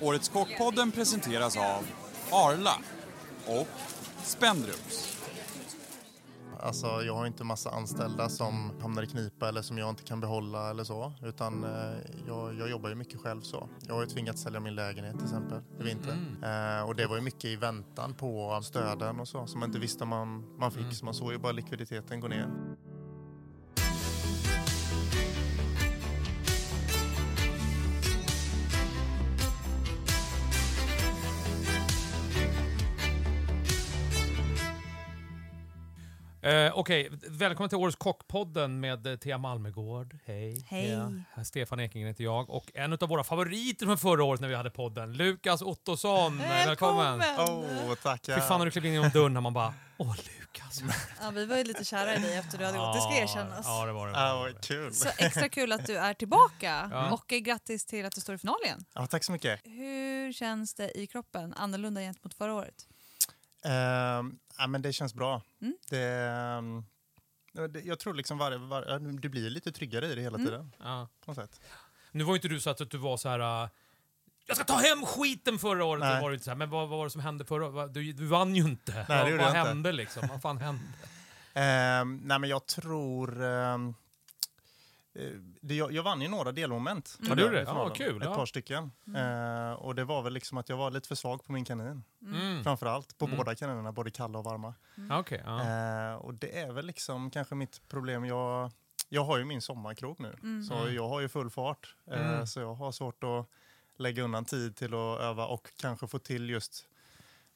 Årets 0.00 0.28
Kockpodden 0.28 0.92
presenteras 0.92 1.56
av 1.56 1.86
Arla 2.32 2.74
och 3.46 3.68
Spendrups. 4.22 5.10
Alltså, 6.60 6.86
jag 6.86 7.14
har 7.14 7.26
inte 7.26 7.44
massa 7.44 7.70
anställda 7.70 8.28
som 8.28 8.72
hamnar 8.80 9.02
i 9.02 9.06
knipa 9.06 9.48
eller 9.48 9.62
som 9.62 9.78
jag 9.78 9.90
inte 9.90 10.02
kan 10.02 10.20
behålla 10.20 10.70
eller 10.70 10.84
så. 10.84 11.12
Utan 11.22 11.64
eh, 11.64 11.70
jag, 12.26 12.54
jag 12.54 12.70
jobbar 12.70 12.88
ju 12.88 12.94
mycket 12.94 13.20
själv 13.20 13.40
så. 13.40 13.68
Jag 13.86 13.94
har 13.94 14.00
ju 14.02 14.06
tvingats 14.08 14.42
sälja 14.42 14.60
min 14.60 14.74
lägenhet 14.74 15.14
till 15.14 15.24
exempel 15.24 15.60
i 15.80 15.82
vinter. 15.82 16.16
Eh, 16.42 16.88
och 16.88 16.96
det 16.96 17.06
var 17.06 17.16
ju 17.16 17.22
mycket 17.22 17.44
i 17.44 17.56
väntan 17.56 18.14
på 18.14 18.60
stöden 18.62 19.20
och 19.20 19.28
så 19.28 19.46
som 19.46 19.60
man 19.60 19.68
inte 19.68 19.78
visste 19.78 20.04
man, 20.04 20.56
man 20.58 20.70
fick. 20.72 20.94
Så 20.94 21.04
man 21.04 21.14
såg 21.14 21.32
ju 21.32 21.38
bara 21.38 21.52
likviditeten 21.52 22.20
gå 22.20 22.28
ner. 22.28 22.48
Eh, 36.44 36.72
Okej, 36.78 37.10
välkommen 37.28 37.68
till 37.68 37.78
årets 37.78 37.96
Kockpodden 37.96 38.80
med 38.80 39.06
eh, 39.06 39.16
Thea 39.16 39.38
Malmegård. 39.38 40.18
Hej. 40.24 40.64
Hej. 40.68 40.86
Thea. 40.86 41.44
Stefan 41.44 41.80
Ekengren 41.80 42.08
heter 42.08 42.24
jag. 42.24 42.50
Och 42.50 42.70
en 42.74 42.92
av 42.92 43.08
våra 43.08 43.24
favoriter 43.24 43.86
från 43.86 43.98
förra 43.98 44.24
året 44.24 44.40
när 44.40 44.48
vi 44.48 44.54
hade 44.54 44.70
podden, 44.70 45.12
Lukas 45.12 45.62
Ottosson. 45.62 46.38
Välkommen! 46.38 47.22
Åh, 47.38 47.50
oh, 47.50 47.94
tackar. 47.94 48.34
Fy 48.34 48.40
fan 48.40 48.58
när 48.58 48.64
du 48.64 48.70
klev 48.70 48.86
in 48.86 48.92
genom 48.92 49.10
dörren 49.10 49.36
och 49.36 49.42
man 49.42 49.52
bara, 49.52 49.74
åh 49.98 50.16
Lukas. 50.16 50.82
Ja, 51.20 51.30
vi 51.30 51.46
var 51.46 51.56
ju 51.56 51.64
lite 51.64 51.84
kära 51.84 52.14
i 52.14 52.18
dig 52.18 52.36
efter 52.36 52.58
du 52.58 52.64
hade 52.64 52.78
gått, 52.78 52.94
det 52.94 53.00
ska 53.00 53.14
erkännas. 53.14 53.66
Ja, 53.66 53.86
det 53.86 53.92
var 53.92 54.06
det. 54.06 54.12
Ja, 54.12 54.36
vad 54.36 54.64
kul. 54.64 54.94
Så 54.94 55.08
extra 55.18 55.48
kul 55.48 55.72
att 55.72 55.86
du 55.86 55.96
är 55.96 56.14
tillbaka 56.14 56.88
Ja. 56.92 57.12
och 57.12 57.26
grattis 57.26 57.84
till 57.86 58.04
att 58.06 58.14
du 58.14 58.20
står 58.20 58.34
i 58.34 58.38
final 58.38 58.56
igen. 58.64 58.84
Ja, 58.94 59.06
tack 59.06 59.24
så 59.24 59.32
mycket. 59.32 59.60
Hur 59.64 60.32
känns 60.32 60.74
det 60.74 60.98
i 60.98 61.06
kroppen, 61.06 61.54
annorlunda 61.54 62.00
gentemot 62.00 62.34
förra 62.34 62.54
året? 62.54 62.86
Ehm, 63.64 64.38
ja, 64.58 64.66
men 64.66 64.82
det 64.82 64.92
känns 64.92 65.14
bra. 65.14 65.42
Mm. 65.62 65.74
Det, 65.90 66.02
ehm, 66.02 66.84
det, 67.72 67.80
jag 67.80 67.98
tror 67.98 68.14
liksom 68.14 68.38
varje, 68.38 68.58
varje, 68.58 68.98
du 68.98 69.28
blir 69.28 69.50
lite 69.50 69.72
tryggare 69.72 70.06
i 70.06 70.14
det 70.14 70.22
hela 70.22 70.38
Mm. 70.38 70.46
tiden. 70.46 70.72
Ja. 70.78 71.08
På 71.24 71.30
något 71.30 71.36
sätt. 71.36 71.60
Nu 72.12 72.24
var 72.24 72.32
ju 72.32 72.36
inte 72.36 72.48
du 72.48 72.60
så 72.60 72.70
att 72.70 72.90
du 72.90 72.98
var 72.98 73.16
så 73.16 73.28
här. 73.28 73.62
äh, 73.64 73.68
jag 74.46 74.56
ska 74.56 74.64
ta 74.66 74.76
hem 74.76 75.06
skiten 75.06 75.58
förra 75.58 75.84
året. 75.84 76.00
Nej. 76.00 76.22
Var 76.22 76.30
det 76.30 76.34
inte 76.34 76.44
så 76.44 76.50
här. 76.50 76.56
Men 76.58 76.70
vad, 76.70 76.88
vad 76.88 76.98
var 76.98 77.04
det 77.04 77.10
som 77.10 77.20
hände 77.20 77.44
förra 77.44 77.66
året? 77.66 77.94
Du, 77.94 78.12
du 78.12 78.26
vann 78.26 78.56
ju 78.56 78.62
inte. 78.62 78.92
det 78.92 79.04
vad 79.08 79.18
vad 79.18 79.30
jag 79.32 79.34
inte. 79.48 79.58
hände 79.58 79.92
liksom? 79.92 80.28
Vad 80.28 80.42
fan 80.42 80.58
hände? 80.58 80.82
Ehm, 81.56 82.20
nej, 82.24 82.38
men 82.38 82.50
jag 82.50 82.66
tror... 82.66 83.42
eh, 83.42 83.78
det, 85.60 85.74
jag, 85.74 85.92
jag 85.92 86.02
vann 86.02 86.20
ju 86.20 86.28
några 86.28 86.52
delmoment. 86.52 87.18
Ja, 87.22 87.34
du 87.34 87.42
gjorde 87.42 87.54
det? 87.56 87.62
Ja, 87.62 87.88
kul, 87.88 88.22
Ett 88.22 88.28
ja. 88.28 88.34
par 88.34 88.46
stycken. 88.46 88.92
Eh, 89.16 89.72
och 89.72 89.94
det 89.94 90.04
var 90.04 90.22
väl 90.22 90.32
liksom 90.32 90.58
att 90.58 90.68
jag 90.68 90.76
var 90.76 90.90
lite 90.90 91.08
för 91.08 91.14
svag 91.14 91.44
på 91.44 91.52
min 91.52 91.64
kanin. 91.64 92.04
Mm. 92.22 92.64
Framförallt 92.64 93.18
på 93.18 93.24
Mm. 93.24 93.36
båda 93.38 93.54
kaninerna, 93.54 93.92
både 93.92 94.10
kalla 94.10 94.38
och 94.38 94.44
varma. 94.44 94.74
Ja, 95.08 95.18
Okej, 95.20 95.42
ja. 95.46 95.60
Eh, 96.10 96.14
och 96.16 96.34
det 96.34 96.58
är 96.60 96.72
väl 96.72 96.86
liksom 96.86 97.30
kanske 97.30 97.54
mitt 97.54 97.88
problem. 97.88 98.24
Jag, 98.24 98.70
jag 99.08 99.24
har 99.24 99.38
ju 99.38 99.44
min 99.44 99.60
sommarkrok 99.62 100.18
nu, 100.18 100.36
Mm. 100.42 100.62
så 100.64 100.74
jag 100.90 101.08
har 101.08 101.20
ju 101.20 101.28
full 101.28 101.50
fart. 101.50 101.94
Eh, 102.10 102.30
Mm. 102.30 102.46
Så 102.46 102.60
jag 102.60 102.74
har 102.74 102.92
svårt 102.92 103.24
att 103.24 103.46
lägga 103.96 104.22
undan 104.22 104.44
tid 104.44 104.76
till 104.76 104.94
att 104.94 105.20
öva 105.20 105.46
och 105.46 105.68
kanske 105.80 106.06
få 106.06 106.18
till 106.18 106.50
just 106.50 106.84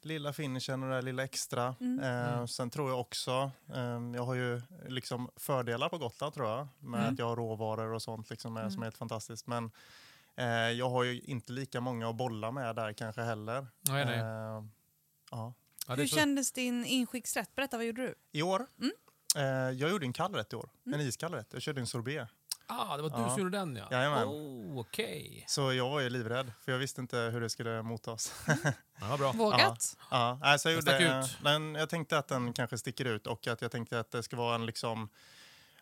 lilla 0.05 0.33
finishen 0.33 0.83
och 0.83 0.89
det 0.89 0.95
där 0.95 1.01
lilla 1.01 1.23
extra. 1.23 1.75
Mm. 1.79 1.99
Eh, 1.99 2.33
Mm. 2.33 2.47
Sen 2.47 2.69
tror 2.69 2.89
jag 2.89 2.99
också, 2.99 3.51
eh, 3.73 4.01
jag 4.15 4.25
har 4.25 4.33
ju 4.35 4.61
liksom 4.87 5.29
fördelar 5.35 5.89
på 5.89 5.97
Gotland 5.97 6.33
tror 6.33 6.47
jag, 6.49 6.67
med 6.79 6.99
Mm. 6.99 7.13
att 7.13 7.19
jag 7.19 7.25
har 7.25 7.35
råvaror 7.35 7.93
och 7.93 8.01
sånt 8.01 8.29
liksom, 8.29 8.57
är, 8.57 8.61
som 8.61 8.69
Mm. 8.69 8.81
är 8.81 8.85
helt 8.85 8.97
fantastiskt. 8.97 9.47
Men 9.47 9.71
eh, 10.35 10.45
jag 10.47 10.89
har 10.89 11.03
ju 11.03 11.21
inte 11.21 11.51
lika 11.53 11.81
många 11.81 12.09
att 12.09 12.15
bolla 12.15 12.51
med 12.51 12.75
där 12.75 12.93
kanske 12.93 13.21
heller. 13.21 13.67
Nej, 13.81 14.05
nej. 14.05 14.19
Eh, 14.19 14.63
ja. 15.31 15.53
Är 15.87 15.95
Hur 15.97 16.07
så- 16.07 16.15
kändes 16.15 16.51
din 16.51 16.85
inskicksrätt? 16.85 17.55
Berätta, 17.55 17.77
vad 17.77 17.85
gjorde 17.85 18.01
du? 18.01 18.15
I 18.31 18.41
år? 18.41 18.65
Mm. 18.81 18.91
Eh, 19.35 19.77
jag 19.79 19.89
gjorde 19.91 20.05
en 20.05 20.13
kall 20.13 20.33
rätt 20.35 20.53
i 20.53 20.55
år. 20.55 20.69
En 20.85 21.01
iskall 21.01 21.33
rätt. 21.33 21.47
Jag 21.53 21.61
körde 21.61 21.81
en 21.81 21.87
sorbet. 21.87 22.27
Ah, 22.71 22.97
det 22.97 23.03
var 23.03 23.09
du 23.09 23.15
Ja. 23.15 23.29
som 23.29 23.39
gjorde 23.39 23.57
den 23.57 23.75
ja. 23.75 23.87
Jajamän. 23.91 24.27
Oh, 24.27 24.79
okej. 24.79 25.45
Så 25.47 25.73
jag 25.73 25.89
var 25.89 25.99
ju 25.99 26.09
livrädd, 26.09 26.51
för 26.65 26.71
jag 26.71 26.79
visste 26.79 27.01
inte 27.01 27.17
hur 27.17 27.41
det 27.41 27.49
skulle 27.49 27.81
mottas. 27.81 28.33
Ja, 28.47 29.07
vad 29.09 29.19
bra. 29.19 29.31
Vågat? 29.31 29.97
ja, 30.11 30.39
alltså 30.43 30.69
jag, 30.69 30.75
gjorde, 30.75 31.19
ut. 31.19 31.37
den, 31.43 31.75
jag 31.75 31.89
tänkte 31.89 32.17
att 32.17 32.27
den 32.27 32.53
kanske 32.53 32.77
sticker 32.77 33.05
ut 33.05 33.27
och 33.27 33.47
att 33.47 33.61
jag 33.61 33.71
tänkte 33.71 33.99
att 33.99 34.11
det 34.11 34.23
ska 34.23 34.35
vara 34.37 34.55
en, 34.55 34.65
liksom, 34.65 35.09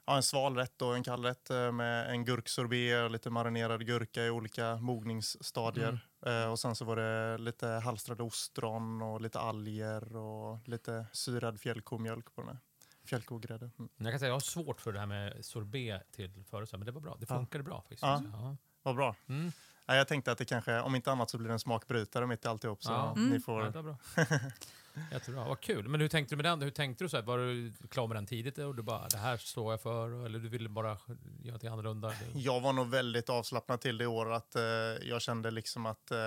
ja, 0.06 0.16
en 0.16 0.24
sval 0.24 0.56
rätt 0.56 0.82
och 0.82 0.96
en 0.96 1.04
kall 1.04 1.24
rätt 1.26 1.50
eh, 1.50 1.72
med 1.72 2.10
en 2.10 2.26
gurksorbet 2.26 3.04
och 3.04 3.12
lite 3.12 3.30
marinerad 3.30 3.86
gurka 3.86 4.24
i 4.24 4.30
olika 4.30 4.76
mogningsstadier. 4.76 6.00
Mm. 6.26 6.44
Eh, 6.44 6.52
och 6.52 6.60
sen 6.60 6.76
så 6.76 6.86
var 6.86 6.96
det 6.96 7.38
lite 7.38 7.68
halstrade 7.68 8.24
ostron 8.24 9.02
och 9.02 9.22
lite 9.22 9.40
alger 9.40 10.16
och 10.16 10.68
lite 10.68 11.06
syrad 11.14 11.60
fjällkomjölk 11.60 12.36
på 12.36 12.42
den 12.42 12.50
här. 12.50 12.60
Fjällkogrädde. 13.08 13.70
Mm. 13.80 13.90
Jag 13.98 14.12
kan 14.12 14.20
säga 14.20 14.30
jag 14.30 14.36
har 14.36 14.40
svårt 14.40 14.82
för 14.82 14.94
det 14.94 15.00
här 15.00 15.06
med 15.06 15.46
sorbet 15.46 16.12
till 16.12 16.44
förut, 16.50 16.70
men 16.72 16.86
det 16.86 16.92
var 16.92 17.02
bra. 17.02 17.18
Det 17.20 17.26
Ja. 17.30 17.36
funkade 17.36 17.64
bra 17.64 17.82
faktiskt. 17.82 18.02
Ja. 18.02 18.22
Ja. 18.32 18.56
Vad 18.84 18.96
bra. 18.96 19.16
Mm. 19.30 19.52
Ja, 19.86 19.96
jag 19.96 20.08
tänkte 20.08 20.32
att 20.32 20.38
det 20.38 20.46
kanske, 20.46 20.80
om 20.82 20.96
inte 20.96 21.12
annat 21.12 21.30
så 21.30 21.38
blir 21.38 21.48
det 21.48 21.54
en 21.54 21.60
smakbrytare 21.60 22.28
mitt 22.28 22.46
i 22.46 22.48
alltihop. 22.48 22.84
Så 22.84 22.92
Ja. 22.92 23.14
ni 23.16 23.22
Mm. 23.28 23.42
får... 23.42 23.64
Ja, 23.64 23.70
det 23.70 23.82
var 23.82 23.84
bra. 23.84 23.98
Jättebra, 25.12 25.48
vad 25.48 25.60
kul. 25.60 25.88
Men 25.88 26.02
hur 26.02 26.08
tänkte 26.08 26.36
du 26.36 26.38
med 26.38 26.46
den? 26.46 26.62
Hur 26.62 26.70
tänkte 26.72 27.04
du 27.04 27.10
så 27.10 27.18
här? 27.18 27.24
Var 27.24 27.38
du 27.38 27.74
klar 27.90 28.08
med 28.08 28.18
den 28.18 28.26
tidigt 28.26 28.58
och 28.58 28.76
du 28.76 28.82
bara, 28.84 29.08
det 29.08 29.18
här 29.18 29.38
står 29.38 29.74
jag 29.74 29.82
för? 29.82 30.26
Eller 30.26 30.40
du 30.40 30.50
ville 30.50 30.70
bara 30.70 30.88
göra 30.88 30.98
någonting 31.46 31.70
annorlunda? 31.70 32.14
Jag 32.34 32.62
var 32.62 32.74
nog 32.74 32.88
väldigt 32.90 33.30
avslappnad 33.30 33.82
till 33.82 33.98
det 33.98 34.04
i 34.04 34.08
år. 34.08 34.32
Att, 34.34 34.56
eh, 34.56 34.62
jag 35.02 35.22
kände 35.22 35.52
liksom 35.52 35.86
att 35.86 36.12
eh, 36.12 36.18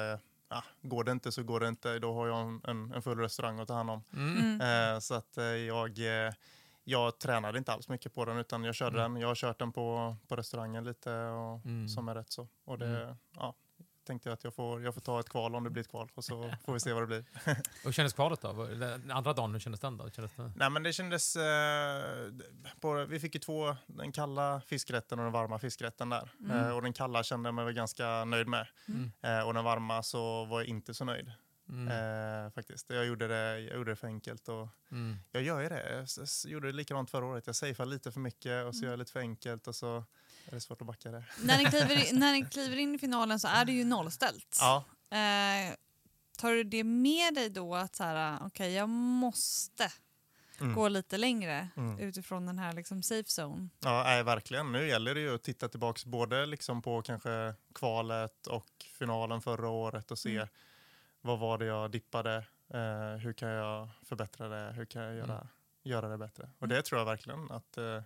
ja, 0.49 0.65
går 0.83 1.05
det 1.05 1.13
inte 1.13 1.33
så 1.33 1.43
går 1.43 1.61
det 1.61 1.69
inte. 1.69 1.99
Då 1.99 2.15
har 2.15 2.27
jag 2.27 2.61
en, 2.71 2.93
en, 2.95 3.03
full 3.03 3.19
restaurang 3.19 3.61
att 3.61 3.69
ta 3.69 3.75
hand 3.75 3.91
om. 3.91 4.03
Mm. 4.13 4.39
Mm. 4.61 4.95
Eh, 4.95 4.99
så 5.01 5.15
att 5.15 5.39
eh, 5.39 5.45
jag, 5.45 5.99
eh, 6.27 6.33
jag 6.85 7.19
tränade 7.19 7.59
inte 7.59 7.73
alls 7.73 7.89
mycket 7.89 8.15
på 8.15 8.25
den 8.25 8.37
utan 8.39 8.65
jag 8.65 8.75
körde 8.75 8.99
Mm. 9.01 9.13
den. 9.13 9.21
Jag 9.23 9.29
har 9.29 9.35
kört 9.35 9.59
den 9.59 9.73
på, 9.73 10.17
på 10.29 10.37
restaurangen 10.37 10.85
lite 10.85 11.13
och, 11.15 11.65
Mm. 11.67 11.89
som 11.89 12.09
är 12.09 12.15
rätt 12.15 12.33
så. 12.33 12.49
Och 12.65 12.79
det, 12.79 12.87
Mm. 13.03 13.17
ja, 13.37 13.55
tänkte 14.07 14.29
jag 14.29 14.35
att 14.35 14.45
jag 14.45 14.55
får, 14.55 14.83
jag 14.83 14.95
får 14.95 15.01
ta 15.01 15.21
ett 15.21 15.29
kval 15.29 15.55
om 15.55 15.65
det 15.65 15.71
blir 15.71 15.81
ett 15.81 15.89
kval 15.91 16.11
och 16.15 16.25
så 16.25 16.53
får 16.65 16.73
vi 16.73 16.81
se 16.81 16.93
vad 16.93 17.03
det 17.03 17.07
blir. 17.07 17.25
Hur 17.85 17.93
kändes 17.93 18.13
kvalet 18.13 18.41
då? 18.41 18.53
Den 18.67 19.11
andra 19.11 19.33
dagen, 19.33 19.53
hur 19.53 19.61
kändes 19.61 19.81
den 19.81 19.97
då? 19.97 20.11
Kändes 20.11 20.37
den? 20.37 20.53
Nej 20.57 20.71
men 20.71 20.83
det 20.83 20.93
kändes... 20.93 21.37
Eh, 21.37 22.03
på, 22.81 23.05
vi 23.05 23.21
fick 23.21 23.35
ju 23.35 23.41
två, 23.41 23.77
den 23.87 24.13
kalla 24.13 24.61
fiskrätten 24.67 25.19
och 25.19 25.25
den 25.25 25.33
varma 25.33 25.59
fiskrätten 25.59 26.09
där. 26.09 26.31
Mm. 26.41 26.57
Eh, 26.67 26.71
och 26.77 26.83
den 26.83 26.93
kalla 26.93 27.23
kände 27.23 27.47
jag 27.47 27.55
mig 27.55 27.75
ganska 27.75 28.25
nöjd 28.25 28.47
med. 28.49 28.67
Mm. 28.89 29.13
Eh, 29.23 29.47
och 29.47 29.55
den 29.55 29.65
varma 29.65 30.03
så 30.03 30.45
var 30.45 30.61
jag 30.61 30.69
inte 30.69 30.95
så 30.95 31.05
nöjd. 31.05 31.33
Mm. 31.71 31.89
Eh, 32.47 32.51
faktiskt. 32.53 32.91
Jag 32.91 33.07
gjorde, 33.07 33.29
det, 33.29 33.61
jag 33.61 33.77
gjorde 33.77 33.91
det 33.93 33.97
för 33.97 34.07
enkelt. 34.07 34.49
Och 34.49 34.69
Mm. 34.91 35.17
jag 35.33 35.43
gör 35.43 35.61
ju 35.61 35.69
det. 35.69 36.07
Jag 36.17 36.53
gjorde 36.53 36.69
det 36.69 36.73
likadant 36.73 37.11
förra 37.11 37.25
året. 37.27 37.47
Jag 37.47 37.57
safear 37.57 37.87
lite 37.87 38.13
för 38.13 38.21
mycket 38.21 38.67
och 38.67 38.75
så 38.75 38.85
gör 38.85 38.91
jag 38.93 38.99
lite 38.99 39.13
för 39.13 39.21
enkelt 39.21 39.67
och 39.69 39.75
så 39.77 39.97
är 40.47 40.51
det 40.55 40.61
svårt 40.61 40.81
att 40.81 40.87
backa 40.87 41.11
det. 41.11 41.25
När, 41.43 41.59
ni 41.59 41.65
kliver 41.65 42.09
in, 42.13 42.19
när 42.21 42.33
ni 42.33 42.45
kliver 42.51 42.77
in 42.77 42.95
i 42.95 42.99
finalen 42.99 43.41
så 43.41 43.49
är 43.49 43.65
det 43.65 43.73
ju 43.73 43.85
nollställt. 43.85 44.57
Ja, 44.61 44.85
Eh, 45.13 45.75
tar 46.39 46.51
du 46.53 46.65
det 46.65 46.85
med 46.85 47.35
dig 47.35 47.51
då 47.51 47.75
att 47.75 47.97
så 47.97 48.05
här, 48.05 48.39
okej, 48.47 48.73
jag 48.73 48.89
måste 48.89 49.93
Mm. 50.61 50.75
gå 50.75 50.89
lite 50.89 51.17
längre 51.19 51.69
Mm. 51.77 51.99
utifrån 51.99 52.47
den 52.47 52.59
här 52.59 52.73
liksom 52.73 53.03
safe 53.03 53.43
zone? 53.43 53.69
ja 53.81 54.03
nej, 54.05 54.23
verkligen. 54.23 54.73
Nu 54.73 54.89
gäller 54.89 55.15
det 55.15 55.21
ju 55.21 55.35
att 55.35 55.43
titta 55.43 55.69
tillbaka 55.69 56.01
både 56.07 56.47
liksom 56.47 56.83
på 56.83 57.03
kanske 57.03 57.55
kvalet 57.75 58.47
och 58.47 58.67
finalen 58.99 59.41
förra 59.41 59.69
året 59.69 60.11
och 60.11 60.19
se 60.19 60.37
Mm. 60.37 60.49
Vad 61.21 61.39
var 61.39 61.59
det 61.59 61.65
jag 61.65 61.91
dippade, 61.91 62.37
eh, 62.75 63.17
hur 63.21 63.33
kan 63.33 63.49
jag 63.49 63.89
förbättra 64.03 64.49
det, 64.49 64.73
hur 64.73 64.85
kan 64.85 65.03
jag 65.03 65.15
göra, 65.15 65.35
Mm. 65.35 65.47
göra 65.83 66.09
det 66.09 66.19
bättre. 66.19 66.51
Och 66.59 66.69
det 66.69 66.83
tror 66.83 66.99
jag 66.99 67.07
verkligen 67.07 67.51
att 67.51 67.79
eh, 67.79 68.03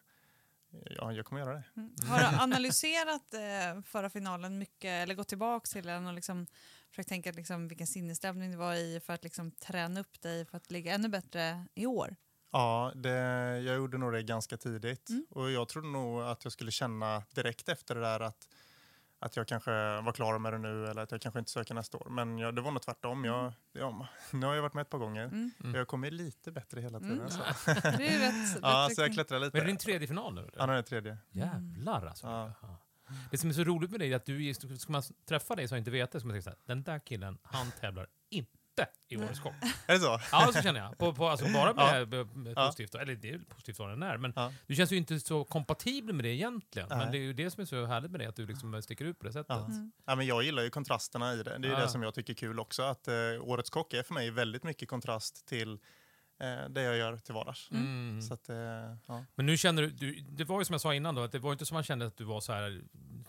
ja, 0.70 1.12
jag 1.12 1.26
kommer 1.26 1.42
göra 1.42 1.54
det. 1.54 1.64
Mm. 1.76 1.94
Har 2.08 2.18
du 2.18 2.24
analyserat 2.42 3.34
eh, 3.34 3.82
förra 3.82 4.10
finalen 4.10 4.58
mycket 4.58 4.88
eller 5.02 5.14
gått 5.14 5.28
tillbaka 5.28 5.66
till 5.66 5.86
den 5.86 6.06
och 6.06 6.12
liksom 6.12 6.46
försökt 6.90 7.08
tänka 7.08 7.32
liksom, 7.32 7.68
vilken 7.68 7.86
sinnesstämning 7.86 8.50
det 8.50 8.56
var 8.56 8.74
i 8.74 9.00
för 9.00 9.12
att 9.12 9.24
liksom, 9.24 9.50
träna 9.50 10.00
upp 10.00 10.20
dig 10.20 10.44
för 10.46 10.56
att 10.56 10.70
ligga 10.70 10.94
ännu 10.94 11.08
bättre 11.08 11.66
i 11.74 11.86
år? 11.86 12.16
Ja, 12.52 12.92
det, 12.94 13.10
jag 13.60 13.76
gjorde 13.76 13.98
nog 13.98 14.12
det 14.12 14.22
ganska 14.22 14.56
tidigt. 14.56 15.08
Mm. 15.10 15.26
Och 15.30 15.50
jag 15.50 15.68
trodde 15.68 15.88
nog 15.88 16.22
att 16.22 16.44
jag 16.44 16.52
skulle 16.52 16.70
känna 16.70 17.22
direkt 17.34 17.68
efter 17.68 17.94
det 17.94 18.00
där 18.00 18.20
att, 18.20 18.48
att 19.24 19.36
jag 19.36 19.48
kanske 19.48 19.70
var 20.00 20.12
klar 20.12 20.38
med 20.38 20.52
det 20.52 20.58
nu 20.58 20.86
eller 20.86 21.02
att 21.02 21.10
jag 21.12 21.20
kanske 21.20 21.38
inte 21.38 21.50
söker 21.50 21.74
nästa 21.74 21.98
år. 21.98 22.06
Men 22.10 22.38
jag, 22.38 22.54
det 22.54 22.60
var 22.62 22.70
nog 22.70 22.82
tvärtom. 22.82 23.24
Jag, 23.24 23.52
ja, 23.72 24.08
nu 24.30 24.46
har 24.46 24.54
jag 24.54 24.62
varit 24.62 24.74
med 24.74 24.82
ett 24.82 24.90
par 24.90 24.98
gånger. 24.98 25.24
Mm. 25.24 25.50
Mm. 25.64 25.74
Jag 25.74 25.88
kommer 25.88 26.10
lite 26.10 26.52
bättre 26.52 26.80
hela 26.80 27.00
tiden. 27.00 27.18
Mm. 27.18 27.30
Så. 27.30 27.42
Det 27.66 28.14
är 28.14 28.18
rätt, 28.18 28.58
Ja, 28.62 28.88
så 28.96 29.02
jag 29.02 29.12
klättrar 29.12 29.38
lite. 29.38 29.50
Men 29.52 29.60
är 29.60 29.64
det 29.64 29.70
din 29.70 29.76
tredje 29.76 30.08
final 30.08 30.34
nu? 30.34 30.40
eller? 30.40 30.52
Ja, 30.56 30.66
den 30.66 30.76
är 30.76 30.82
tredje. 30.82 31.18
Jävlar 31.30 32.06
alltså. 32.06 32.26
Ja. 32.26 32.52
Ja. 32.62 32.76
Det 33.30 33.38
som 33.38 33.50
är 33.50 33.54
så 33.54 33.64
roligt 33.64 33.90
med 33.90 34.00
dig 34.00 34.12
är 34.12 34.16
att 34.16 34.24
du, 34.24 34.54
ska 34.54 34.92
man 34.92 35.02
träffa 35.28 35.56
dig 35.56 35.68
som 35.68 35.78
inte 35.78 35.90
vet 35.90 36.12
det, 36.12 36.20
så 36.20 36.26
man 36.26 36.34
tänka 36.34 36.42
så 36.42 36.50
här, 36.50 36.58
den 36.66 36.82
där 36.82 36.98
killen, 36.98 37.38
han 37.42 37.70
tävlar 37.80 38.06
inte 38.30 38.58
inte 38.78 38.90
i 39.08 39.16
årets 39.16 39.40
kock. 39.42 39.52
Är 39.86 39.92
det 39.94 40.00
så? 40.00 40.20
Ja, 40.32 40.50
så 40.54 40.62
känner 40.62 40.80
jag. 40.80 40.98
På, 40.98 41.14
på, 41.14 41.28
alltså 41.28 41.46
bara 41.52 41.74
med, 41.74 41.84
Ja. 42.02 42.06
med, 42.06 42.36
med 42.36 42.52
Ja. 42.56 42.66
positivt, 42.66 42.94
eller 42.94 43.14
det 43.14 43.30
är 43.30 43.38
positivt 43.38 43.78
vad 43.78 43.88
den 43.88 44.02
är, 44.02 44.16
men 44.18 44.32
Ja. 44.36 44.52
du 44.66 44.74
känns 44.74 44.92
ju 44.92 44.96
inte 44.96 45.20
så 45.20 45.44
kompatibel 45.44 46.14
med 46.14 46.24
det 46.24 46.28
egentligen. 46.28 46.88
Nej. 46.88 46.98
Men 46.98 47.10
det 47.12 47.18
är 47.18 47.20
ju 47.20 47.32
det 47.32 47.50
som 47.50 47.60
är 47.60 47.64
så 47.64 47.84
härligt 47.86 48.10
med 48.10 48.20
det, 48.20 48.26
att 48.26 48.36
du 48.36 48.46
liksom 48.46 48.82
sticker 48.82 49.04
ut 49.04 49.18
på 49.18 49.26
det 49.26 49.32
sättet. 49.32 49.46
Ja. 49.48 49.68
Ja, 50.06 50.14
men 50.14 50.26
jag 50.26 50.42
gillar 50.42 50.62
ju 50.62 50.70
kontrasterna 50.70 51.32
i 51.32 51.36
det. 51.36 51.42
Det 51.42 51.50
är 51.50 51.58
ju 51.58 51.68
Ja. 51.68 51.80
det 51.80 51.88
som 51.88 52.02
jag 52.02 52.14
tycker 52.14 52.32
är 52.32 52.36
kul 52.36 52.60
också. 52.60 52.82
Att 52.82 53.08
eh, 53.08 53.14
Årets 53.40 53.70
kock 53.70 53.92
är 53.94 54.02
för 54.02 54.14
mig 54.14 54.30
väldigt 54.30 54.64
mycket 54.64 54.88
kontrast 54.88 55.46
till 55.46 55.78
det 56.68 56.82
jag 56.82 56.96
gör 56.96 57.16
till 57.16 57.34
vardags. 57.34 57.70
Mm. 57.70 58.22
Så 58.22 58.34
att, 58.34 58.48
eh, 58.48 58.56
ja. 59.06 59.24
Men 59.34 59.46
nu 59.46 59.56
känner 59.56 59.82
du, 59.82 59.90
du, 59.90 60.20
det 60.20 60.44
var 60.44 60.58
ju 60.60 60.64
som 60.64 60.74
jag 60.74 60.80
sa 60.80 60.94
innan 60.94 61.14
då, 61.14 61.22
att 61.22 61.32
det 61.32 61.38
var 61.38 61.52
inte 61.52 61.66
som 61.66 61.74
man 61.74 61.84
kände 61.84 62.06
att 62.06 62.16
du 62.16 62.24
var 62.24 62.40
så 62.40 62.52
här, 62.52 62.82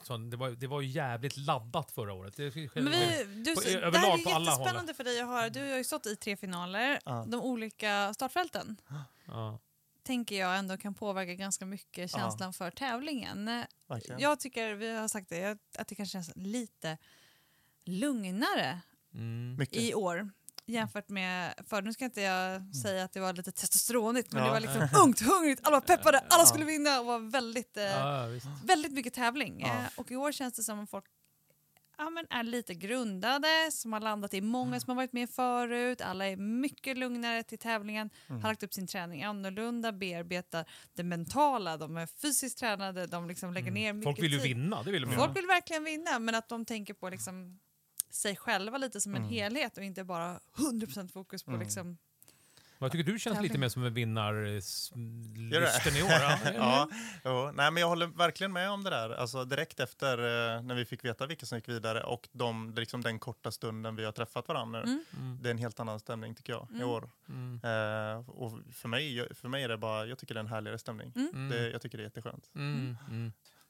så, 0.04 0.18
det, 0.18 0.38
var, 0.38 0.50
det 0.50 0.68
var 0.68 0.82
ju 0.82 0.88
jävligt 0.88 1.38
laddat 1.38 1.92
förra 1.92 2.14
året. 2.14 2.36
Det, 2.38 2.56
Men 2.76 2.86
vi, 2.92 3.24
du, 3.46 3.56
På- 3.56 3.62
det 3.62 3.76
överlag 3.76 4.00
här 4.00 4.20
är 4.20 4.24
på 4.24 4.30
alla 4.30 4.52
jättespännande 4.52 4.94
för 4.94 5.04
dig 5.04 5.22
att 5.22 5.28
höra. 5.28 5.50
Du 5.50 5.60
har 5.70 5.78
ju 5.78 5.84
stått 5.84 6.06
i 6.06 6.16
tre 6.16 6.38
finaler, 6.38 7.00
Ja. 7.06 7.26
de 7.28 7.42
olika 7.42 8.14
startfälten. 8.14 8.78
ja. 9.26 9.60
tänker 10.04 10.40
jag 10.40 10.58
ändå 10.58 10.78
kan 10.78 10.94
påverka 10.94 11.34
ganska 11.34 11.66
mycket 11.66 12.12
Ja. 12.14 12.20
känslan 12.20 12.54
för 12.54 12.72
tävlingen. 12.72 13.46
Verkligen. 13.88 14.20
Jag 14.22 14.40
tycker, 14.40 14.74
vi 14.74 14.96
har 14.96 15.08
sagt 15.08 15.30
det, 15.30 15.58
att 15.78 15.88
det 15.88 15.96
kanske 15.96 16.14
känns 16.14 16.32
lite 16.36 16.98
lugnare 17.86 18.82
Mm. 19.14 19.66
I 19.72 19.94
år 19.94 20.30
jämfört 20.66 21.10
med 21.10 21.54
förr. 21.68 21.82
Nu 21.82 21.94
ska 21.94 22.06
inte 22.06 22.22
jag 22.22 22.76
säga 22.76 23.04
att 23.04 23.14
det 23.14 23.20
var 23.20 23.34
lite 23.34 23.52
testosteronigt 23.52 24.32
men 24.34 24.42
Ja. 24.42 24.48
det 24.48 24.54
var 24.54 24.60
liksom 24.60 25.02
ungt, 25.04 25.20
hungrigt, 25.22 25.68
alla 25.68 25.76
var 25.76 25.82
peppade, 25.88 26.20
alla 26.30 26.46
skulle 26.46 26.66
vinna 26.66 27.00
och 27.00 27.06
var 27.06 27.20
väldigt, 27.20 27.78
eh, 27.78 27.84
Ja, 27.84 28.28
väldigt 28.64 28.92
mycket 28.92 29.14
tävling. 29.14 29.62
Eh, 29.62 29.86
och 29.96 30.12
i 30.12 30.16
år 30.16 30.32
känns 30.32 30.54
det 30.54 30.64
som 30.64 30.80
att 30.80 30.90
folk 30.90 31.06
ja, 31.98 32.10
men 32.10 32.26
är 32.30 32.44
lite 32.44 32.74
grundade, 32.74 33.48
som 33.72 33.94
har 33.94 34.00
landat 34.00 34.34
i 34.34 34.42
många 34.42 34.80
som 34.80 34.90
har 34.90 34.96
varit 34.96 35.14
med 35.14 35.30
förut. 35.30 36.02
Alla 36.02 36.26
är 36.26 36.36
mycket 36.38 36.98
lugnare 36.98 37.44
till 37.44 37.58
tävlingen, 37.60 38.10
Mm. 38.30 38.42
har 38.42 38.50
lagt 38.50 38.64
upp 38.64 38.74
sin 38.74 38.88
träning 38.88 39.24
annorlunda, 39.24 39.92
bearbetar 39.92 40.66
det 40.94 41.04
mentala, 41.04 41.78
de 41.78 41.98
är 41.98 42.06
fysiskt 42.08 42.58
tränade, 42.60 43.08
de 43.08 43.28
liksom 43.28 43.54
lägger 43.54 43.72
ner 43.72 43.94
mycket 43.94 44.04
Folk 44.06 44.24
vill 44.24 44.32
ju 44.34 44.40
tid. 44.40 44.48
vinna, 44.48 44.84
det 44.84 44.92
vill 44.92 45.02
de. 45.02 45.12
Folk 45.16 45.38
vill 45.38 45.46
verkligen 45.48 45.84
vinna, 45.84 46.20
men 46.20 46.36
att 46.36 46.50
de 46.50 46.66
tänker 46.66 46.94
på 46.94 47.10
liksom 47.10 47.60
sig 48.10 48.36
själva 48.36 48.78
lite 48.78 49.02
som 49.02 49.16
en 49.16 49.22
Mm. 49.22 49.30
helhet 49.34 49.78
och 49.78 49.84
inte 49.84 50.04
bara 50.04 50.40
100% 50.56 51.12
fokus 51.12 51.44
på 51.44 51.52
Mm. 51.52 51.62
liksom... 51.62 51.98
Jag 52.80 52.92
tycker 52.92 53.12
du 53.12 53.20
känns 53.20 53.42
lite 53.42 53.58
mer 53.58 53.70
som 53.70 53.84
en 53.86 53.94
vinnarlysten 53.94 55.96
i 55.96 56.04
år. 56.04 56.10
Ja, 56.12 56.40
Ja, 56.56 56.90
jo. 57.26 57.52
Nej, 57.56 57.72
men 57.72 57.82
jag 57.82 57.88
håller 57.88 58.08
verkligen 58.08 58.54
med 58.54 58.70
om 58.70 58.84
det 58.84 58.90
där. 58.90 59.10
Alltså, 59.10 59.46
direkt 59.46 59.80
efter 59.80 60.18
eh, 60.18 60.62
när 60.62 60.76
vi 60.76 60.86
fick 60.86 61.06
veta 61.06 61.26
vilka 61.28 61.46
som 61.46 61.58
gick 61.58 61.70
vidare 61.70 62.04
och 62.04 62.30
de, 62.32 62.74
liksom 62.76 63.02
den 63.02 63.20
korta 63.20 63.52
stunden 63.52 63.96
vi 63.96 64.06
har 64.06 64.12
träffat 64.12 64.48
varandra 64.48 64.84
nu. 64.86 64.92
Mm. 64.92 65.06
Mm. 65.20 65.40
Det 65.42 65.50
är 65.50 65.52
en 65.52 65.58
helt 65.58 65.80
annan 65.80 66.00
stämning 66.00 66.36
tycker 66.36 66.54
jag 66.54 66.68
i 66.72 66.76
Mm. 66.76 66.88
år. 66.90 67.10
Mm. 67.30 67.54
Eh, 67.64 68.30
och 68.30 68.60
för 68.74 68.88
mig, 68.90 69.36
för 69.36 69.48
mig 69.48 69.64
är 69.64 69.70
det 69.70 69.78
bara, 69.78 70.06
jag 70.06 70.18
tycker 70.18 70.34
det 70.34 70.40
är 70.40 70.44
en 70.44 70.48
härligare 70.50 70.78
stämning. 70.78 71.12
Mm. 71.16 71.50
Det, 71.50 71.70
jag 71.70 71.82
tycker 71.82 71.98
det 71.98 72.04
är 72.04 72.06
jätteskönt. 72.06 72.50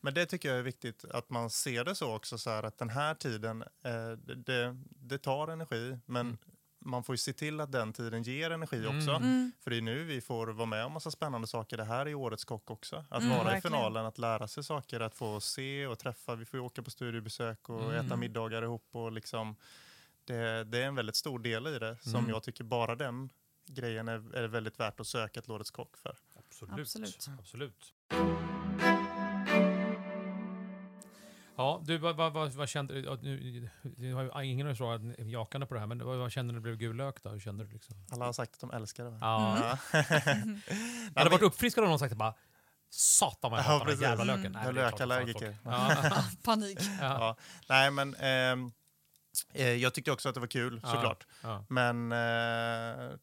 Men 0.01 0.13
det 0.13 0.25
tycker 0.25 0.49
jag 0.49 0.57
är 0.57 0.63
viktigt 0.63 1.05
att 1.05 1.29
man 1.29 1.49
ser 1.49 1.83
det 1.83 1.95
så 1.95 2.15
också 2.15 2.37
så 2.37 2.49
här 2.49 2.63
att 2.63 2.77
den 2.77 2.89
här 2.89 3.15
tiden, 3.15 3.61
eh, 3.61 4.09
det, 4.17 4.35
det, 4.35 4.77
det 4.89 5.17
tar 5.17 5.47
energi 5.47 5.97
men 6.05 6.25
Mm. 6.27 6.37
man 6.79 7.03
får 7.03 7.13
ju 7.13 7.17
se 7.17 7.33
till 7.33 7.59
att 7.61 7.71
den 7.71 7.93
tiden 7.93 8.23
ger 8.23 8.51
energi 8.51 8.77
Mm. 8.85 8.97
också. 8.97 9.11
Mm. 9.11 9.51
För 9.61 9.71
det 9.71 9.77
är 9.77 9.81
nu 9.81 10.03
vi 10.03 10.21
får 10.21 10.47
vara 10.47 10.65
med 10.65 10.85
om 10.85 10.91
massa 10.91 11.11
spännande 11.11 11.47
saker. 11.47 11.77
Det 11.77 11.83
här 11.83 12.05
är 12.05 12.13
årets 12.15 12.45
kock 12.45 12.69
också. 12.71 13.05
Att 13.09 13.21
Mm, 13.23 13.29
vara 13.37 13.41
i 13.41 13.53
verkligen. 13.53 13.61
finalen, 13.61 14.05
att 14.05 14.17
lära 14.17 14.47
sig 14.47 14.63
saker, 14.63 14.99
att 14.99 15.15
få 15.15 15.39
se 15.41 15.87
och 15.87 15.99
träffa. 15.99 16.35
Vi 16.35 16.45
får 16.45 16.59
ju 16.59 16.65
åka 16.65 16.83
på 16.83 16.91
studiebesök 16.91 17.69
och 17.69 17.93
Mm. 17.93 18.05
äta 18.05 18.15
middagar 18.15 18.61
ihop. 18.63 18.87
Och 18.91 19.11
liksom, 19.11 19.55
det, 20.25 20.63
det 20.63 20.77
är 20.77 20.85
en 20.87 20.95
väldigt 20.95 21.15
stor 21.15 21.39
del 21.39 21.67
i 21.67 21.79
det 21.79 21.97
som 22.01 22.15
Mm. 22.15 22.29
jag 22.29 22.43
tycker 22.43 22.63
bara 22.63 22.95
den 22.95 23.29
grejen 23.67 24.07
är, 24.07 24.35
är 24.35 24.47
väldigt 24.47 24.79
värt 24.79 24.99
att 24.99 25.07
söka 25.07 25.39
ett 25.39 25.49
årets 25.49 25.71
kock 25.71 25.97
för. 25.97 26.17
Absolut. 26.35 26.79
Absolut. 26.79 27.27
Absolut. 27.39 27.93
Ja, 31.57 31.81
du, 31.85 31.97
vad, 31.97 32.15
vad, 32.15 32.33
vad, 32.33 32.51
vad 32.53 32.69
kände 32.69 32.99
ja, 32.99 33.17
nu, 33.21 33.69
det 33.81 34.11
har 34.11 34.23
ju- 34.43 34.51
Ingen 34.51 34.65
har 34.65 34.71
ju 34.71 34.75
svarat 34.77 35.01
jakande 35.17 35.67
på 35.67 35.73
det 35.73 35.79
här, 35.79 35.87
men 35.87 36.05
vad, 36.05 36.17
vad 36.17 36.31
kände 36.31 36.53
du 36.53 36.53
när 36.53 36.59
det 36.59 36.63
blev 36.63 36.77
gul 36.77 36.95
lök 36.95 37.23
då? 37.23 37.29
Hur 37.29 37.39
kände 37.39 37.63
du 37.65 37.71
liksom? 37.71 37.95
Alla 38.11 38.25
har 38.25 38.33
sagt 38.33 38.53
att 38.53 38.59
de 38.59 38.71
älskar 38.71 39.03
det. 39.03 39.09
va? 39.09 39.17
Ja. 39.21 39.57
Ja. 39.93 39.99
Mm. 40.31 40.61
Hade 41.15 41.29
varit 41.29 41.41
uppfriskad 41.43 41.83
om 41.83 41.89
någon 41.89 41.99
sagt 41.99 42.09
det 42.09 42.15
bara 42.15 42.33
Satan 42.89 43.51
vad 43.51 43.59
jag 43.59 43.65
Ja, 43.65 43.69
hatar 43.69 43.85
den 43.85 43.87
precis. 43.87 44.01
jävla 44.01 44.23
Mm. 44.23 44.37
löken. 44.37 44.53
Jag 44.61 44.67
är 44.69 44.73
lökallergiker. 44.73 45.57
Ja. 45.65 45.95
Panik. 46.43 46.79
Ja. 46.81 46.87
Ja. 47.01 47.35
Nej, 47.69 47.91
men 47.91 48.15
ehm, 48.15 48.65
eh, 48.65 48.71
jag 49.81 49.93
tyckte 49.93 50.11
också 50.11 50.29
att 50.29 50.35
det 50.35 50.39
var 50.41 50.47
kul 50.47 50.79
Ja. 50.83 50.89
såklart. 50.91 51.27
Ja. 51.43 51.65
Men 51.69 52.11
eh, 52.11 52.17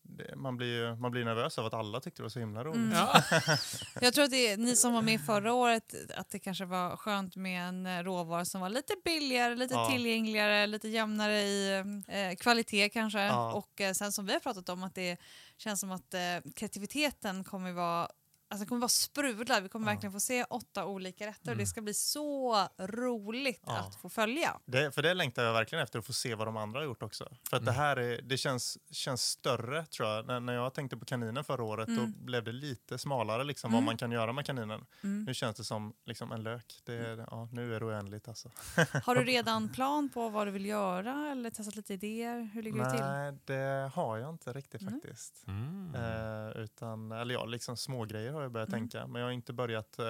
det, 0.03 0.37
man, 0.37 0.56
blir 0.56 0.67
ju, 0.67 0.97
man 0.97 1.11
blir 1.11 1.25
nervös 1.25 1.59
av 1.59 1.67
att 1.67 1.75
alla 1.75 2.00
tyckte 2.00 2.19
det 2.19 2.25
var 2.25 2.29
så 2.31 2.38
himla 2.38 2.64
roligt. 2.64 2.76
Mm. 2.76 2.93
Ja. 2.93 3.23
Jag 4.00 4.14
tror 4.14 4.25
att 4.25 4.31
det 4.31 4.56
ni 4.56 4.76
som 4.76 4.93
var 4.94 5.03
med 5.03 5.20
förra 5.26 5.53
året, 5.53 5.94
att 6.17 6.31
det 6.31 6.38
kanske 6.38 6.64
var 6.64 6.97
skönt 6.97 7.37
med 7.37 7.69
en 7.69 7.87
eh, 7.87 8.03
råvara 8.03 8.44
som 8.44 8.61
var 8.61 8.69
lite 8.69 8.94
billigare, 9.05 9.55
lite 9.55 9.75
Ja. 9.75 9.91
tillgängligare, 9.91 10.67
lite 10.67 10.88
jämnare 10.88 11.41
i 11.41 11.73
eh, 12.09 12.37
kvalitet 12.41 12.88
kanske. 12.88 13.20
Ja. 13.20 13.53
Och 13.53 13.81
eh, 13.81 13.93
sen 13.93 14.12
som 14.12 14.26
vi 14.26 14.32
har 14.32 14.41
pratat 14.41 14.69
om 14.69 14.82
att 14.82 14.94
det 14.94 15.17
känns 15.56 15.81
som 15.81 15.91
att 15.93 16.14
eh, 16.14 16.20
kreativiteten 16.56 17.44
kommer 17.44 17.73
vara 17.73 18.09
Alltså 18.52 18.64
det 18.64 18.69
kommer 18.69 18.81
vara 18.81 18.88
sprudla, 18.88 19.60
vi 19.60 19.69
kommer 19.69 19.87
Ja. 19.87 19.93
verkligen 19.94 20.12
få 20.12 20.20
se 20.20 20.44
åtta 20.44 20.87
olika 20.87 21.26
rätter 21.26 21.40
och 21.43 21.46
Mm. 21.46 21.58
det 21.58 21.66
ska 21.66 21.81
bli 21.82 21.94
så 21.94 22.56
roligt 22.78 23.62
Ja. 23.66 23.78
att 23.78 23.94
få 23.96 24.08
följa. 24.08 24.60
Det, 24.64 24.94
för 24.94 25.02
det 25.02 25.14
längtar 25.14 25.43
jag 25.44 25.52
verkligen 25.52 25.84
efter 25.84 25.99
att 25.99 26.06
få 26.06 26.12
se 26.12 26.34
vad 26.34 26.46
de 26.46 26.56
andra 26.56 26.81
har 26.81 26.84
gjort 26.84 27.02
också. 27.02 27.25
För 27.50 27.56
att 27.56 27.62
Mm. 27.62 27.64
det 27.75 27.81
här 27.81 27.96
är, 27.96 28.22
det 28.22 28.37
känns, 28.37 28.78
känns 28.90 29.22
större 29.22 29.87
tror 29.87 30.08
jag. 30.08 30.26
När, 30.26 30.40
när 30.40 30.52
jag 30.52 30.75
tänkte 30.75 30.96
på 30.96 31.04
kaninen 31.04 31.44
förra 31.44 31.64
året 31.64 31.88
Mm. 31.88 32.00
då 32.19 32.25
blev 32.25 32.44
det 32.44 32.52
lite 32.52 32.99
smalare 32.99 33.44
liksom, 33.44 33.69
Mm. 33.69 33.75
vad 33.76 33.84
man 33.84 33.96
kan 33.96 34.12
göra 34.12 34.32
med 34.32 34.46
kaninen. 34.46 34.84
Mm. 35.02 35.25
Nu 35.25 35.34
känns 35.34 35.56
det 35.56 35.64
som 35.64 35.93
liksom, 36.04 36.32
en 36.32 36.43
lök. 36.43 36.81
Det, 36.84 37.26
ja, 37.31 37.49
nu 37.52 37.75
är 37.76 37.81
det 37.81 37.87
oändligt 37.87 38.28
alltså. 38.28 38.50
Har 39.04 39.14
du 39.14 39.25
redan 39.25 39.69
plan 39.69 40.08
på 40.08 40.28
vad 40.28 40.46
du 40.46 40.50
vill 40.50 40.66
göra 40.66 41.31
eller 41.32 41.50
testat 41.50 41.76
lite 41.76 41.94
idéer? 41.94 42.50
Hur 42.54 42.62
ligger 42.62 42.84
det 42.84 42.90
till? 42.90 43.00
Nej, 43.00 43.32
det 43.44 43.90
har 43.94 44.16
jag 44.19 44.31
inte 44.31 44.52
riktigt 44.52 44.82
Mm. 44.82 44.94
faktiskt. 44.94 45.44
Mm. 45.46 45.94
Eh, 45.94 46.62
utan, 46.62 47.12
eller 47.12 47.34
ja, 47.34 47.44
liksom 47.44 47.76
små 47.76 48.04
grejer 48.04 48.32
har 48.42 48.44
jag 48.44 48.52
börjat 48.52 48.68
Mm. 48.68 48.80
tänka. 48.80 49.06
Men 49.06 49.20
jag 49.20 49.26
har 49.28 49.32
inte 49.32 49.52
börjat 49.52 49.98
eh, 49.98 50.06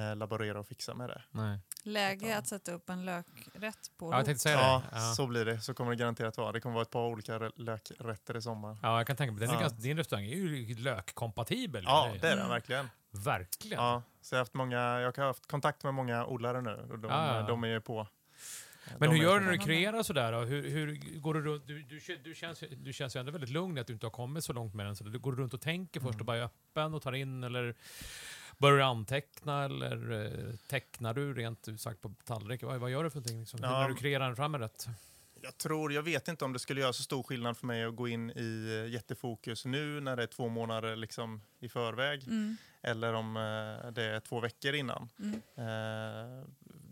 eh, 0.00 0.16
laborera 0.16 0.60
och 0.60 0.66
fixa 0.66 0.94
med 0.94 1.08
det. 1.08 1.22
Nej. 1.30 1.58
Läge 1.84 2.38
att 2.38 2.46
sätta 2.46 2.72
upp 2.72 2.90
en 2.90 3.04
lökrätt 3.04 3.90
på 3.98 4.06
Ja, 4.06 4.10
jag 4.12 4.18
rot. 4.20 4.26
tänkte 4.26 4.42
säga 4.42 4.56
Ja, 4.60 4.82
det. 4.90 4.96
Ja. 4.98 5.14
så 5.16 5.26
blir 5.26 5.44
det. 5.44 5.60
Så 5.60 5.74
kommer 5.74 5.90
det 5.90 5.96
garanterat 5.96 6.36
vara. 6.36 6.52
Det 6.52 6.60
kommer 6.60 6.74
vara 6.74 6.82
ett 6.82 6.90
par 6.90 7.06
olika 7.06 7.38
lökrätter 7.56 8.36
i 8.36 8.42
sommar. 8.42 8.78
Ja, 8.82 8.96
jag 8.98 9.06
kan 9.06 9.16
tänka 9.16 9.32
mig 9.32 9.40
den 9.40 9.50
är 9.50 9.54
Ja. 9.54 9.60
ganska, 9.60 9.78
Din 9.80 9.96
restaurang 9.96 10.24
är 10.24 10.28
ju 10.36 10.74
lökkompatibel. 10.74 11.84
Ja, 11.86 12.10
det 12.20 12.26
är 12.26 12.30
den 12.30 12.38
Mm. 12.38 12.48
verkligen. 12.50 12.88
Verkligen. 13.10 13.82
Ja, 13.84 14.02
så 14.20 14.34
jag, 14.34 14.38
har 14.38 14.40
haft 14.42 14.54
många, 14.54 15.00
jag 15.00 15.16
har 15.16 15.24
haft 15.26 15.46
kontakt 15.46 15.84
med 15.84 15.94
många 15.94 16.26
odlare 16.26 16.60
nu 16.60 16.88
och 16.90 16.98
de, 16.98 17.10
Ja, 17.10 17.36
ja. 17.36 17.42
de 17.46 17.64
är 17.64 17.68
ju 17.68 17.80
på. 17.80 18.06
Men 18.98 19.10
hur 19.10 19.16
gör 19.18 19.38
du 19.40 19.44
när 19.46 19.52
du 19.52 19.58
kreerar 19.58 20.02
sådär 20.02 20.32
då? 20.32 20.38
Hur, 20.40 20.70
hur 20.70 21.18
går 21.20 21.34
du 21.34 21.40
runt? 21.42 21.66
Du, 21.66 21.82
du, 21.82 22.00
du, 22.24 22.34
känns, 22.34 22.64
du 22.84 22.92
känns 22.92 23.16
ju 23.16 23.20
ändå 23.20 23.32
väldigt 23.32 23.50
lugn 23.50 23.78
att 23.78 23.86
du 23.86 23.92
inte 23.92 24.06
har 24.06 24.10
kommit 24.10 24.44
så 24.44 24.52
långt 24.52 24.74
med 24.74 24.86
den. 24.86 24.96
Så 24.96 25.04
du 25.04 25.18
går 25.18 25.32
runt 25.32 25.54
och 25.54 25.60
tänker 25.60 26.00
först 26.00 26.10
Mm. 26.14 26.20
och 26.20 26.26
bara 26.26 26.36
är 26.36 26.42
öppen 26.42 26.94
och 26.94 27.02
tar 27.02 27.12
in 27.12 27.44
eller 27.44 27.74
börjar 28.58 28.76
du 28.76 28.82
anteckna 28.82 29.64
eller 29.64 30.12
eh, 30.24 30.54
tecknar 30.68 31.14
du 31.14 31.34
rent 31.34 31.68
ut 31.68 31.80
sagt 31.80 32.00
på 32.00 32.14
tallriken? 32.24 32.68
Vad, 32.68 32.80
vad 32.80 32.90
gör 32.90 33.04
du 33.04 33.10
för 33.10 33.16
någonting? 33.18 33.40
Liksom? 33.40 33.60
Hur- 33.60 33.66
Ja. 33.70 33.80
När 33.80 33.88
du 33.88 33.94
kreerar 33.94 34.34
fram 34.34 34.54
en 34.54 34.60
rätt? 34.60 34.86
Jag 35.44 35.58
tror, 35.58 35.92
jag 35.92 36.02
vet 36.02 36.28
inte 36.28 36.44
om 36.44 36.52
det 36.52 36.58
skulle 36.58 36.80
göra 36.80 36.92
så 36.92 37.02
stor 37.02 37.22
skillnad 37.22 37.56
för 37.56 37.66
mig 37.66 37.84
att 37.84 37.96
gå 37.96 38.08
in 38.08 38.30
i 38.30 38.80
eh, 38.86 38.92
jättefokus 38.92 39.64
nu 39.64 40.00
när 40.00 40.16
det 40.16 40.22
är 40.22 40.26
två 40.26 40.48
månader 40.48 40.96
liksom 40.96 41.42
i 41.60 41.68
förväg. 41.68 42.22
Mm. 42.26 42.56
Eller 42.82 43.12
om 43.14 43.36
eh, 43.36 43.90
det 43.92 44.02
är 44.04 44.20
två 44.20 44.40
veckor 44.40 44.74
innan. 44.74 45.08
Mm. 45.18 45.40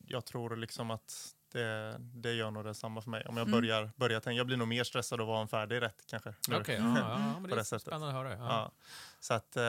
Jag 0.06 0.24
tror 0.24 0.56
liksom 0.56 0.90
att 0.90 1.34
det, 1.50 1.96
det 1.98 2.32
gör 2.32 2.50
nog 2.50 2.64
detsamma 2.64 3.00
för 3.02 3.10
mig. 3.10 3.24
Om 3.26 3.36
jag 3.36 3.48
Mm. 3.48 3.60
börjar, 3.60 3.90
börjar 3.96 4.20
tänka, 4.20 4.36
jag 4.36 4.46
blir 4.46 4.56
nog 4.56 4.68
mer 4.68 4.84
stressad 4.84 5.20
av 5.20 5.30
att 5.30 5.34
ha 5.36 5.42
en 5.42 5.48
färdig 5.48 5.82
rätt 5.82 6.04
kanske. 6.06 6.34
nu. 6.48 6.56
Okej, 6.56 6.74
ja, 6.74 6.94
ja, 6.98 7.10
ja, 7.10 7.40
men 7.40 7.42
det 7.50 7.52
är 7.54 7.56
det 7.56 7.64
sättet. 7.64 7.82
spännande 7.82 8.08
att 8.08 8.14
höra. 8.14 8.30
Ja. 8.32 8.36
Ja. 8.48 8.72
Så 9.20 9.34
att 9.34 9.56
eh, 9.56 9.62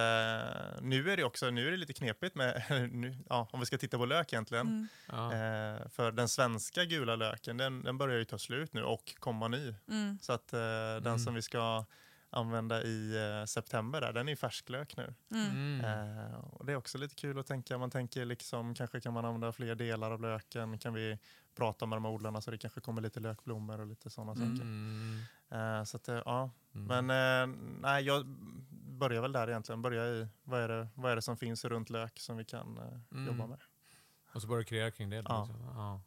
nu 0.82 1.10
är 1.12 1.18
det 1.18 1.24
också, 1.24 1.50
nu 1.50 1.68
är 1.68 1.72
det 1.72 1.78
lite 1.78 1.94
knepigt 1.94 2.36
med, 2.36 2.64
nu, 2.92 3.18
ja, 3.30 3.48
om 3.52 3.60
vi 3.60 3.66
ska 3.66 3.78
titta 3.78 3.98
på 3.98 4.06
lök 4.06 4.34
egentligen. 4.34 4.68
Mm. 4.68 4.88
Ja. 5.08 5.26
Eh, 5.34 5.90
för 5.90 6.12
den 6.12 6.28
svenska 6.30 6.86
gula 6.86 7.16
löken, 7.16 7.58
den, 7.58 7.84
den 7.84 7.98
börjar 7.98 8.18
ju 8.18 8.26
ta 8.26 8.38
slut 8.38 8.74
nu 8.74 8.84
och 8.84 9.14
komma 9.20 9.48
ny. 9.48 9.74
Mm. 9.88 10.20
Så 10.22 10.34
att 10.34 10.54
eh, 10.54 10.60
den 10.60 11.06
Mm. 11.08 11.20
som 11.20 11.34
vi 11.34 11.42
ska 11.42 11.86
använda 12.32 12.84
i 12.84 13.18
eh, 13.40 13.46
september, 13.46 14.02
där, 14.02 14.14
den 14.14 14.28
är 14.28 14.32
ju 14.32 14.36
färsklök 14.36 14.98
nu. 14.98 15.14
Mm. 15.32 15.50
Mm. 15.52 15.86
Eh, 15.86 16.36
och 16.36 16.66
det 16.66 16.72
är 16.72 16.76
också 16.76 16.98
lite 16.98 17.16
kul 17.16 17.40
att 17.40 17.48
tänka, 17.48 17.78
man 17.78 17.92
tänker 17.92 18.26
liksom, 18.26 18.74
kanske 18.76 19.02
kan 19.02 19.14
man 19.14 19.26
använda 19.26 19.52
fler 19.52 19.76
delar 19.76 20.12
av 20.12 20.22
löken, 20.22 20.80
kan 20.80 20.94
vi 20.94 21.18
prata 21.56 21.86
med 21.86 21.96
de 21.96 22.06
här 22.06 22.12
odlarna 22.12 22.42
så 22.42 22.52
det 22.52 22.58
kanske 22.58 22.82
kommer 22.82 23.02
lite 23.02 23.20
lökblommor 23.20 23.80
och 23.80 23.88
lite 23.88 24.10
sådana 24.10 24.36
saker. 24.36 24.62
Mm. 24.62 25.20
Eh, 25.50 25.84
så 25.84 25.98
att, 25.98 26.08
eh, 26.10 26.22
ja. 26.26 26.50
Mm. 26.76 27.06
Men 27.06 27.10
eh, 27.52 27.58
nej, 27.82 28.04
jag 28.04 28.26
börjar 28.72 29.22
väl 29.22 29.32
där 29.32 29.48
egentligen, 29.50 29.82
börja 29.82 30.06
i 30.08 30.28
vad 30.44 30.62
är 30.62 30.68
det, 30.68 30.88
vad 30.96 31.12
är 31.12 31.16
det 31.16 31.22
som 31.22 31.38
finns 31.38 31.66
runt 31.66 31.90
lök 31.90 32.20
som 32.20 32.38
vi 32.38 32.46
kan 32.46 32.78
eh, 32.78 33.00
Mm. 33.18 33.28
jobba 33.28 33.48
med. 33.48 33.60
Och 34.34 34.42
så 34.42 34.48
börjar 34.48 34.60
du 34.60 34.66
kreera 34.66 34.92
kring 34.92 35.10
det. 35.10 35.22
då, 35.22 35.32
Ja. 35.32 35.40
Liksom. 35.46 35.66
Ja. 35.76 36.02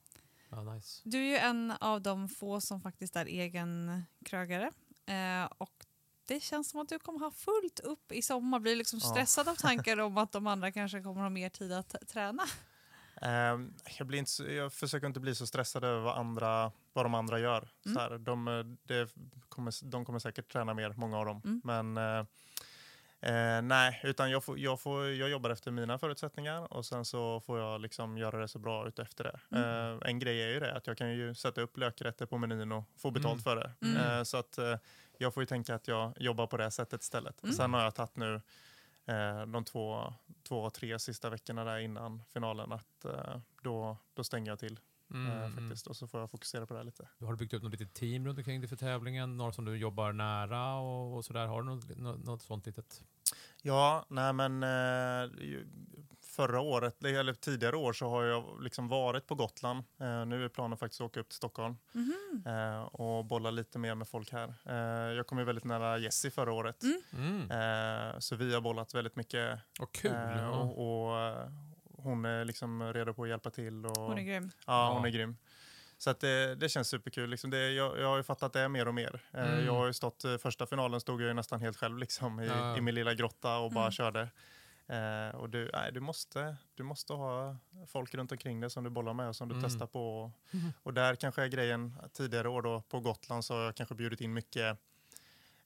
Ja, 0.50 0.62
nice. 0.62 1.02
Du 1.04 1.18
är 1.18 1.28
ju 1.30 1.36
en 1.36 1.70
av 1.80 2.02
de 2.02 2.28
få 2.28 2.60
som 2.60 2.80
faktiskt 2.80 3.16
är 3.16 3.26
egen 3.26 4.02
krögare. 4.24 4.70
Eh, 5.06 5.44
och 5.58 5.83
det 6.26 6.40
känns 6.42 6.70
som 6.70 6.80
att 6.80 6.88
du 6.88 6.98
kommer 6.98 7.18
ha 7.18 7.30
fullt 7.30 7.80
upp 7.80 8.12
i 8.12 8.22
sommar. 8.22 8.58
Blir 8.58 8.76
liksom 8.76 8.98
Ja. 9.02 9.08
stressad 9.08 9.48
av 9.48 9.54
tankar 9.58 10.00
om 10.00 10.18
att 10.18 10.32
de 10.32 10.46
andra 10.46 10.72
kanske 10.72 11.02
kommer 11.02 11.20
ha 11.20 11.28
mer 11.30 11.48
tid 11.48 11.72
att 11.72 11.94
träna. 12.08 12.42
Ehm, 13.22 13.74
jag, 13.98 14.06
blir 14.06 14.18
inte, 14.18 14.30
så- 14.30 14.44
jag 14.50 14.72
försöker 14.72 15.06
inte 15.06 15.20
bli 15.20 15.34
så 15.34 15.46
stressad 15.46 15.84
över 15.84 16.00
vad, 16.00 16.16
andra, 16.18 16.72
vad 16.92 17.04
de 17.04 17.14
andra 17.14 17.38
gör. 17.38 17.68
Mm. 17.86 17.94
Så 17.94 18.00
här, 18.00 18.18
de, 18.18 18.48
eh, 18.48 18.64
det 18.82 19.08
kommer, 19.48 19.84
de 19.90 20.04
kommer 20.04 20.18
säkert 20.18 20.52
träna 20.52 20.74
mer, 20.74 20.90
många 20.96 21.18
av 21.18 21.26
dem. 21.26 21.42
Mm. 21.44 21.60
Men 21.64 21.96
eh, 22.20 23.62
nej, 23.62 24.00
utan 24.04 24.30
jag, 24.30 24.44
får, 24.44 24.58
jag, 24.58 24.80
får, 24.80 25.06
jag 25.10 25.28
jobbar 25.30 25.50
efter 25.50 25.70
mina 25.70 25.98
förutsättningar 25.98 26.72
och 26.72 26.86
sen 26.86 27.04
så 27.04 27.40
får 27.40 27.58
jag 27.58 27.80
liksom 27.80 28.18
göra 28.18 28.40
det 28.40 28.48
så 28.48 28.58
bra 28.58 28.88
ut 28.88 28.98
efter 28.98 29.24
det. 29.24 29.40
Mm. 29.58 29.98
Eh, 30.02 30.08
en 30.08 30.18
grej 30.18 30.42
är 30.42 30.48
ju 30.48 30.60
det 30.60 30.76
att 30.76 30.86
jag 30.86 30.98
kan 30.98 31.10
ju 31.14 31.34
sätta 31.34 31.60
upp 31.60 31.76
lökrätter 31.76 32.26
på 32.26 32.38
menyn 32.38 32.72
och 32.72 32.84
få 32.96 33.10
betalt 33.10 33.32
Mm. 33.32 33.42
för 33.42 33.56
det. 33.56 33.72
Mm. 33.86 34.24
Så 34.24 34.36
att 34.36 34.58
jag 35.18 35.34
får 35.34 35.42
ju 35.42 35.46
tänka 35.46 35.74
att 35.74 35.88
jag 35.88 36.12
jobbar 36.16 36.46
på 36.46 36.56
det 36.56 36.70
sättet 36.70 37.02
istället. 37.02 37.42
Mm. 37.42 37.54
Sen 37.54 37.74
har 37.74 37.82
jag 37.82 37.94
tagit 37.94 38.16
nu 38.16 38.40
eh, 39.06 39.46
de 39.46 39.64
två, 39.64 40.14
två, 40.42 40.70
tre 40.70 40.98
sista 40.98 41.30
veckorna 41.30 41.64
där 41.64 41.78
innan 41.78 42.22
finalen 42.32 42.72
att 42.72 43.04
eh, 43.04 43.40
då, 43.62 43.96
då 44.14 44.24
stänger 44.24 44.50
jag 44.50 44.58
till 44.58 44.80
Mm, 45.10 45.26
eh, 45.26 45.44
mm. 45.44 45.52
faktiskt 45.52 45.86
och 45.86 45.96
så 45.96 46.06
får 46.06 46.20
jag 46.20 46.30
fokusera 46.30 46.66
på 46.66 46.74
det 46.74 46.82
lite. 46.82 47.08
Har 47.20 47.30
du 47.30 47.36
byggt 47.36 47.54
upp 47.54 47.62
något 47.62 47.72
litet 47.72 47.94
team 47.94 48.26
runt 48.26 48.38
omkring 48.38 48.60
dig 48.60 48.68
för 48.68 48.76
tävlingen? 48.76 49.36
Några 49.36 49.52
som 49.52 49.64
du 49.64 49.76
jobbar 49.76 50.12
nära 50.12 50.74
och, 50.74 51.16
och 51.16 51.24
sådär? 51.24 51.46
Har 51.46 51.62
du 51.62 51.68
något, 51.68 51.98
något, 51.98 52.24
något 52.24 52.42
sånt 52.42 52.66
litet? 52.66 53.02
Ja, 53.62 54.06
nej 54.08 54.32
men 54.32 54.62
eh, 54.62 55.30
förra 56.36 56.60
året, 56.60 57.04
eller 57.04 57.32
tidigare 57.34 57.76
år 57.76 57.92
så 57.92 58.08
har 58.08 58.22
jag 58.24 58.62
liksom 58.62 58.88
varit 58.88 59.26
på 59.26 59.34
Gotland. 59.34 59.84
Eh, 60.00 60.26
nu 60.26 60.44
är 60.44 60.48
planen 60.48 60.78
faktiskt 60.78 61.00
att 61.00 61.04
åka 61.06 61.20
upp 61.20 61.28
till 61.28 61.36
Stockholm 61.36 61.76
Mhm. 61.92 62.42
eh, 62.46 62.82
och 62.82 63.24
bolla 63.24 63.50
lite 63.50 63.78
mer 63.78 63.94
med 63.94 64.08
folk 64.08 64.32
här. 64.32 64.54
Eh, 64.66 65.12
jag 65.16 65.26
kom 65.26 65.38
ju 65.38 65.44
väldigt 65.44 65.64
nära 65.64 65.98
Jessie 65.98 66.30
förra 66.30 66.52
året. 66.52 66.82
Mm. 66.82 67.48
Mm. 67.50 68.10
Eh, 68.12 68.18
så 68.18 68.36
vi 68.36 68.54
har 68.54 68.60
bollat 68.60 68.94
väldigt 68.94 69.16
mycket. 69.16 69.58
Vad 69.78 69.92
kul! 69.92 70.12
eh, 70.12 70.48
och, 70.60 71.06
och 71.10 71.20
eh, 71.20 71.48
hon 71.96 72.24
är 72.24 72.44
liksom 72.44 72.92
redo 72.92 73.14
på 73.14 73.22
att 73.22 73.28
hjälpa 73.28 73.50
till. 73.50 73.86
Och, 73.86 73.96
Hon 73.96 74.18
är 74.18 74.22
grym. 74.22 74.50
Ja, 74.66 74.88
hon 74.92 75.02
Ja. 75.02 75.08
är 75.08 75.12
grym. 75.12 75.36
Så 75.98 76.10
att 76.10 76.20
det, 76.20 76.54
det 76.54 76.68
känns 76.68 76.88
superkul. 76.88 77.30
Liksom 77.30 77.50
det, 77.50 77.70
jag, 77.72 77.98
jag 78.00 78.06
har 78.08 78.16
ju 78.16 78.22
fattat 78.22 78.52
det 78.52 78.68
mer 78.68 78.88
och 78.88 78.94
mer. 78.94 79.20
Mm. 79.32 79.64
Jag 79.64 79.72
har 79.74 79.86
ju 79.86 79.92
stått, 79.92 80.24
första 80.42 80.66
finalen 80.66 81.00
stod 81.00 81.20
jag 81.22 81.28
ju 81.28 81.34
nästan 81.34 81.60
helt 81.60 81.76
själv 81.76 81.98
liksom, 81.98 82.40
i, 82.40 82.46
Ja. 82.46 82.76
i 82.76 82.80
min 82.80 82.94
lilla 82.94 83.14
grotta 83.14 83.56
och 83.58 83.72
bara 83.72 83.84
Mm. 83.84 83.92
körde. 83.92 84.28
Eh, 84.86 85.36
och 85.36 85.50
du, 85.50 85.70
nej, 85.72 85.92
du, 85.92 86.00
måste, 86.00 86.56
du 86.74 86.82
måste 86.82 87.12
ha 87.12 87.56
folk 87.86 88.14
runt 88.14 88.32
omkring 88.32 88.60
dig 88.60 88.70
som 88.70 88.84
du 88.84 88.90
bollar 88.90 89.14
med 89.14 89.28
och 89.28 89.36
som 89.36 89.48
du 89.48 89.54
Mm. 89.54 89.64
testar 89.70 89.86
på. 89.86 90.32
Mhm. 90.50 90.72
Och 90.82 90.94
där 90.94 91.14
kanske 91.16 91.42
är 91.42 91.46
grejen, 91.48 91.94
tidigare 92.12 92.48
år 92.48 92.62
då 92.62 92.80
på 92.82 93.00
Gotland 93.00 93.44
så 93.44 93.54
har 93.54 93.62
jag 93.64 93.74
kanske 93.76 93.94
bjudit 93.94 94.20
in 94.20 94.32
mycket 94.34 94.78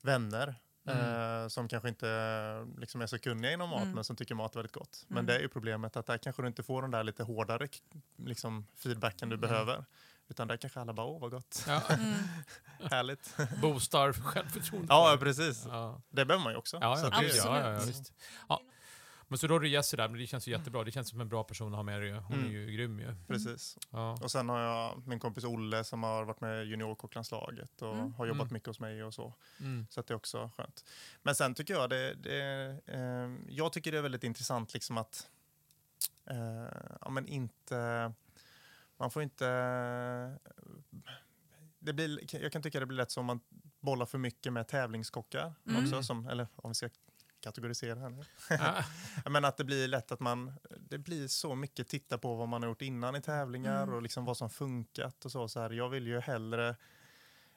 vänner. 0.02 0.54
Mm. 0.86 1.42
Eh, 1.42 1.48
som 1.48 1.68
kanske 1.68 1.88
inte 1.88 2.66
liksom 2.78 3.00
är 3.00 3.06
så 3.06 3.18
kunniga 3.18 3.52
inom 3.52 3.70
mat 3.70 3.82
Mm. 3.82 3.94
men 3.94 4.04
som 4.04 4.16
tycker 4.16 4.34
mat 4.34 4.52
är 4.54 4.58
väldigt 4.58 4.72
gott. 4.72 5.04
Men 5.08 5.16
Mm. 5.18 5.26
det 5.26 5.36
är 5.36 5.40
ju 5.40 5.48
problemet 5.48 5.96
att 5.96 6.06
där 6.06 6.18
kanske 6.18 6.42
du 6.42 6.48
inte 6.48 6.62
får 6.62 6.82
den 6.82 6.90
där 6.90 7.04
lite 7.04 7.22
hårdare 7.22 7.68
liksom, 8.16 8.66
feedbacken 8.76 9.28
du 9.28 9.34
Mm. 9.36 9.48
behöver. 9.50 9.84
Utan 10.28 10.48
där 10.48 10.56
kanske 10.56 10.80
alla 10.80 10.92
bara, 10.92 11.06
åh 11.06 11.20
vad 11.20 11.30
gott, 11.30 11.64
Ja, 11.68 11.82
Mm. 11.88 12.14
härligt. 12.90 13.36
boostar 13.62 14.12
självförtroendet. 14.12 14.90
ja, 14.90 15.16
precis. 15.20 15.64
Ja. 15.66 16.00
Det 16.08 16.24
behöver 16.24 16.44
man 16.44 16.52
ju 16.52 16.58
också. 16.58 16.78
Ja, 16.80 16.96
Så 16.96 17.06
ja, 17.12 17.20
det- 17.20 17.36
ja, 17.36 17.72
ja, 17.72 17.78
visst. 17.86 18.12
Ja. 18.48 18.60
Men 19.30 19.38
så 19.38 19.46
då 19.46 19.54
har 19.54 19.60
du 19.60 19.68
Jessie 19.68 19.96
där, 19.96 20.08
men 20.08 20.20
det 20.20 20.26
känns 20.26 20.48
ju 20.48 20.52
jättebra. 20.52 20.84
Det 20.84 20.90
känns 20.90 21.08
som 21.08 21.20
en 21.20 21.28
bra 21.28 21.44
person 21.44 21.72
att 21.72 21.76
ha 21.76 21.82
med 21.82 22.00
dig. 22.02 22.12
Hon 22.12 22.32
är 22.38 22.40
Mm. 22.40 22.52
ju 22.52 22.66
grym 22.72 23.00
ju. 23.00 23.14
Precis. 23.26 23.78
Ja. 23.90 24.18
Och 24.22 24.30
sen 24.30 24.48
har 24.48 24.58
jag 24.60 25.06
min 25.06 25.20
kompis 25.20 25.44
Olle 25.44 25.84
som 25.84 26.02
har 26.02 26.24
varit 26.24 26.40
med 26.40 26.64
i 26.64 26.68
juniorkocklandslaget 26.68 27.82
och 27.82 27.94
Mm. 27.94 28.12
har 28.14 28.26
jobbat 28.26 28.40
Mm. 28.42 28.52
mycket 28.52 28.66
hos 28.66 28.80
mig 28.80 29.04
och 29.04 29.14
så. 29.14 29.34
Mm. 29.60 29.86
Så 29.90 30.02
det 30.02 30.10
är 30.12 30.16
också 30.16 30.50
skönt. 30.56 30.84
Men 31.22 31.34
sen 31.34 31.54
tycker 31.54 31.74
jag 31.74 31.90
det, 31.90 32.14
det 32.14 32.40
eh, 32.86 33.30
jag 33.54 33.72
tycker 33.72 33.92
det 33.92 33.98
är 33.98 34.02
väldigt 34.02 34.24
intressant 34.24 34.74
liksom 34.74 34.98
att 34.98 35.30
eh, 36.30 36.96
ja, 37.00 37.10
men 37.10 37.26
inte, 37.26 38.12
man 38.96 39.10
får 39.10 39.22
inte, 39.22 39.44
det 41.78 41.92
blir, 41.92 42.34
jag 42.42 42.52
kan 42.52 42.62
tycka 42.62 42.80
det 42.80 42.86
blir 42.86 42.96
lätt 42.98 43.10
som 43.10 43.26
man 43.26 43.40
bollar 43.80 44.06
för 44.06 44.18
mycket 44.18 44.52
med 44.52 44.68
tävlingskockar 44.68 45.54
Mm. 45.66 45.84
också, 45.84 46.02
som, 46.02 46.28
eller 46.28 46.46
om 46.56 46.70
vi 46.70 46.74
ska 46.74 46.88
kategorisera 47.40 47.98
här 48.00 48.08
nu. 48.10 48.24
Men 49.30 49.44
att 49.44 49.56
det 49.56 49.64
blir 49.64 49.88
lätt 49.88 50.12
att 50.12 50.20
man, 50.20 50.52
det 50.80 50.98
blir 50.98 51.28
så 51.28 51.54
mycket 51.54 51.88
titta 51.88 52.18
på 52.18 52.34
vad 52.34 52.48
man 52.48 52.62
har 52.62 52.68
gjort 52.68 52.82
innan 52.82 53.16
i 53.16 53.20
tävlingar 53.20 53.82
Mm. 53.82 53.94
och 53.94 54.02
liksom 54.02 54.24
vad 54.24 54.36
som 54.36 54.50
funkat 54.50 55.24
och 55.24 55.32
så. 55.32 55.48
så 55.48 55.60
här. 55.60 55.70
Jag 55.70 55.88
vill 55.88 56.06
ju 56.06 56.20
hellre, 56.20 56.76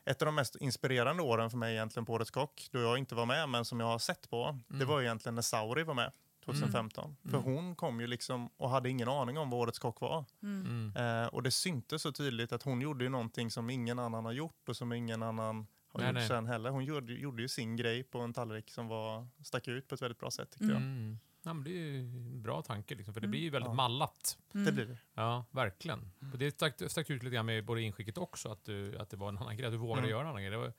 ett 0.05 0.21
av 0.21 0.25
de 0.25 0.35
mest 0.35 0.55
inspirerande 0.55 1.23
åren 1.23 1.49
för 1.49 1.57
mig 1.57 1.73
egentligen 1.75 2.05
på 2.05 2.13
Årets 2.13 2.31
Kock, 2.31 2.67
då 2.71 2.79
jag 2.79 2.97
inte 2.97 3.15
var 3.15 3.25
med 3.25 3.49
men 3.49 3.65
som 3.65 3.79
jag 3.79 3.87
har 3.87 3.99
sett 3.99 4.29
på, 4.29 4.59
det 4.67 4.75
Mm. 4.75 4.87
var 4.87 4.99
ju 4.99 5.05
egentligen 5.05 5.35
när 5.35 5.41
Sauri 5.41 5.83
var 5.83 5.93
med 5.93 6.11
2015. 6.45 7.15
För 7.23 7.29
Mm. 7.37 7.43
hon 7.43 7.75
kom 7.75 8.01
ju 8.01 8.07
liksom 8.07 8.49
och 8.57 8.69
hade 8.69 8.89
ingen 8.89 9.07
aning 9.09 9.37
om 9.37 9.49
vad 9.49 9.59
Årets 9.59 9.79
Kock 9.79 10.01
var. 10.01 10.25
Mm. 10.43 10.91
Mm. 10.95 11.21
Eh, 11.23 11.27
och 11.27 11.43
det 11.43 11.51
syntes 11.51 12.01
så 12.01 12.11
tydligt 12.11 12.51
att 12.51 12.63
hon 12.63 12.81
gjorde 12.81 13.03
ju 13.03 13.09
någonting 13.09 13.51
som 13.51 13.69
ingen 13.69 13.99
annan 13.99 14.25
har 14.25 14.31
gjort 14.31 14.69
och 14.69 14.75
som 14.77 14.93
ingen 14.93 15.23
annan 15.23 15.67
har 15.91 15.99
Nej, 15.99 16.07
gjort 16.09 16.15
nej. 16.15 16.27
sen 16.27 16.47
heller. 16.47 16.69
Hon 16.69 16.85
gjorde, 16.85 17.13
gjorde 17.13 17.41
ju 17.41 17.47
sin 17.47 17.75
grej 17.75 18.03
på 18.03 18.19
en 18.19 18.33
tallrik 18.33 18.69
som 18.71 18.87
var, 18.87 19.27
stack 19.43 19.67
ut 19.67 19.87
på 19.87 19.95
ett 19.95 20.01
väldigt 20.01 20.19
bra 20.19 20.31
sätt 20.31 20.49
tyckte 20.51 20.65
jag. 20.65 20.75
Mm. 20.77 21.19
Ja, 21.43 21.53
men 21.53 21.63
det 21.63 21.69
är 21.71 21.73
ju 21.73 21.99
en 21.99 22.41
bra 22.43 22.61
tanke, 22.61 22.95
liksom, 22.95 23.13
för 23.13 23.21
det 23.21 23.25
Mm. 23.25 23.31
blir 23.31 23.41
ju 23.41 23.49
väldigt 23.49 23.69
Ja. 23.69 23.73
mallat. 23.73 24.37
Mm. 24.53 24.65
Det 24.65 24.71
blir 24.71 24.85
det. 24.85 24.97
Ja, 25.13 25.45
verkligen. 25.51 26.11
Och 26.33 26.37
det 26.39 26.51
stack, 26.51 26.81
stack 26.87 27.09
ut 27.09 27.23
lite 27.23 27.35
grann 27.35 27.45
med 27.45 27.65
både 27.65 27.81
inskicket 27.81 28.17
också, 28.17 28.49
att, 28.51 28.65
du, 28.65 28.97
att 28.97 29.09
det 29.09 29.17
var 29.17 29.29
en 29.29 29.37
annan 29.37 29.57
grej, 29.57 29.65
att 29.65 29.73
du 29.73 29.77
vågade 29.77 29.99
Mm. 29.99 30.09
göra 30.11 30.21
en 30.21 30.27
annan 30.27 30.41
grej. 30.41 30.51
Det 30.51 30.57
var 30.57 30.73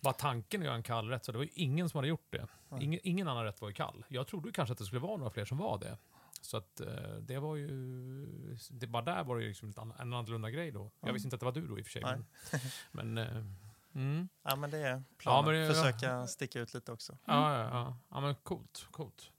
bara 0.00 0.14
tanken 0.14 0.60
att 0.60 0.64
göra 0.64 0.74
en 0.76 0.82
kall 0.82 1.08
rätt, 1.08 1.24
så 1.24 1.32
det 1.32 1.38
var 1.38 1.44
ju 1.44 1.50
ingen 1.54 1.88
som 1.88 1.98
hade 1.98 2.08
gjort 2.08 2.26
det. 2.30 2.46
Ingen, 2.80 3.00
ingen 3.02 3.28
annan 3.28 3.44
rätt 3.44 3.60
var 3.60 3.68
ju 3.68 3.74
kall. 3.74 4.04
Jag 4.08 4.26
trodde 4.26 4.48
ju 4.48 4.52
kanske 4.52 4.72
att 4.72 4.78
det 4.78 4.84
skulle 4.84 5.00
vara 5.00 5.16
några 5.16 5.30
fler 5.30 5.44
som 5.44 5.58
var 5.58 5.78
det. 5.78 5.98
Så 6.40 6.56
att 6.56 6.80
eh, 6.80 7.14
det 7.20 7.38
var 7.38 7.56
ju... 7.56 7.68
Det, 8.70 8.86
bara 8.86 9.02
där 9.02 9.24
var 9.24 9.36
det 9.36 9.42
ju 9.42 9.48
liksom 9.48 9.72
en 9.98 10.12
annorlunda 10.14 10.50
grej 10.50 10.70
då. 10.70 10.90
Jag 11.00 11.08
Ja. 11.08 11.12
visste 11.12 11.26
inte 11.26 11.34
att 11.36 11.40
det 11.40 11.46
var 11.46 11.52
du 11.52 11.66
då 11.66 11.78
i 11.78 11.82
och 11.82 11.86
för 11.86 11.92
sig. 11.92 12.02
Nej. 12.02 12.18
Men, 12.92 13.14
men 13.14 13.18
eh, 13.36 13.44
mm. 13.94 14.28
Ja 14.44 14.56
men 14.56 14.70
det 14.70 14.78
är 14.78 15.02
planen. 15.18 15.52
men 15.52 15.68
det- 15.68 15.74
Försöka 15.74 16.26
sticka 16.26 16.60
ut 16.60 16.74
lite 16.74 16.92
också. 16.92 17.18
Ja, 17.24 17.58
ja, 17.58 17.68
ja. 17.72 17.96
ja 18.10 18.20
men 18.20 18.34
coolt, 18.34 18.86
coolt. 18.90 19.30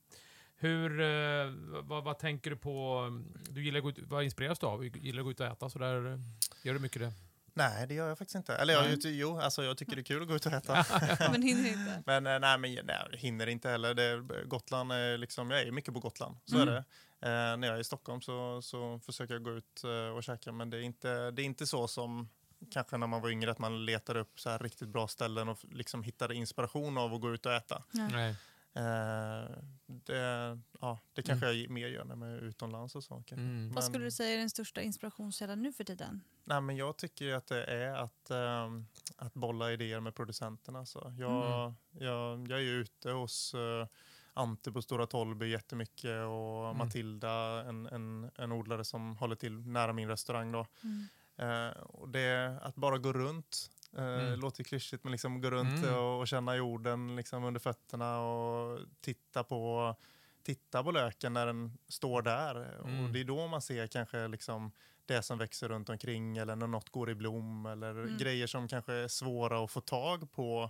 Hur, 0.57 1.01
eh, 1.01 1.53
vad, 1.83 2.03
vad 2.03 2.19
tänker 2.19 2.49
du 2.49 2.55
på? 2.57 3.07
Du 3.49 3.63
gillar 3.63 3.77
att 3.77 3.83
gå 3.83 3.89
ut, 3.89 3.99
vad 4.01 4.23
inspireras 4.23 4.59
du 4.59 4.65
av? 4.65 4.85
Gillar 4.85 5.15
du 5.15 5.19
att 5.19 5.25
gå 5.25 5.31
ut 5.31 5.39
och 5.39 5.45
äta 5.45 5.69
sådär? 5.69 6.19
Gör 6.63 6.73
du 6.73 6.79
mycket 6.79 7.01
det? 7.01 7.13
Nej, 7.53 7.87
det 7.87 7.93
gör 7.93 8.07
jag 8.07 8.17
faktiskt 8.17 8.35
inte. 8.35 8.55
Eller 8.55 8.73
jag, 8.73 8.97
jo, 9.03 9.39
alltså 9.39 9.63
jag 9.63 9.77
tycker 9.77 9.95
det 9.95 10.01
är 10.01 10.03
kul 10.03 10.21
att 10.21 10.27
gå 10.27 10.35
ut 10.35 10.45
och 10.45 10.51
äta. 10.53 10.85
Men 11.31 11.41
hinner 11.41 11.69
inte. 11.69 12.03
Men 12.05 12.27
eh, 12.27 12.39
nej, 12.39 12.57
men 12.57 12.85
nej, 12.85 12.97
hinner 13.13 13.47
inte 13.47 13.69
heller. 13.69 13.93
Det, 13.93 14.21
Gotland 14.45 14.91
är 14.91 15.17
liksom, 15.17 15.51
jag 15.51 15.61
är 15.61 15.71
mycket 15.71 15.93
på 15.93 15.99
Gotland, 15.99 16.37
så 16.45 16.55
Mm. 16.55 16.67
är 16.67 16.71
det. 16.73 16.77
Eh, 17.21 17.57
när 17.57 17.67
jag 17.67 17.75
är 17.77 17.81
i 17.81 17.83
Stockholm 17.83 18.21
så, 18.21 18.61
så 18.61 18.99
försöker 18.99 19.33
jag 19.33 19.43
gå 19.43 19.51
ut 19.51 19.83
eh, 19.83 20.15
och 20.15 20.23
käka, 20.23 20.51
men 20.51 20.69
det 20.69 20.77
är, 20.77 20.81
inte, 20.81 21.31
det 21.31 21.41
är 21.41 21.45
inte 21.45 21.67
så 21.67 21.87
som 21.87 22.29
kanske 22.71 22.97
när 22.97 23.07
man 23.07 23.21
var 23.21 23.29
yngre, 23.29 23.51
att 23.51 23.59
man 23.59 23.85
letar 23.85 24.17
upp 24.17 24.39
så 24.39 24.49
här 24.49 24.59
riktigt 24.59 24.89
bra 24.89 25.07
ställen 25.07 25.49
och 25.49 25.57
liksom 25.71 26.03
hittade 26.03 26.35
inspiration 26.35 26.97
av 26.97 27.13
att 27.13 27.21
gå 27.21 27.33
ut 27.33 27.45
och 27.45 27.53
äta. 27.53 27.83
Nej. 27.91 28.35
Eh, 28.73 29.49
det, 29.87 30.59
ja, 30.81 30.99
det 31.13 31.21
kanske 31.21 31.51
jag 31.51 31.69
mer 31.69 31.87
gör 31.87 32.03
när 32.05 32.15
man 32.15 32.29
är 32.29 32.37
utomlands 32.41 32.95
och 32.95 33.03
så. 33.03 33.23
Mm. 33.31 33.71
Vad 33.73 33.83
skulle 33.83 34.05
du 34.05 34.11
säga 34.11 34.33
är 34.33 34.37
den 34.37 34.49
största 34.49 34.81
inspirationskällan 34.81 35.61
nu 35.61 35.73
för 35.73 35.83
tiden? 35.83 36.21
Nej, 36.43 36.61
men 36.61 36.75
jag 36.77 36.97
tycker 36.97 37.33
att 37.33 37.47
det 37.47 37.63
är 37.63 37.95
att, 37.95 38.29
ehm, 38.31 38.85
att 39.17 39.33
bolla 39.33 39.71
idéer 39.71 39.99
med 39.99 40.15
producenterna. 40.15 40.85
Så 40.85 41.13
jag, 41.19 41.61
Mm. 41.61 41.73
jag, 41.91 42.47
jag 42.51 42.59
är 42.59 42.63
ute 42.63 43.11
hos 43.11 43.53
uh, 43.55 43.85
Ante 44.33 44.71
på 44.71 44.81
Stora 44.81 45.07
Tollby 45.07 45.49
jättemycket 45.49 46.25
och 46.25 46.65
Mm. 46.65 46.77
Matilda, 46.77 47.61
en, 47.69 47.85
en, 47.85 48.31
en 48.35 48.51
odlare 48.51 48.83
som 48.83 49.17
håller 49.17 49.35
till 49.35 49.59
nära 49.67 49.93
min 49.93 50.09
restaurang. 50.09 50.51
Då. 50.51 50.65
Mm. 51.37 51.67
Eh, 51.67 51.77
och 51.81 52.09
det, 52.09 52.59
att 52.61 52.75
bara 52.75 52.97
gå 52.97 53.13
runt, 53.13 53.69
uh, 53.97 54.03
Mm. 54.03 54.39
låter 54.39 54.59
ju 54.61 54.63
klyschigt, 54.63 55.03
men 55.03 55.11
liksom 55.11 55.41
gå 55.41 55.49
runt 55.51 55.83
Mm. 55.83 55.95
och, 55.95 56.19
och 56.19 56.27
känna 56.27 56.55
jorden 56.55 57.15
liksom 57.15 57.43
under 57.43 57.59
fötterna 57.59 58.19
och 58.21 58.79
titta 59.01 59.43
på, 59.43 59.95
titta 60.43 60.83
på 60.83 60.91
löken 60.91 61.33
när 61.33 61.45
den 61.45 61.77
står 61.87 62.21
där. 62.21 62.79
Mm. 62.83 63.03
Och 63.05 63.09
det 63.09 63.19
är 63.19 63.23
då 63.23 63.47
man 63.47 63.61
ser 63.61 63.87
kanske 63.87 64.27
liksom 64.27 64.71
det 65.05 65.21
som 65.23 65.37
växer 65.37 65.69
runt 65.69 65.89
omkring 65.89 66.37
eller 66.37 66.55
när 66.55 66.67
något 66.67 66.89
går 66.89 67.09
i 67.09 67.15
blom 67.15 67.65
eller 67.65 67.91
Mm. 67.91 68.17
grejer 68.17 68.47
som 68.47 68.67
kanske 68.67 68.93
är 68.93 69.07
svåra 69.07 69.63
att 69.63 69.71
få 69.71 69.81
tag 69.81 70.31
på 70.31 70.69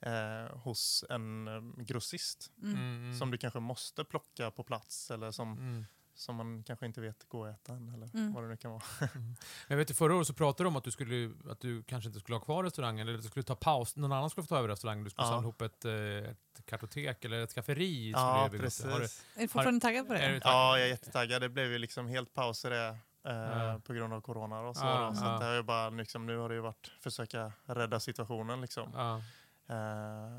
eh, 0.00 0.56
hos 0.58 1.04
en 1.10 1.48
eh, 1.48 1.84
grossist. 1.84 2.50
Mm. 2.62 2.76
Mm. 2.78 3.18
Som 3.18 3.30
du 3.30 3.38
kanske 3.38 3.60
måste 3.60 4.04
plocka 4.04 4.50
på 4.50 4.62
plats 4.64 5.10
eller 5.10 5.30
som, 5.30 5.52
Mm. 5.52 5.84
Som 6.20 6.36
man 6.36 6.62
kanske 6.62 6.86
inte 6.86 7.00
vet 7.00 7.28
går 7.28 7.48
att 7.48 7.54
äta 7.60 7.72
än 7.72 7.88
eller 7.94 8.10
Mm. 8.14 8.32
vad 8.32 8.44
det 8.44 8.48
nu 8.48 8.56
kan 8.56 8.70
vara. 8.70 8.82
Men 9.14 9.36
Jag 9.68 9.76
vet, 9.76 9.96
förra 9.96 10.14
året 10.16 10.26
så 10.26 10.32
pratade 10.34 10.64
du 10.64 10.68
om 10.68 10.76
att 10.76 10.84
du, 10.84 10.90
skulle, 10.90 11.30
att 11.50 11.60
du 11.60 11.82
kanske 11.82 12.08
inte 12.08 12.20
skulle 12.20 12.36
ha 12.38 12.44
kvar 12.44 12.64
restaurangen, 12.64 13.08
eller 13.08 13.18
att 13.18 13.22
du 13.24 13.28
skulle 13.28 13.42
ta 13.44 13.54
paus. 13.54 13.96
Någon 13.96 14.12
annan 14.12 14.30
skulle 14.30 14.44
få 14.46 14.48
ta 14.54 14.58
över 14.58 14.68
restaurangen. 14.68 15.04
Du 15.04 15.10
skulle 15.10 15.26
Ja. 15.26 15.30
samla 15.30 15.42
ihop 15.42 15.62
ett, 15.62 15.84
eh, 15.84 15.92
ett 15.94 16.66
kartotek 16.66 17.24
eller 17.24 17.42
ett 17.44 17.50
skafferi. 17.52 18.10
Ja, 18.10 18.48
precis. 18.50 18.84
Har 18.84 18.98
du- 18.98 19.04
Är 19.04 19.08
du 19.42 19.48
fortfarande 19.48 19.80
taggad 19.80 20.06
på 20.06 20.12
det? 20.12 20.18
är 20.20 20.30
du- 20.32 20.40
Ja, 20.44 20.78
jag 20.78 20.86
är 20.86 20.90
jättetaggad. 20.90 21.42
Det 21.42 21.48
blev 21.48 21.72
ju 21.72 21.78
liksom 21.78 22.08
helt 22.08 22.34
paus 22.34 22.64
i 22.64 22.68
det 22.68 22.96
eh, 23.24 23.32
Ja. 23.34 23.80
på 23.86 23.92
grund 23.92 24.12
av 24.14 24.20
corona. 24.20 24.60
Och 24.60 24.76
så, 24.76 24.84
Ja, 24.84 25.08
då. 25.10 25.14
så 25.16 25.24
ja. 25.24 25.34
att 25.34 25.40
det 25.40 25.46
har 25.46 25.54
ju 25.54 25.62
bara, 25.62 25.90
liksom, 25.90 26.26
nu 26.26 26.36
har 26.38 26.48
det 26.48 26.54
ju 26.54 26.60
varit 26.60 26.92
försöka 27.00 27.52
rädda 27.64 28.00
situationen. 28.00 28.60
Liksom. 28.60 28.94
Eh, 28.94 29.20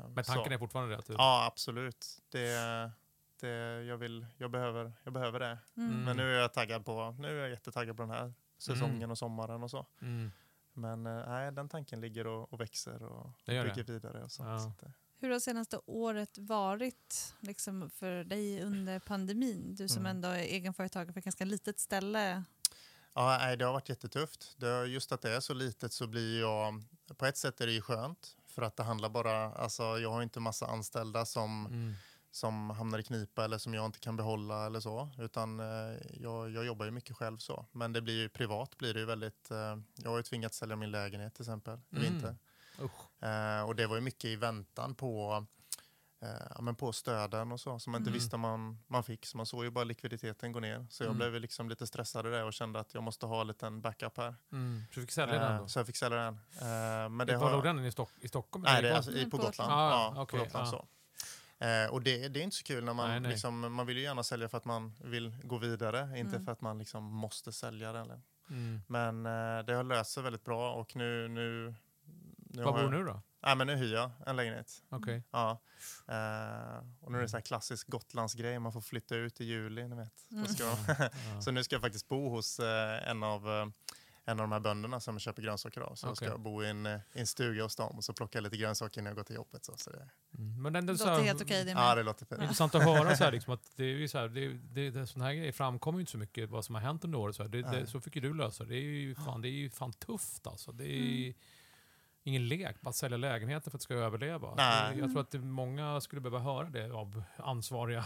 Men 0.08 0.24
tanken 0.24 0.44
så. 0.44 0.50
är 0.52 0.58
fortfarande 0.58 0.96
det? 0.96 1.02
Ja, 1.08 1.44
absolut. 1.46 2.06
Det, 2.32 2.90
det, 3.46 3.82
jag, 3.84 3.96
vill, 3.96 4.26
jag, 4.38 4.50
behöver, 4.50 4.92
jag 5.04 5.12
behöver 5.12 5.40
det. 5.40 5.58
Mm. 5.76 6.04
Men 6.04 6.16
nu 6.16 6.34
är 6.36 6.40
jag 6.40 6.52
taggad 6.52 6.84
på, 6.84 7.16
nu 7.18 7.28
är 7.28 7.34
jag 7.42 7.50
jättetaggad 7.50 7.96
på 7.96 8.02
den 8.02 8.10
här 8.10 8.32
säsongen 8.58 9.10
och 9.10 9.18
sommaren 9.18 9.62
och 9.62 9.70
så. 9.70 9.86
Mm. 10.02 10.30
Men 10.72 11.06
eh, 11.06 11.28
nej, 11.28 11.52
den 11.52 11.68
tanken 11.68 12.00
ligger 12.00 12.26
och, 12.26 12.52
och 12.52 12.60
växer 12.60 13.02
och 13.02 13.30
bygger 13.46 13.74
det. 13.74 13.92
vidare. 13.92 14.22
Och 14.24 14.32
så. 14.32 14.42
Ja. 14.42 14.58
Så 14.58 14.68
att 14.68 14.78
det, 14.78 14.92
Hur 15.18 15.30
har 15.30 15.40
senaste 15.40 15.80
året 15.86 16.38
varit 16.38 17.34
liksom, 17.40 17.90
för 17.90 18.24
dig 18.24 18.62
under 18.62 18.98
pandemin? 18.98 19.74
Du 19.74 19.88
som 19.88 20.00
Mm. 20.06 20.10
ändå 20.16 20.28
är 20.28 20.38
egenföretagare 20.38 21.12
för 21.12 21.18
ett 21.18 21.24
ganska 21.24 21.44
litet 21.44 21.80
ställe. 21.80 22.44
Ja, 23.14 23.38
nej, 23.40 23.56
det 23.56 23.64
har 23.64 23.72
varit 23.72 23.88
jättetufft. 23.88 24.54
Det, 24.56 24.84
just 24.86 25.12
att 25.12 25.20
det 25.22 25.30
är 25.30 25.40
så 25.40 25.54
litet 25.54 25.92
så 25.92 26.06
blir 26.06 26.40
jag... 26.40 26.82
På 27.16 27.26
ett 27.26 27.36
sätt 27.36 27.60
är 27.60 27.66
det 27.66 27.72
ju 27.72 27.80
skönt. 27.82 28.36
För 28.46 28.62
att 28.62 28.76
det 28.76 28.82
handlar 28.82 29.08
bara... 29.08 29.52
Alltså, 29.52 29.82
jag 29.82 30.10
har 30.10 30.22
inte 30.22 30.40
massa 30.40 30.66
anställda 30.66 31.24
som, 31.24 31.66
Mm. 31.66 31.94
Som 32.34 32.70
hamnar 32.70 32.98
i 32.98 33.02
knipa 33.02 33.44
eller 33.44 33.58
som 33.58 33.74
jag 33.74 33.86
inte 33.86 33.98
kan 34.00 34.16
behålla 34.16 34.66
eller 34.66 34.80
så. 34.80 35.08
Utan 35.18 35.60
eh, 35.60 35.96
jag, 36.20 36.50
jag 36.50 36.64
jobbar 36.64 36.84
ju 36.84 36.90
mycket 36.90 37.16
själv 37.16 37.38
så. 37.38 37.66
Men 37.72 37.92
det 37.92 38.00
blir 38.00 38.20
ju 38.20 38.28
privat 38.28 38.78
blir 38.78 38.94
det 38.94 39.00
ju 39.00 39.06
väldigt... 39.06 39.50
Eh, 39.50 39.76
jag 39.94 40.10
har 40.10 40.16
ju 40.16 40.22
tvingats 40.22 40.56
sälja 40.58 40.76
min 40.76 40.90
lägenhet 40.90 41.34
till 41.34 41.42
exempel 41.42 41.80
i 41.90 41.96
Mm. 41.96 42.12
vinter. 42.12 42.36
Eh, 43.20 43.62
och 43.68 43.76
det 43.76 43.86
var 43.86 43.94
ju 43.94 44.00
mycket 44.00 44.24
i 44.24 44.36
väntan 44.36 44.94
på, 44.94 45.46
eh, 46.22 46.60
men 46.60 46.74
på 46.74 46.92
stöden 46.92 47.52
och 47.52 47.60
så 47.60 47.78
som 47.78 47.90
man 47.92 48.00
inte 48.00 48.10
Mm. 48.10 48.18
visste 48.20 48.36
man, 48.36 48.78
man 48.86 49.02
fick. 49.04 49.26
Så 49.26 49.36
man 49.36 49.46
såg 49.46 49.64
ju 49.64 49.70
bara 49.70 49.84
likviditeten 49.84 50.52
gå 50.52 50.60
ner. 50.60 50.86
Så 50.90 51.02
jag 51.02 51.06
Mm. 51.08 51.18
blev 51.18 51.34
ju 51.34 51.40
liksom 51.40 51.68
lite 51.68 51.86
stressad 51.86 52.24
det 52.24 52.42
och 52.44 52.52
kände 52.52 52.80
att 52.80 52.94
jag 52.94 53.02
måste 53.02 53.26
ha 53.26 53.40
en 53.40 53.46
liten 53.46 53.80
backup 53.80 54.16
här. 54.16 54.34
Mm. 54.52 54.82
Så 54.90 54.94
du 54.94 55.06
fick 55.06 55.10
sälja 55.12 55.38
den 55.38 55.52
Eh, 55.54 55.60
då? 55.60 55.68
så 55.68 55.78
jag 55.78 55.86
fick 55.86 55.96
sälja 55.96 56.18
den. 56.18 56.34
Eh, 56.34 57.08
men 57.08 57.26
det 57.26 57.36
Var 57.36 57.52
låg 57.52 57.62
den? 57.64 57.84
I, 57.84 57.92
Stock 57.92 58.10
i 58.20 58.28
Stockholm? 58.28 58.64
nej, 58.64 58.82
det 58.82 58.90
är 58.90 58.94
alltså, 58.94 59.12
i, 59.12 59.24
på 59.30 59.36
Gotland. 59.36 59.52
Gotland. 59.52 59.72
Ja, 59.72 60.12
Ah, 60.16 60.22
okej, 60.22 60.38
på 60.38 60.44
Gotland 60.44 60.66
ja. 60.66 60.70
så. 60.70 60.86
Eh, 61.62 61.90
och 61.90 62.02
det, 62.02 62.28
det 62.28 62.40
är 62.40 62.44
inte 62.44 62.56
så 62.56 62.64
kul 62.64 62.84
när 62.84 62.94
man, 62.94 63.08
Nej, 63.10 63.20
nej. 63.20 63.30
Liksom, 63.30 63.72
man 63.74 63.86
vill 63.86 63.96
ju 63.96 64.02
gärna 64.02 64.22
sälja 64.22 64.48
för 64.48 64.58
att 64.58 64.64
man 64.64 64.92
vill 65.00 65.34
gå 65.42 65.58
vidare, 65.58 66.18
inte 66.18 66.34
Mm. 66.36 66.44
för 66.44 66.52
att 66.52 66.60
man 66.60 66.78
liksom 66.78 67.04
måste 67.04 67.52
sälja 67.52 67.92
den. 67.92 68.22
Mm. 68.50 68.82
Men 68.86 69.26
eh, 69.26 69.64
det 69.66 69.74
har 69.74 69.84
löst 69.84 70.10
sig 70.10 70.22
väldigt 70.22 70.44
bra 70.44 70.72
och 70.72 70.96
nu... 70.96 71.28
nu, 71.28 71.74
nu 72.36 72.62
Var 72.62 72.72
har 72.72 72.82
bor 72.82 72.90
du 72.90 72.98
nu 72.98 73.04
då? 73.04 73.22
Nej, 73.44 73.56
men 73.56 73.66
nu 73.66 73.74
hyr 73.76 73.94
jag 73.94 74.10
en 74.26 74.36
lägenhet. 74.36 74.82
Okej. 74.88 75.22
Ja. 75.30 75.50
Eh, 76.08 76.84
och 77.00 77.12
nu 77.12 77.18
är 77.18 77.22
det 77.22 77.28
så 77.28 77.36
här 77.36 77.42
klassisk 77.42 77.88
Gotlandsgrej, 77.88 78.58
man 78.58 78.72
får 78.72 78.80
flytta 78.80 79.14
ut 79.16 79.40
i 79.40 79.44
juli. 79.44 79.88
Ni 79.88 79.96
vet. 79.96 80.12
Ja. 80.58 80.76
så 81.40 81.50
nu 81.50 81.64
ska 81.64 81.74
jag 81.74 81.82
faktiskt 81.82 82.08
bo 82.08 82.28
hos 82.28 82.60
eh, 82.60 83.08
en, 83.10 83.22
av, 83.22 83.48
eh, 83.50 83.66
en 84.24 84.40
av 84.40 84.44
de 84.44 84.52
här 84.52 84.60
bönderna 84.60 85.00
som 85.00 85.18
köper 85.18 85.42
grönsaker 85.42 85.80
av. 85.80 85.94
Så 85.94 85.96
ska 85.96 86.10
Okej. 86.12 86.28
jag 86.28 86.40
bo 86.40 86.62
i 86.62 86.68
en, 86.70 86.86
eh, 86.86 86.98
i 87.12 87.20
en 87.20 87.26
stuga 87.26 87.62
hos 87.62 87.76
dem 87.76 87.96
och 87.96 88.04
så 88.04 88.12
plocka 88.12 88.40
lite 88.40 88.56
grönsaker 88.56 89.02
när 89.02 89.10
jag 89.10 89.16
går 89.16 89.24
till 89.24 89.36
jobbet. 89.36 89.64
Så, 89.64 89.76
så 89.76 89.90
det, 89.90 90.08
Mm. 90.38 90.62
Men 90.62 90.72
den, 90.72 90.86
Det 90.86 90.98
så 90.98 91.04
låter 91.04 91.18
här- 91.18 91.26
helt 91.26 91.42
okej 91.42 91.64
det 91.64 91.74
med. 91.74 91.82
ja, 91.82 91.94
det 91.94 92.02
låter 92.02 92.26
fint. 92.26 92.40
Intressant 92.42 92.74
att 92.74 92.82
höra 92.84 93.16
så 93.16 93.24
här, 93.24 93.32
liksom, 93.32 93.54
att 93.54 93.70
det 93.76 93.84
är 93.84 93.88
ju 93.88 94.08
så 94.08 94.18
här, 94.18 94.28
det, 94.28 94.48
det, 94.48 94.90
det, 94.90 95.06
sån 95.06 95.22
här 95.22 95.32
grejer 95.34 95.52
framkommer 95.52 95.98
ju 95.98 96.00
inte 96.00 96.12
så 96.12 96.18
mycket 96.18 96.50
vad 96.50 96.64
som 96.64 96.74
har 96.74 96.82
hänt 96.82 97.04
under 97.04 97.18
året. 97.18 97.36
Så, 97.36 97.42
här. 97.42 97.50
Det, 97.50 97.62
det, 97.62 97.86
så 97.86 98.00
fick 98.00 98.14
ju 98.16 98.22
du 98.22 98.34
lösa 98.34 98.64
det. 98.64 98.70
Det 98.70 98.76
är 98.76 98.80
ju 98.80 99.14
fan, 99.14 99.42
det 99.42 99.48
är 99.48 99.50
ju 99.50 99.70
fan 99.70 99.92
tufft 99.92 100.46
alltså. 100.46 100.72
Det 100.72 100.84
är 100.84 101.00
Mm. 101.22 101.34
ingen 102.22 102.48
lek 102.48 102.80
bara 102.80 102.88
att 102.90 102.96
sälja 102.96 103.16
lägenheter 103.16 103.70
för 103.70 103.76
att 103.76 103.80
det 103.80 103.84
ska 103.84 103.94
överleva. 103.94 104.54
Nej. 104.54 104.98
Jag 104.98 105.10
tror 105.10 105.20
att 105.20 105.30
det, 105.30 105.38
många 105.38 106.00
skulle 106.00 106.20
behöva 106.20 106.38
höra 106.38 106.68
det 106.68 106.90
av 106.92 107.22
ansvariga 107.36 108.04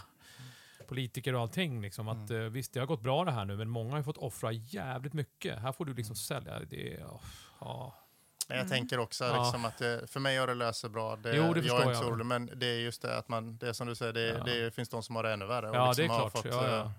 politiker 0.89 1.35
och 1.35 1.41
allting. 1.41 1.83
Liksom, 1.83 2.09
att, 2.09 2.31
Mm. 2.31 2.43
eh, 2.43 2.49
visst, 2.51 2.73
det 2.73 2.81
har 2.81 2.87
gått 2.87 3.01
bra 3.03 3.25
det 3.25 3.31
här 3.33 3.45
nu, 3.45 3.57
men 3.57 3.69
många 3.69 3.91
har 3.91 3.99
ju 3.99 4.05
fått 4.05 4.17
offra 4.19 4.53
jävligt 4.53 5.13
mycket. 5.13 5.59
Här 5.59 5.73
får 5.73 5.85
du 5.85 5.95
liksom 5.95 6.17
sälja. 6.17 6.61
Det 6.71 6.95
är, 6.95 7.05
oh. 7.61 7.93
Men 8.49 8.57
jag 8.57 8.67
Mm. 8.67 8.79
tänker 8.79 8.99
också 8.99 9.25
Ja. 9.25 9.43
liksom 9.43 9.65
att 9.65 9.79
det, 9.79 10.07
för 10.11 10.21
mig 10.21 10.37
har 10.37 10.47
det 10.47 10.55
löst 10.55 10.81
sig 10.81 10.91
bra. 10.91 11.17
Det, 11.17 11.37
Jo, 11.37 11.43
det 11.55 11.61
jag 11.61 11.77
är 11.77 11.83
inte 11.83 11.89
jag. 11.89 11.97
så 11.97 12.05
orolig, 12.09 12.27
men 12.27 12.51
det 12.57 12.67
är 12.67 12.79
just 12.81 13.03
det 13.03 13.19
att 13.19 13.29
man, 13.29 13.57
det 13.59 13.69
är 13.69 13.73
som 13.73 13.87
du 13.87 13.95
säger, 13.95 14.13
det, 14.13 14.27
Ja. 14.27 14.45
det 14.45 14.75
finns 14.75 14.89
de 14.89 15.03
som 15.03 15.17
har 15.17 15.23
det 15.23 15.33
ännu 15.33 15.47
värre. 15.47 15.71
Ja, 15.73 15.89
och 15.89 15.95
det 15.97 16.03
är 16.03 16.05
liksom 16.05 16.21
har 16.23 16.31
klart. 16.31 16.43
fått 16.43 16.53
Ja, 16.53 16.69
ja. 16.71 16.81
eh, 16.81 16.91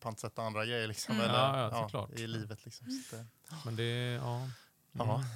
pantsätta 0.00 0.42
andra 0.42 0.64
grejer 0.66 0.86
liksom, 0.88 1.14
Mm. 1.14 1.26
eller, 1.30 1.38
Ja, 1.92 2.08
i 2.16 2.26
livet. 2.26 2.64
Liksom. 2.64 2.86
Så 2.90 3.16
det, 3.16 3.26
Men 3.64 3.76
det 3.76 3.82
är, 3.82 4.16
ja. 4.16 4.48
Ja. 4.92 5.14
Mm. 5.14 5.26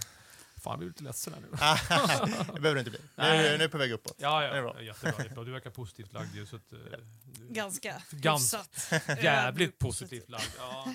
Fan, 0.60 0.70
jag 0.72 0.78
blir 0.78 0.88
lite 0.88 1.02
ledsen 1.04 1.34
här 1.34 1.40
nu. 1.40 1.48
det 2.54 2.60
behöver 2.60 2.74
det 2.74 2.78
inte 2.80 2.90
bli. 2.90 3.00
Nu, 3.16 3.24
nu 3.24 3.28
är 3.30 3.58
jag 3.60 3.70
på 3.72 3.78
väg 3.78 3.92
uppåt. 3.92 4.14
Ja, 4.18 4.40
Det 4.40 4.46
är 4.46 4.56
ja. 4.56 4.62
bra. 4.62 4.82
Jättebra. 4.82 5.44
Du 5.44 5.52
verkar 5.52 5.70
positivt 5.70 6.12
lagd 6.12 6.34
ju, 6.34 6.46
så 6.46 6.56
att, 6.56 6.72
eh, 6.72 6.78
du- 6.78 7.54
Ganska 7.54 8.02
Gans- 8.10 8.54
hyfsat. 8.54 9.02
Jävligt 9.22 9.78
positivt 9.78 10.28
lagd. 10.30 10.44
Ja. 10.58 10.94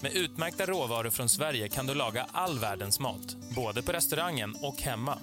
Med 0.00 0.12
utmärkta 0.12 0.66
råvaror 0.66 1.10
från 1.10 1.28
Sverige 1.28 1.68
kan 1.68 1.86
du 1.86 1.94
laga 1.94 2.26
all 2.32 2.58
världens 2.58 3.00
mat, 3.00 3.34
både 3.56 3.82
på 3.82 3.92
restaurangen 3.92 4.54
och 4.62 4.76
hemma. 4.82 5.18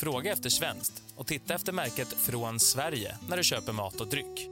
Fråga 0.00 0.32
efter 0.32 0.50
svenskt 0.50 1.02
och 1.16 1.26
titta 1.26 1.54
efter 1.54 1.72
märket 1.72 2.08
Från 2.12 2.60
Sverige 2.60 3.18
när 3.28 3.36
du 3.36 3.42
köper 3.44 3.72
mat 3.72 4.00
och 4.00 4.08
dryck. 4.08 4.48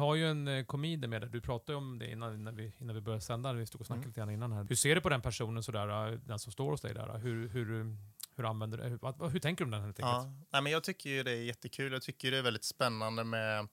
Har 0.00 0.14
ju 0.14 0.30
en 0.30 0.48
eh, 0.48 0.64
komedi 0.64 1.06
med 1.08 1.22
er. 1.22 1.26
Du 1.26 1.40
pratade 1.40 1.78
om 1.78 1.98
det 1.98 2.10
innan, 2.10 2.34
innan, 2.34 2.56
vi, 2.56 2.72
innan 2.78 2.94
vi 2.94 3.00
började 3.00 3.20
sända. 3.22 3.52
Vi 3.52 3.66
stod 3.66 3.80
och 3.80 3.86
snackade 3.86 4.00
Mm. 4.04 4.08
lite 4.10 4.20
grann 4.20 4.30
innan 4.30 4.52
här. 4.52 4.64
Hur 4.68 4.76
ser 4.76 4.94
du 4.94 5.00
på 5.00 5.08
den 5.08 5.22
personen 5.22 5.62
sådär, 5.62 6.12
eh, 6.12 6.18
den 6.18 6.38
som 6.38 6.52
står 6.52 6.70
hos 6.70 6.80
dig 6.80 6.94
där? 6.94 7.18
Hur, 7.18 7.48
hur, 7.48 7.96
hur 8.36 8.44
använder 8.50 8.78
du 8.78 8.84
hur, 8.84 9.28
hur 9.28 9.38
tänker 9.40 9.64
du 9.64 9.66
om 9.66 9.70
den 9.70 9.82
helt 9.82 10.00
enkelt? 10.00 10.24
Ja. 10.24 10.32
Nej, 10.52 10.62
men 10.62 10.72
jag 10.72 10.84
tycker 10.84 11.10
ju 11.10 11.22
det 11.22 11.30
är 11.30 11.42
jättekul. 11.42 11.92
Jag 11.92 12.02
tycker 12.02 12.30
det 12.30 12.38
är 12.38 12.42
väldigt 12.42 12.64
spännande 12.64 13.24
med, 13.24 13.68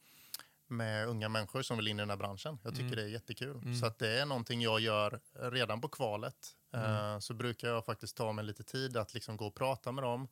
med 0.68 1.08
unga 1.08 1.30
människor 1.30 1.62
som 1.62 1.78
vill 1.78 1.88
in 1.88 1.98
i 1.98 2.02
den 2.02 2.10
här 2.10 2.18
branschen. 2.18 2.60
Jag 2.64 2.74
tycker 2.74 2.86
Mm. 2.86 2.96
det 2.96 3.04
är 3.04 3.08
jättekul. 3.08 3.56
Mm. 3.58 3.76
Så 3.76 3.86
att 3.86 4.00
det 4.00 4.20
är 4.22 4.26
någonting 4.26 4.62
jag 4.62 4.80
gör 4.80 5.20
redan 5.52 5.82
på 5.82 5.88
kvalet. 5.88 6.36
Mm. 6.78 7.14
Eh, 7.14 7.20
så 7.20 7.34
brukar 7.34 7.68
jag 7.68 7.86
faktiskt 7.86 8.18
ta 8.18 8.32
mig 8.32 8.46
lite 8.46 8.64
tid 8.64 8.98
att 8.98 9.14
liksom 9.14 9.38
gå 9.38 9.48
och 9.48 9.56
prata 9.56 9.92
med 9.92 10.04
dem 10.04 10.28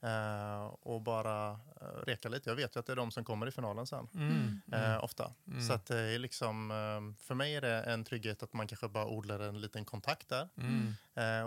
eh, 0.00 0.64
och 0.64 1.00
bara 1.00 1.50
eh, 1.80 1.86
reka 2.06 2.28
lite. 2.28 2.50
Jag 2.50 2.56
vet 2.56 2.76
ju 2.76 2.80
att 2.80 2.86
det 2.86 2.92
är 2.92 2.96
de 2.96 3.10
som 3.10 3.24
kommer 3.24 3.46
i 3.46 3.50
finalen 3.50 3.86
sen. 3.86 4.08
Mm. 4.14 4.60
Eh, 4.72 5.04
ofta. 5.04 5.32
Mm. 5.46 5.62
Så 5.66 5.72
att 5.72 5.86
det 5.86 5.98
är 5.98 6.18
liksom, 6.18 6.68
för 7.20 7.34
mig 7.34 7.54
är 7.56 7.60
det 7.60 7.82
en 7.82 8.04
trygghet 8.04 8.42
att 8.42 8.52
man 8.52 8.66
kanske 8.66 8.88
bara 8.88 9.06
odlar 9.06 9.40
en 9.40 9.60
liten 9.60 9.84
kontakt 9.84 10.28
där. 10.28 10.48
Mm. 10.56 10.94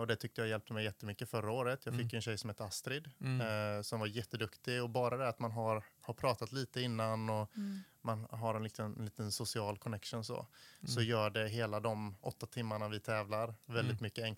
Och 0.00 0.06
det 0.06 0.16
tyckte 0.16 0.40
jag 0.40 0.48
hjälpte 0.48 0.72
mig 0.72 0.84
jättemycket 0.84 1.30
förra 1.30 1.50
året. 1.50 1.80
Jag 1.86 1.94
fick 1.94 2.02
Mm. 2.02 2.16
en 2.16 2.22
tjej 2.22 2.38
som 2.38 2.50
hette 2.50 2.64
Astrid 2.64 3.10
Mm. 3.20 3.84
som 3.84 4.00
var 4.00 4.06
jätteduktig. 4.06 4.82
Och 4.82 4.90
bara 4.90 5.16
det 5.16 5.28
att 5.28 5.38
man 5.38 5.50
har, 5.52 5.82
har 6.00 6.14
pratat 6.14 6.52
lite 6.52 6.80
innan 6.80 7.30
och 7.30 7.56
Mm. 7.56 7.80
man 8.02 8.26
har 8.30 8.54
en 8.54 8.62
liten, 8.62 8.96
en 8.98 9.04
liten 9.04 9.32
social 9.32 9.78
connection 9.78 10.24
så, 10.24 10.46
så 10.86 11.00
Mm. 11.00 11.10
gör 11.10 11.30
det 11.30 11.48
hela 11.48 11.80
de 11.80 12.16
åtta 12.20 12.46
timmarna 12.46 12.88
vi 12.88 13.00
tävlar 13.00 13.54
väldigt 13.66 13.92
Mm. 13.92 14.02
mycket 14.02 14.24
enklare. 14.24 14.35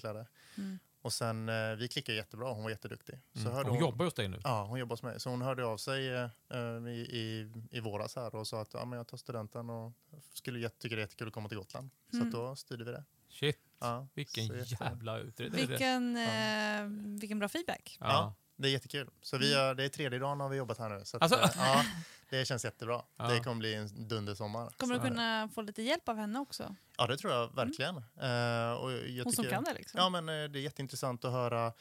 Mm. 0.57 0.79
Och 1.03 1.13
sen, 1.13 1.49
eh, 1.49 1.75
vi 1.77 1.89
klickade 1.89 2.17
jättebra, 2.19 2.53
hon 2.53 2.63
var 2.63 2.71
jätteduktig. 2.71 3.21
Så 3.33 3.41
Mm. 3.41 3.53
hörde 3.53 3.71
Hon 3.71 3.79
jobbar 3.79 4.05
hos 4.05 4.15
dig 4.15 4.29
nu? 4.29 4.41
Ja, 4.45 4.65
hon 4.65 4.79
jobbar 4.79 4.93
hos 4.93 5.03
mig. 5.03 5.21
Så 5.21 5.31
hon 5.31 5.43
hörde 5.43 5.65
av 5.67 5.77
sig 5.77 6.09
eh, 6.15 6.31
eh, 6.51 6.59
i, 6.89 7.01
i, 7.11 7.53
i 7.71 7.81
våras 7.81 8.17
här 8.17 8.35
och 8.35 8.47
sa 8.47 8.61
att 8.63 8.75
ja, 8.75 8.85
men 8.85 8.97
jag 8.97 9.07
tar 9.07 9.17
studenten 9.17 9.71
och 9.71 9.93
skulle 10.33 10.69
tycker 10.69 10.97
det 10.97 11.01
är 11.01 11.05
jättekul 11.05 11.29
att 11.29 11.35
komma 11.35 11.49
till 11.49 11.59
Gotland. 11.59 11.91
Så 12.11 12.17
Mm. 12.17 12.29
att 12.29 12.33
då 12.35 12.57
styrde 12.57 12.85
vi 12.85 12.91
det. 12.93 13.05
Shit, 13.29 13.59
Ja, 13.81 14.09
vilken 14.15 14.47
så 14.47 14.55
jävla 14.85 15.19
utredning. 15.19 15.67
Vilken, 15.67 16.17
eh, 16.17 17.19
vilken 17.21 17.39
bra 17.39 17.49
feedback. 17.49 17.97
Ja. 18.01 18.35
Det 18.61 18.68
är 18.68 18.73
jättekul. 18.73 19.11
Så 19.23 19.38
vi 19.38 19.55
har, 19.55 19.75
det 19.75 19.85
är 19.85 19.88
tredje 19.88 20.18
dagen 20.18 20.40
har 20.40 20.49
vi 20.49 20.57
jobbat 20.57 20.79
här 20.79 20.88
nu. 20.88 21.05
Så 21.05 21.16
att, 21.16 21.23
Alltså- 21.23 21.38
eh, 21.38 21.51
ja, 21.66 21.85
det 22.31 22.44
känns 22.44 22.64
jättebra. 22.64 23.03
Ja. 23.16 23.25
Det 23.29 23.40
kommer 23.40 23.57
bli 23.57 23.75
en 23.75 24.09
dundersommar. 24.09 24.71
Kommer 24.77 24.94
Så- 24.97 25.03
du 25.03 25.09
kunna 25.09 25.49
få 25.55 25.62
lite 25.62 25.83
hjälp 25.83 26.09
av 26.09 26.16
henne 26.16 26.38
också? 26.38 26.75
Ja, 26.99 27.07
det 27.07 27.16
tror 27.16 27.33
jag 27.33 27.55
verkligen. 27.55 27.97
Eh, 27.97 28.73
och 28.73 28.92
jag 28.92 29.25
Hon 29.25 29.33
som 29.33 29.44
tycker, 29.44 29.57
kan 29.57 29.64
det 29.64 29.75
liksom. 29.75 30.01
Ja, 30.01 30.09
men 30.09 30.29
eh, 30.29 30.49
det 30.51 30.59
är 30.59 30.62
jätteintressant 30.62 31.25
att 31.25 31.33
höra 31.33 31.73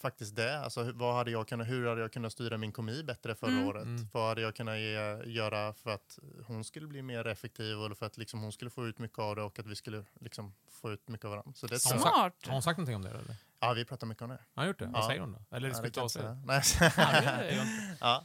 faktiskt 0.00 0.36
det. 0.36 0.58
Alltså, 0.60 0.82
hur- 0.82 0.92
vad 0.92 1.14
hade 1.14 1.30
jag 1.30 1.48
kunnat, 1.48 1.68
hur 1.68 1.88
hade 1.88 2.00
jag 2.00 2.12
kunnat 2.12 2.32
styra 2.32 2.56
min 2.58 2.72
komi 2.72 3.02
bättre 3.02 3.34
förra 3.34 3.50
Mm. 3.50 3.66
året? 3.66 3.82
Mm. 3.84 4.08
Vad 4.12 4.28
hade 4.28 4.40
jag 4.40 4.56
kunnat 4.56 4.78
ge, 4.78 5.22
göra 5.24 5.72
för 5.72 5.90
att 5.90 6.18
hon 6.46 6.64
skulle 6.64 6.86
bli 6.86 7.02
mer 7.02 7.26
effektiv 7.26 7.76
eller 7.84 7.94
för 7.94 8.06
att 8.06 8.16
liksom, 8.18 8.40
hon 8.40 8.52
skulle 8.52 8.70
få 8.70 8.86
ut 8.86 8.98
mycket 8.98 9.18
av 9.18 9.36
det 9.36 9.42
och 9.42 9.58
att 9.58 9.66
vi 9.66 9.76
skulle 9.76 10.04
liksom, 10.20 10.54
få 10.70 10.92
ut 10.92 11.08
mycket 11.08 11.24
av 11.24 11.30
varandra. 11.30 11.52
Så 11.54 11.66
det. 11.66 11.80
Smart! 11.80 12.34
Har 12.46 12.52
hon 12.52 12.62
sagt 12.62 12.78
någonting 12.78 12.96
om 12.96 13.02
det 13.02 13.10
eller? 13.10 13.36
Ja, 13.60 13.72
vi 13.72 13.84
pratar 13.84 14.06
mycket 14.06 14.22
om 14.22 14.28
det. 14.30 14.38
Har 14.54 14.66
gjort 14.66 14.78
det? 14.78 14.86
Vad 14.86 15.02
Ja. 15.02 15.06
säger 15.08 15.20
hon 15.20 15.32
då? 15.32 15.56
Eller 15.56 15.68
Ja, 15.68 15.74
ska 15.74 15.82
det 15.82 15.88
vi 15.88 15.92
ta 15.92 16.00
kan 16.00 16.04
oss 16.06 16.16
jag 16.16 16.24
det? 16.46 16.62
säga. 16.62 16.92
Nej. 16.96 17.22
Ja, 17.24 17.38
det 17.38 17.48
är 17.48 17.96
ja. 18.00 18.24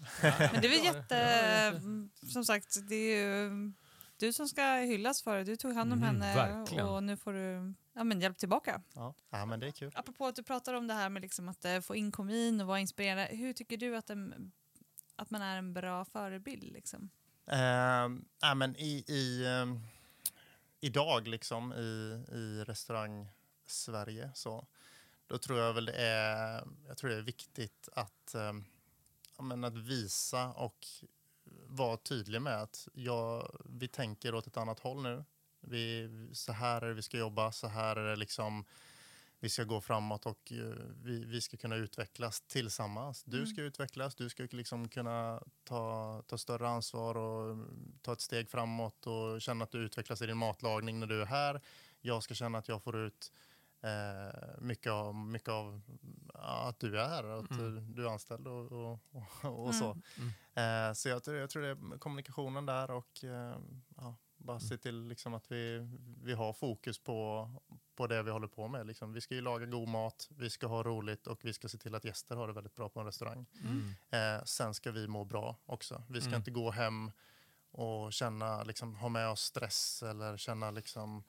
Men 0.52 0.62
det 0.62 0.68
är 0.68 0.70
väl 0.70 0.86
Ja, 0.86 0.94
jätte... 0.94 2.10
ja. 2.22 2.28
Som 2.34 2.46
sagt, 2.46 2.76
det 2.90 2.96
är 2.96 3.18
ju 3.18 3.50
du 4.18 4.34
som 4.34 4.48
ska 4.48 4.76
hyllas 4.76 5.22
för 5.22 5.38
det. 5.38 5.44
Du 5.44 5.56
tog 5.56 5.74
hand 5.74 5.94
om 5.94 6.04
Mm, 6.04 6.22
henne 6.22 6.36
verkligen. 6.36 6.86
och 6.86 7.04
nu 7.04 7.18
får 7.18 7.34
du 7.34 7.74
ja, 7.94 8.04
men 8.04 8.22
hjälp 8.22 8.38
tillbaka. 8.38 8.82
Ja. 8.94 9.14
ja, 9.30 9.46
men 9.46 9.60
det 9.60 9.68
är 9.68 9.72
kul. 9.72 9.92
Apropå 9.96 10.28
att 10.28 10.36
du 10.36 10.44
pratar 10.44 10.74
om 10.74 10.88
det 10.88 10.94
här 10.94 11.10
med 11.10 11.22
liksom 11.22 11.50
att 11.50 11.66
eh, 11.66 11.80
få 11.80 11.96
in 11.96 12.12
komin 12.12 12.62
och 12.62 12.68
vara 12.68 12.80
inspirerad. 12.80 13.28
Hur 13.30 13.54
tycker 13.54 13.78
du 13.78 13.98
att, 13.98 14.10
en, 14.10 14.52
att 15.16 15.30
man 15.30 15.42
är 15.42 15.58
en 15.58 15.74
bra 15.74 16.06
förebild? 16.06 16.64
Liksom? 16.74 17.10
Uh, 17.52 17.58
ja, 18.42 18.56
men 18.56 18.76
i, 18.76 19.04
i, 19.08 19.46
ehm, 19.48 19.80
idag 20.80 21.28
liksom 21.28 21.74
i, 21.74 22.24
i 22.32 22.64
restaurang-Sverige 22.64 24.32
så 24.34 24.68
då 25.28 25.38
tror 25.38 25.60
jag 25.60 25.74
väl 25.74 25.86
det 25.86 25.96
är, 26.02 26.68
jag 26.88 26.98
tror 26.98 27.10
det 27.10 27.16
är 27.16 27.22
viktigt 27.22 27.90
att, 27.94 28.36
ehm, 28.36 28.66
ja, 29.38 29.44
men 29.44 29.64
att 29.64 29.78
visa 29.78 30.48
och 30.54 30.86
vara 31.76 31.98
tydlig 31.98 32.42
med 32.42 32.62
att 32.62 32.88
jag, 32.94 33.56
vi 33.66 33.88
tänker 33.88 34.36
åt 34.36 34.48
ett 34.48 34.58
annat 34.58 34.80
håll 34.80 35.04
nu. 35.04 35.24
Vi, 35.62 36.10
så 36.34 36.52
här 36.52 36.82
är 36.82 36.88
det 36.88 36.94
vi 36.94 37.02
ska 37.02 37.18
jobba, 37.18 37.52
så 37.52 37.68
här 37.68 37.96
är 37.96 38.10
det 38.10 38.16
liksom 38.16 38.66
vi 39.40 39.50
ska 39.50 39.64
gå 39.64 39.82
framåt 39.82 40.26
och 40.26 40.52
eh, 40.52 40.74
vi, 41.04 41.26
vi 41.26 41.42
ska 41.42 41.58
kunna 41.58 41.76
utvecklas 41.76 42.42
tillsammans. 42.42 43.24
Du 43.24 43.38
Mm. 43.38 43.48
ska 43.48 43.62
utvecklas, 43.62 44.16
du 44.16 44.30
ska 44.30 44.48
liksom 44.52 44.90
kunna 44.90 45.42
ta, 45.64 46.24
ta 46.28 46.38
större 46.38 46.68
ansvar 46.68 47.18
och 47.18 47.52
mm, 47.52 47.98
ta 48.02 48.14
ett 48.14 48.22
steg 48.22 48.50
framåt 48.50 49.08
och 49.08 49.42
känna 49.42 49.64
att 49.64 49.72
du 49.72 49.78
utvecklas 49.80 50.22
i 50.22 50.26
din 50.26 50.38
matlagning 50.38 51.00
när 51.00 51.08
du 51.08 51.22
är 51.22 51.26
här. 51.26 51.62
Jag 52.02 52.24
ska 52.24 52.34
känna 52.34 52.58
att 52.58 52.68
jag 52.68 52.84
får 52.84 52.98
ut 52.98 53.32
eh, 53.82 54.40
mycket, 54.62 54.92
av, 54.92 55.16
mycket 55.16 55.50
av 55.50 55.82
ja, 56.34 56.68
att 56.70 56.80
du 56.80 57.00
är 57.00 57.08
här, 57.08 57.24
att 57.24 57.50
Mm. 57.52 57.78
eh, 57.78 57.84
du 57.84 58.06
är 58.06 58.10
anställd 58.12 58.48
och, 58.48 58.72
och, 58.72 59.00
och, 59.44 59.66
och 59.68 59.76
så. 59.76 59.92
Mm. 60.18 60.32
Eh, 60.56 60.94
så 60.94 61.10
jag, 61.10 61.22
jag 61.26 61.50
tror 61.50 61.62
det 61.62 61.68
är 61.70 61.98
kommunikationen 61.98 62.66
där 62.66 62.92
och 62.92 63.24
eh, 63.24 63.58
ja, 63.98 64.16
bara 64.38 64.60
se 64.60 64.78
till 64.78 65.08
liksom 65.08 65.34
att 65.34 65.52
vi, 65.52 65.88
vi 66.24 66.34
har 66.34 66.54
fokus 66.54 67.00
på, 67.00 67.50
på 67.96 68.08
det 68.08 68.24
vi 68.24 68.32
håller 68.32 68.48
på 68.48 68.68
med. 68.68 68.88
Liksom. 68.88 69.14
Vi 69.14 69.22
ska 69.22 69.36
ju 69.36 69.42
laga 69.42 69.66
god 69.66 69.88
mat, 69.88 70.30
vi 70.38 70.50
ska 70.50 70.68
ha 70.68 70.84
roligt 70.84 71.28
och 71.28 71.40
vi 71.46 71.54
ska 71.54 71.70
se 71.70 71.78
till 71.78 71.96
att 71.96 72.06
gäster 72.06 72.36
har 72.36 72.48
det 72.48 72.54
väldigt 72.54 72.76
bra 72.76 72.90
på 72.90 73.00
en 73.00 73.06
restaurang. 73.06 73.46
Mm. 73.64 73.94
Eh, 74.38 74.44
sen 74.44 74.74
ska 74.74 74.92
vi 74.92 75.08
må 75.08 75.24
bra 75.24 75.56
också. 75.66 76.04
Vi 76.10 76.22
ska 76.22 76.28
Mm. 76.30 76.38
inte 76.40 76.52
gå 76.52 76.72
hem 76.72 77.12
och 77.72 78.14
känna, 78.14 78.64
liksom, 78.64 78.96
ha 78.96 79.10
med 79.10 79.30
oss 79.30 79.42
stress 79.42 80.04
eller 80.04 80.38
känna 80.38 80.72
liksom, 80.72 81.24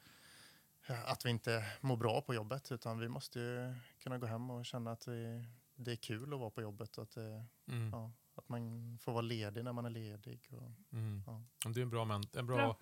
eh, 0.86 1.10
att 1.10 1.26
vi 1.26 1.30
inte 1.30 1.64
mår 1.80 1.96
bra 1.96 2.20
på 2.20 2.34
jobbet. 2.34 2.72
Utan 2.72 2.98
vi 2.98 3.08
måste 3.08 3.40
ju 3.40 3.74
kunna 4.02 4.18
gå 4.18 4.26
hem 4.26 4.50
och 4.50 4.66
känna 4.66 4.92
att 4.92 5.08
vi, 5.08 5.44
det 5.74 5.92
är 5.92 5.96
kul 5.96 6.32
att 6.34 6.40
vara 6.40 6.50
på 6.50 6.62
jobbet. 6.62 6.96
Och 6.98 7.02
att, 7.02 7.10
det, 7.14 7.44
Mm. 7.68 7.90
ja, 7.92 8.12
att 8.38 8.48
man 8.48 8.98
får 9.02 9.12
vara 9.12 9.22
ledig 9.22 9.64
när 9.64 9.72
man 9.72 9.86
är 9.86 9.90
ledig. 9.90 10.40
Och, 10.50 10.70
Mm. 10.92 11.22
Ja. 11.26 11.42
Det 11.70 11.80
är 11.80 11.82
en 11.82 11.90
bra, 11.90 12.04
ment- 12.04 12.38
en 12.38 12.46
bra, 12.46 12.56
Bra. 12.56 12.76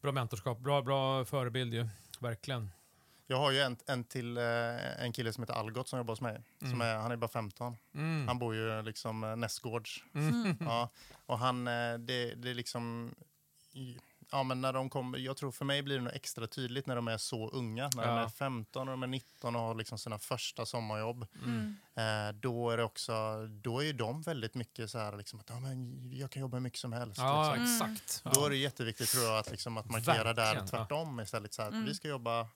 bra. 0.00 0.12
mentorskap, 0.12 0.58
bra, 0.58 0.82
bra 0.82 1.24
förebild 1.24 1.74
ju. 1.74 1.88
Verkligen. 2.20 2.70
Jag 3.26 3.36
har 3.38 3.50
ju 3.50 3.58
en, 3.60 3.76
en 3.86 4.04
till 4.04 4.36
eh, 4.38 5.02
en 5.04 5.12
kille 5.12 5.32
som 5.32 5.42
heter 5.42 5.54
Algot 5.54 5.88
som 5.88 5.96
jobbar 5.98 6.12
hos 6.12 6.20
mig. 6.20 6.42
Som 6.58 6.68
Mm. 6.68 6.80
är, 6.80 6.96
han 6.96 7.10
är 7.12 7.16
bara 7.16 7.28
15. 7.28 7.76
Mm. 7.94 8.28
Han 8.28 8.38
bor 8.38 8.54
ju 8.54 8.82
liksom 8.82 9.24
eh, 9.24 9.36
nästgårds. 9.36 10.04
Mm. 10.14 10.56
Ja, 10.60 10.88
och 11.26 11.38
han, 11.38 11.66
eh, 11.68 11.98
det, 11.98 12.34
det 12.34 12.50
är 12.50 12.54
liksom... 12.54 13.14
Ja, 14.32 14.42
men 14.42 14.60
när 14.60 14.72
de 14.72 14.90
kommer, 14.90 15.18
jag 15.18 15.36
tror 15.36 15.50
för 15.52 15.64
mig 15.64 15.82
blir 15.82 15.96
det 15.96 16.02
nog 16.04 16.12
extra 16.14 16.46
tydligt 16.46 16.86
när 16.86 16.96
de 16.96 17.08
är 17.08 17.16
så 17.18 17.48
unga. 17.50 17.90
När 17.94 18.06
de 18.06 18.16
Ja. 18.16 18.24
är 18.24 18.28
15 18.28 18.88
och 18.88 18.92
de 18.92 19.02
är 19.02 19.06
19 19.06 19.56
och 19.56 19.62
har 19.62 19.74
liksom 19.74 19.98
sina 19.98 20.18
första 20.18 20.66
sommarjobb. 20.66 21.26
Mm. 21.44 21.76
Eh, 21.94 22.32
då 22.40 22.70
är 22.70 22.76
det 22.76 22.84
också, 22.84 23.46
då 23.46 23.78
är 23.80 23.84
ju 23.84 23.92
de 23.92 24.22
väldigt 24.22 24.54
mycket 24.54 24.90
så 24.90 24.98
här 24.98 25.16
liksom 25.16 25.40
att 25.40 25.48
ja, 25.50 25.60
men 25.60 26.10
jag 26.12 26.30
kan 26.30 26.40
jobba 26.42 26.56
hur 26.56 26.62
mycket 26.62 26.78
som 26.80 26.92
helst. 26.92 27.18
Ja, 27.18 27.54
liksom. 27.58 27.86
Mm. 27.86 27.92
exakt. 27.92 28.24
Då 28.24 28.30
Ja. 28.40 28.46
är 28.46 28.50
det 28.50 28.56
jätteviktigt 28.56 29.08
tror 29.10 29.24
jag 29.24 29.38
att, 29.38 29.50
liksom, 29.50 29.76
att 29.76 29.90
markera 29.90 30.24
där 30.24 30.34
Verkligen, 30.34 30.64
ja. 30.64 30.78
tvärtom 30.78 31.20
istället. 31.20 31.52
Så 31.54 31.62
här, 31.62 31.68
att 31.68 31.74
Mm. 31.74 31.86
Vi 31.86 31.94
ska 31.94 32.08
jobba, 32.08 32.48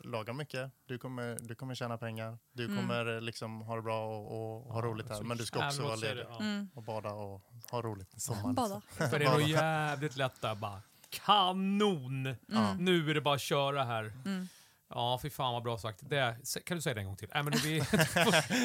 laga 0.00 0.32
mycket, 0.32 0.70
du 0.86 0.98
kommer, 0.98 1.38
du 1.40 1.54
kommer 1.54 1.74
tjäna 1.74 1.98
pengar, 1.98 2.38
du 2.52 2.64
Mm. 2.64 2.76
kommer 2.76 3.20
liksom 3.20 3.60
ha 3.62 3.76
det 3.76 3.82
bra 3.82 4.06
och, 4.06 4.26
och 4.26 4.72
ha 4.72 4.80
Ja, 4.80 4.86
roligt 4.86 5.08
här. 5.08 5.22
Men 5.22 5.36
du 5.36 5.46
ska 5.46 5.66
också 5.66 5.82
vara 5.82 5.96
ledig. 5.96 6.26
Mm. 6.40 6.68
och 6.74 6.82
bada 6.82 7.10
och 7.10 7.42
ha 7.70 7.82
roligt 7.82 8.14
i 8.14 8.20
sommaren. 8.20 8.54
Bada. 8.54 8.80
För 9.10 9.18
det 9.18 9.24
är 9.24 9.30
nog 9.38 9.48
jävligt 9.48 10.16
lätt 10.16 10.40
där 10.40 10.54
bara. 10.54 10.82
Kanon! 11.14 12.34
Ja. 12.46 12.74
Nu 12.74 13.10
är 13.10 13.14
det 13.14 13.20
bara 13.20 13.34
att 13.34 13.40
köra 13.40 13.84
här. 13.84 14.12
Mm. 14.24 14.48
Ja, 14.88 15.18
fy 15.22 15.30
fan 15.30 15.52
vad 15.52 15.62
bra 15.62 15.78
sagt. 15.78 16.00
Det, 16.02 16.36
kan 16.64 16.76
du 16.76 16.82
säga 16.82 16.94
det 16.94 17.00
en 17.00 17.06
gång 17.06 17.16
till? 17.16 17.28
Äh, 17.34 17.42
men 17.42 17.50
blir, 17.50 17.88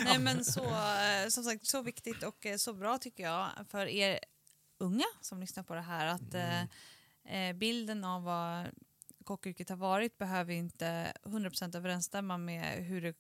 Nej, 0.06 0.20
men 0.20 0.46
så, 0.46 0.64
eh, 0.64 1.28
som 1.30 1.44
sagt, 1.44 1.68
så 1.68 1.82
viktigt 1.82 2.24
och 2.24 2.46
eh, 2.46 2.58
så 2.58 2.74
bra 2.74 2.98
tycker 2.98 3.24
jag 3.24 3.50
för 3.68 3.86
er 3.86 4.20
unga 4.78 5.06
som 5.22 5.40
lyssnar 5.40 5.64
på 5.64 5.76
det 5.76 5.82
här 5.82 6.06
att 6.06 6.34
eh, 6.34 6.62
eh, 7.36 7.56
bilden 7.56 8.04
av 8.04 8.24
vad 8.24 8.66
kockyrket 9.24 9.70
har 9.70 9.78
varit 9.78 10.18
behöver 10.18 10.54
inte 10.54 11.14
100% 11.24 11.78
överensstämma 11.78 12.38
med 12.38 12.86
hur 12.86 13.02
det 13.02 13.16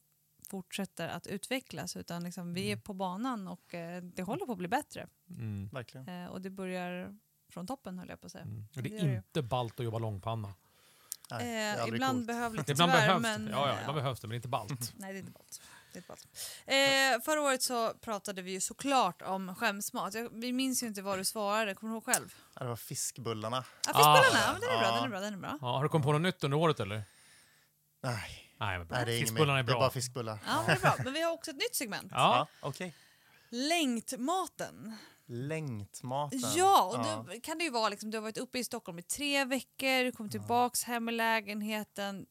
fortsätter 0.49 1.07
att 1.07 1.27
utvecklas 1.27 1.95
utan 1.95 2.23
liksom, 2.23 2.53
vi 2.53 2.71
är 2.71 2.77
på 2.77 2.93
banan 2.93 3.47
och 3.47 3.73
eh, 3.73 4.03
det 4.03 4.21
håller 4.21 4.45
på 4.45 4.51
att 4.51 4.57
bli 4.57 4.67
bättre. 4.67 5.07
mm. 5.29 5.69
Verkligen. 5.73 6.07
Eh, 6.07 6.25
och 6.29 6.41
det 6.41 6.49
börjar 6.49 7.17
från 7.49 7.67
toppen 7.67 7.99
höll 7.99 8.09
jag 8.09 8.21
på 8.21 8.25
att 8.25 8.31
säga. 8.31 8.43
Mm. 8.43 8.67
Och 8.75 8.83
Det 8.83 8.89
gör 8.89 8.99
det. 9.05 9.11
är 9.11 9.15
inte 9.15 9.41
ballt 9.41 9.79
att 9.79 9.83
jobba 9.85 9.99
långpanna. 9.99 10.53
Nej, 11.31 11.55
är 11.55 11.81
Eh, 11.81 11.87
ibland 11.87 12.17
coolt. 12.17 12.27
behövligt 12.27 12.69
Ibland 12.69 12.91
tyvärr, 12.91 13.07
behövs 13.07 13.21
men, 13.21 13.45
det. 13.45 13.51
Ja, 13.51 13.67
ja, 13.67 13.79
ibland 13.81 13.95
behövs 13.95 14.19
det, 14.19 14.27
men 14.27 14.35
inte 14.35 14.47
ballt. 14.47 14.93
Nej, 14.97 15.11
det 15.13 15.17
är 15.17 15.19
inte 15.19 15.31
ballt. 15.31 15.61
Det 15.93 15.97
är 15.97 15.99
inte 15.99 16.07
ballt. 16.07 16.27
Eh, 17.19 17.25
förra 17.25 17.41
året 17.41 17.61
så 17.61 17.93
pratade 17.93 18.41
vi 18.41 18.51
ju 18.51 18.61
såklart 18.61 19.21
om 19.21 19.55
skämsmat. 19.55 20.13
Jag, 20.13 20.29
vi 20.33 20.51
minns 20.51 20.83
ju 20.83 20.87
inte 20.87 21.01
vad 21.01 21.17
du 21.17 21.25
svarade, 21.25 21.75
kommer 21.75 21.91
du 21.93 21.95
ihåg 21.95 22.05
själv? 22.05 22.33
Ja, 22.53 22.63
det 22.63 22.69
var 22.69 22.75
fiskbullarna. 22.75 23.57
Ja, 23.87 23.93
fiskbullarna, 23.93 24.19
Ah. 24.33 24.53
ja, 24.53 24.53
den 24.59 24.69
är 24.69 24.79
bra, 24.79 24.87
Ja. 24.87 24.95
den 24.95 25.03
är 25.03 25.09
bra, 25.09 25.19
den 25.19 25.33
är 25.33 25.37
bra. 25.37 25.57
Ja, 25.61 25.67
har 25.67 25.83
du 25.83 25.89
kommit 25.89 26.05
på 26.05 26.11
något 26.11 26.21
nytt 26.21 26.43
under 26.43 26.57
året 26.57 26.79
eller? 26.79 27.03
Nej, 28.01 28.45
Nej, 28.59 28.77
men 28.77 28.87
bra. 28.87 28.97
nej 28.97 29.05
det 29.05 29.13
är 29.13 29.19
Fiskbullarna 29.19 29.59
är 29.59 29.63
Det 29.63 29.69
är 29.71 29.73
bra. 29.73 29.79
bara 29.79 29.89
fiskbullar. 29.89 30.39
Ja, 30.47 30.55
men 30.57 30.65
det 30.65 30.71
är 30.71 30.79
bra. 30.79 30.95
Men 31.03 31.13
vi 31.13 31.21
har 31.21 31.31
också 31.31 31.51
ett 31.51 31.57
nytt 31.57 31.75
segment. 31.75 32.11
Ja. 32.15 32.47
okej. 32.61 32.95
Längtmaten. 33.49 34.95
Längtmaten. 35.31 36.39
Ja, 36.55 36.83
och 36.83 36.95
Ja. 37.05 37.25
då 37.33 37.39
kan 37.41 37.57
det 37.57 37.63
ju 37.63 37.69
vara 37.69 37.89
liksom, 37.89 38.11
du 38.11 38.17
har 38.17 38.21
varit 38.21 38.37
uppe 38.37 38.59
i 38.59 38.63
Stockholm 38.63 38.99
i 38.99 39.03
tre 39.03 39.45
veckor, 39.45 40.03
du 40.03 40.11
kommer 40.11 40.29
tillbaks 40.29 40.83
hem 40.83 41.09
i 41.09 41.11
lägenheten 41.11 42.25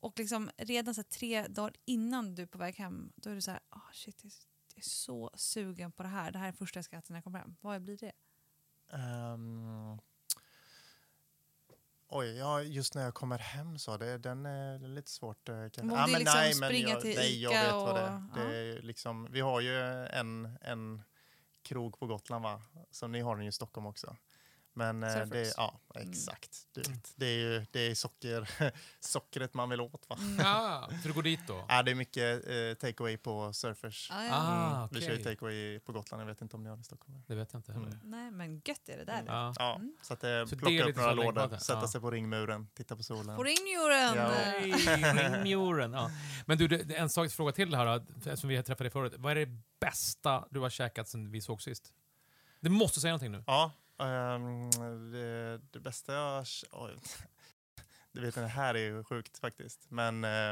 och 0.00 0.18
liksom 0.18 0.50
redan 0.56 0.94
så 0.94 1.02
tre 1.02 1.46
dagar 1.46 1.72
innan 1.84 2.34
du 2.34 2.42
är 2.42 2.46
på 2.46 2.58
väg 2.58 2.74
hem, 2.74 3.12
då 3.16 3.30
är 3.30 3.34
du 3.34 3.40
så 3.40 3.50
här, 3.50 3.60
oh, 3.70 3.92
shit, 3.92 4.20
jag 4.24 4.32
är- 4.76 4.82
så 4.82 5.30
sugen 5.34 5.92
på 5.92 6.02
det 6.02 6.08
här. 6.08 6.30
Det 6.30 6.38
här 6.38 6.48
är 6.48 6.52
första 6.52 6.78
jag 6.78 6.84
ska 6.84 6.96
äta 6.96 7.06
när 7.08 7.16
jag 7.16 7.24
kommer 7.24 7.38
hem. 7.38 7.56
Vad 7.60 7.82
blir 7.82 7.96
det? 7.96 8.12
Ehm, 8.92 9.98
oj, 12.08 12.36
ja, 12.36 12.62
just 12.62 12.94
när 12.94 13.02
jag 13.02 13.14
kommer 13.14 13.38
hem 13.38 13.78
så, 13.78 13.96
det, 13.96 14.18
den 14.18 14.46
är 14.46 14.78
lite 14.78 15.10
svårt. 15.10 15.48
eh, 15.48 15.54
kanske. 15.54 15.82
Men 15.82 15.96
Ja, 15.96 16.02
är 16.02 16.08
men 16.12 16.18
liksom 16.20 16.34
nej, 16.40 16.54
men 16.60 16.80
jag, 16.90 17.04
nej, 17.04 17.42
jag 17.42 17.50
vet 17.50 17.72
vad 17.72 17.94
det 17.94 18.00
är. 18.00 18.14
och- 18.16 18.50
det 18.50 18.56
är. 18.56 18.82
Liksom, 18.82 19.28
vi 19.30 19.40
har 19.40 19.60
ju 19.60 19.78
en, 20.06 20.58
en 20.60 21.02
krog 21.62 21.98
på 21.98 22.06
Gotland, 22.06 22.44
va? 22.44 22.62
Så 22.90 23.08
ni 23.08 23.20
har 23.20 23.36
den 23.36 23.44
ju 23.44 23.48
i 23.48 23.52
Stockholm 23.52 23.86
också. 23.86 24.16
Men 24.78 25.02
eh, 25.02 25.26
det, 25.26 25.52
ja, 25.56 25.80
Mm. 25.94 26.10
exakt. 26.10 26.56
Du 26.72 26.80
vet, 26.80 27.12
det 27.16 27.26
är 27.26 27.38
ju 27.38 27.66
det 27.70 27.80
är 27.80 27.94
socker, 27.94 28.48
sockret 29.00 29.54
man 29.54 29.68
vill 29.70 29.80
åt. 29.80 30.04
Va? 30.08 30.16
Mm. 30.20 30.36
Ja, 30.44 30.88
så 31.02 31.08
du 31.08 31.14
går 31.14 31.22
dit 31.22 31.40
då? 31.46 31.64
Ja, 31.68 31.82
det 31.82 31.90
är 31.90 31.94
mycket 31.94 32.48
eh, 32.48 32.74
takeaway 32.88 33.16
på 33.16 33.52
Surfers. 33.52 34.10
Ja, 34.10 34.24
ja. 34.24 34.30
Ah, 34.34 34.76
Mm, 34.76 34.88
Vi 34.92 35.00
kör 35.00 35.12
ju 35.12 35.22
takeaway 35.24 35.78
på 35.80 35.92
Gotland, 35.92 36.22
jag 36.22 36.26
vet 36.26 36.42
inte 36.42 36.56
om 36.56 36.62
ni 36.62 36.68
har 36.68 36.76
det 36.76 36.80
i 36.80 36.84
Stockholm. 36.84 37.22
Det 37.26 37.34
vet 37.34 37.52
jag 37.52 37.58
inte 37.60 37.72
heller. 37.72 37.86
Mm. 37.86 37.98
Nej, 38.04 38.30
men 38.30 38.62
gött 38.64 38.88
är 38.88 38.96
det 38.96 39.04
där. 39.04 39.22
Ja. 39.26 39.54
Ja, 39.58 39.74
Mm. 39.74 39.96
så 40.02 40.12
att 40.14 40.24
eh, 40.24 40.28
Så 40.28 40.54
det 40.54 40.56
plocka 40.56 40.80
upp 40.82 40.86
lite 40.86 41.00
några 41.00 41.14
lådor, 41.14 41.56
sätta 41.58 41.80
ja. 41.80 41.88
sig 41.88 42.00
på 42.00 42.10
ringmuren, 42.10 42.68
titta 42.74 42.96
på 42.96 43.02
solen. 43.02 43.36
På 43.36 43.42
ringmuren! 43.44 44.14
Ja. 44.16 44.30
Ringmuren. 45.42 45.92
Ja. 45.92 46.10
Men 46.46 46.58
du, 46.58 46.68
det- 46.68 46.94
en 46.96 47.08
sak 47.10 47.30
fråga 47.30 47.52
till 47.52 47.74
här, 47.74 47.96
eftersom 48.16 48.48
vi 48.48 48.62
träffade 48.62 48.84
dig 48.84 48.90
förut. 48.90 49.12
Vad 49.16 49.32
är 49.38 49.46
det 49.46 49.52
bästa 49.80 50.48
du 50.50 50.60
har 50.60 50.70
käkat 50.70 51.08
sen 51.08 51.30
vi 51.30 51.40
såg 51.40 51.62
sist? 51.62 51.92
Du 52.60 52.70
måste 52.70 53.00
säga 53.00 53.10
någonting 53.12 53.32
nu. 53.32 53.44
Ja, 53.46 53.72
ehm, 53.98 54.70
det, 55.12 55.58
det 55.70 55.80
bästa 55.80 56.12
jag... 56.12 56.46
Oj, 56.72 56.96
du 58.12 58.20
vet, 58.20 58.34
det 58.34 58.46
här 58.46 58.74
är 58.74 58.78
ju 58.78 59.04
sjukt 59.04 59.38
faktiskt. 59.38 59.86
Men 59.88 60.24
eh, 60.24 60.50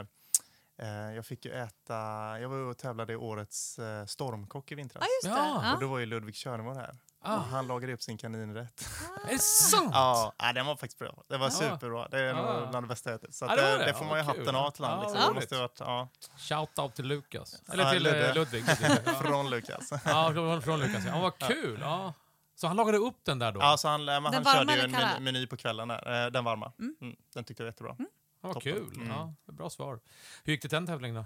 eh, 0.79 1.15
jag 1.15 1.27
fick 1.27 1.45
ju 1.45 1.53
äta... 1.53 1.95
Jag 2.41 2.49
var 2.49 2.57
och 2.57 2.79
tävlade 2.79 3.13
i 3.13 3.17
årets 3.17 3.79
eh, 3.79 4.07
stormkock 4.07 4.73
i 4.73 4.75
vintras. 4.75 5.05
Det. 5.23 5.29
Ja. 5.29 5.75
Och 5.75 5.81
då 5.81 5.87
var 5.87 5.99
ju 5.99 6.07
Ludvig 6.07 6.35
Körnemo 6.35 6.75
här. 6.75 6.97
Ah, 7.21 7.37
Och 7.37 7.43
han 7.43 7.67
lagade 7.67 7.93
upp 7.93 8.03
sin 8.03 8.19
kaninrätt. 8.19 8.89
är 9.29 9.33
det 9.33 9.39
sant? 9.39 9.91
Ja, 9.93 10.33
den 10.55 10.67
var 10.67 10.77
faktiskt 10.77 10.99
bra. 10.99 11.23
Det 11.29 11.37
var 11.37 11.47
Ja. 11.47 11.51
superbra. 11.51 12.09
Det 12.09 12.19
är 12.21 12.35
nog 12.35 12.45
Ja. 12.45 12.67
bland 12.71 12.85
det 12.85 12.89
bästa 12.89 13.11
jag 13.11 13.17
ätit. 13.25 13.35
Så 13.35 13.47
det 13.47 13.57
det, 13.57 13.79
det. 13.79 13.85
det 13.85 13.95
får 13.95 14.05
man 14.05 14.19
ju 14.19 14.25
hatten 14.25 14.55
av 14.57 14.71
till 14.71 14.85
han. 14.85 14.99
Ja, 15.03 15.09
Liksom. 15.13 15.35
måste 15.35 15.57
varit, 15.59 15.81
ja, 15.81 16.09
Shout 16.37 16.79
out 16.79 16.95
till 16.95 17.05
Lukas. 17.07 17.63
Eller 17.73 17.93
till 17.93 18.03
Ludde. 18.03 18.35
Ludvig. 18.35 18.65
Ludvig. 18.69 19.15
Från 19.23 19.51
Lukas. 19.51 19.93
Ja, 20.05 20.31
från, 20.33 20.63
från 20.63 20.81
Lukas. 20.81 21.05
Ja, 21.07 21.19
vad 21.21 21.39
kul. 21.39 21.79
Ja. 21.81 22.15
Så 22.57 22.67
han 22.67 22.77
lagade 22.77 22.99
upp 22.99 23.25
den 23.25 23.39
där 23.39 23.53
då? 23.53 23.61
Ja, 23.61 23.77
så 23.77 23.89
han, 23.89 24.05
men 24.05 24.23
Den 24.23 24.35
han 24.35 24.43
varma 24.43 24.59
körde 24.61 24.75
ju 24.77 24.81
en 24.81 24.93
kalla? 24.93 25.07
meny, 25.09 25.25
meny 25.25 25.47
på 25.47 25.57
kvällen 25.57 25.89
där. 25.89 26.25
Eh, 26.27 26.31
Den 26.31 26.45
varma. 26.45 26.73
Mm. 26.79 26.97
Mm, 27.01 27.17
den 27.35 27.45
tyckte 27.45 27.63
jag 27.63 27.65
var 27.65 27.69
jättebra. 27.71 27.97
Ja, 27.99 28.53
vad 28.53 28.63
kul. 28.63 28.93
Mm. 28.97 29.09
Ja, 29.09 29.35
bra 29.53 29.71
svar. 29.71 30.01
Hur 30.45 30.53
gick 30.53 30.63
det 30.63 30.69
den 30.69 30.87
tävlingen 30.87 31.17
då? 31.17 31.25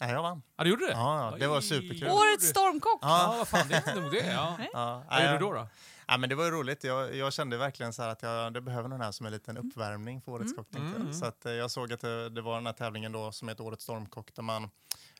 Nej, 0.00 0.10
jag 0.10 0.22
vann. 0.22 0.42
Ja, 0.56 0.64
du 0.64 0.70
gjorde 0.70 0.86
det? 0.86 0.92
Ja, 0.92 1.30
ja, 1.32 1.38
det 1.38 1.46
var 1.46 1.60
superkul. 1.60 2.08
Årets 2.08 2.48
stormkock! 2.48 2.98
Ja, 3.02 3.34
vad 3.38 3.48
fan, 3.48 3.68
det 3.68 3.74
är 3.86 4.00
nog 4.00 4.10
det. 4.10 4.26
Ja. 4.32 4.56
Ja, 4.72 5.04
Vad 5.10 5.18
gjorde 5.20 5.32
ja, 5.32 5.38
du 5.38 5.44
då? 5.44 5.52
då? 5.52 5.68
Ja, 6.06 6.16
men 6.16 6.28
det 6.28 6.34
var 6.34 6.44
ju 6.44 6.50
roligt. 6.50 6.84
Jag, 6.84 7.14
jag 7.16 7.32
kände 7.32 7.56
verkligen 7.56 7.92
så 7.92 8.02
här 8.02 8.08
att 8.08 8.22
jag 8.22 8.52
det 8.52 8.60
behöver 8.60 8.88
någon 8.88 9.00
här 9.00 9.12
som 9.12 9.26
en 9.26 9.32
liten 9.32 9.56
uppvärmning 9.58 10.22
för 10.22 10.32
Årets 10.32 10.52
Mm. 10.52 10.64
kock. 10.64 10.74
Mm. 10.76 11.12
Så 11.12 11.26
att, 11.26 11.46
eh, 11.46 11.52
jag 11.52 11.70
såg 11.70 11.92
att 11.92 12.00
det, 12.00 12.28
det 12.28 12.40
var 12.42 12.54
den 12.54 12.66
här 12.66 12.72
tävlingen 12.72 13.12
då 13.12 13.32
som 13.32 13.48
heter 13.48 13.64
Årets 13.64 13.82
stormkock 13.84 14.34
där 14.34 14.42
man 14.42 14.70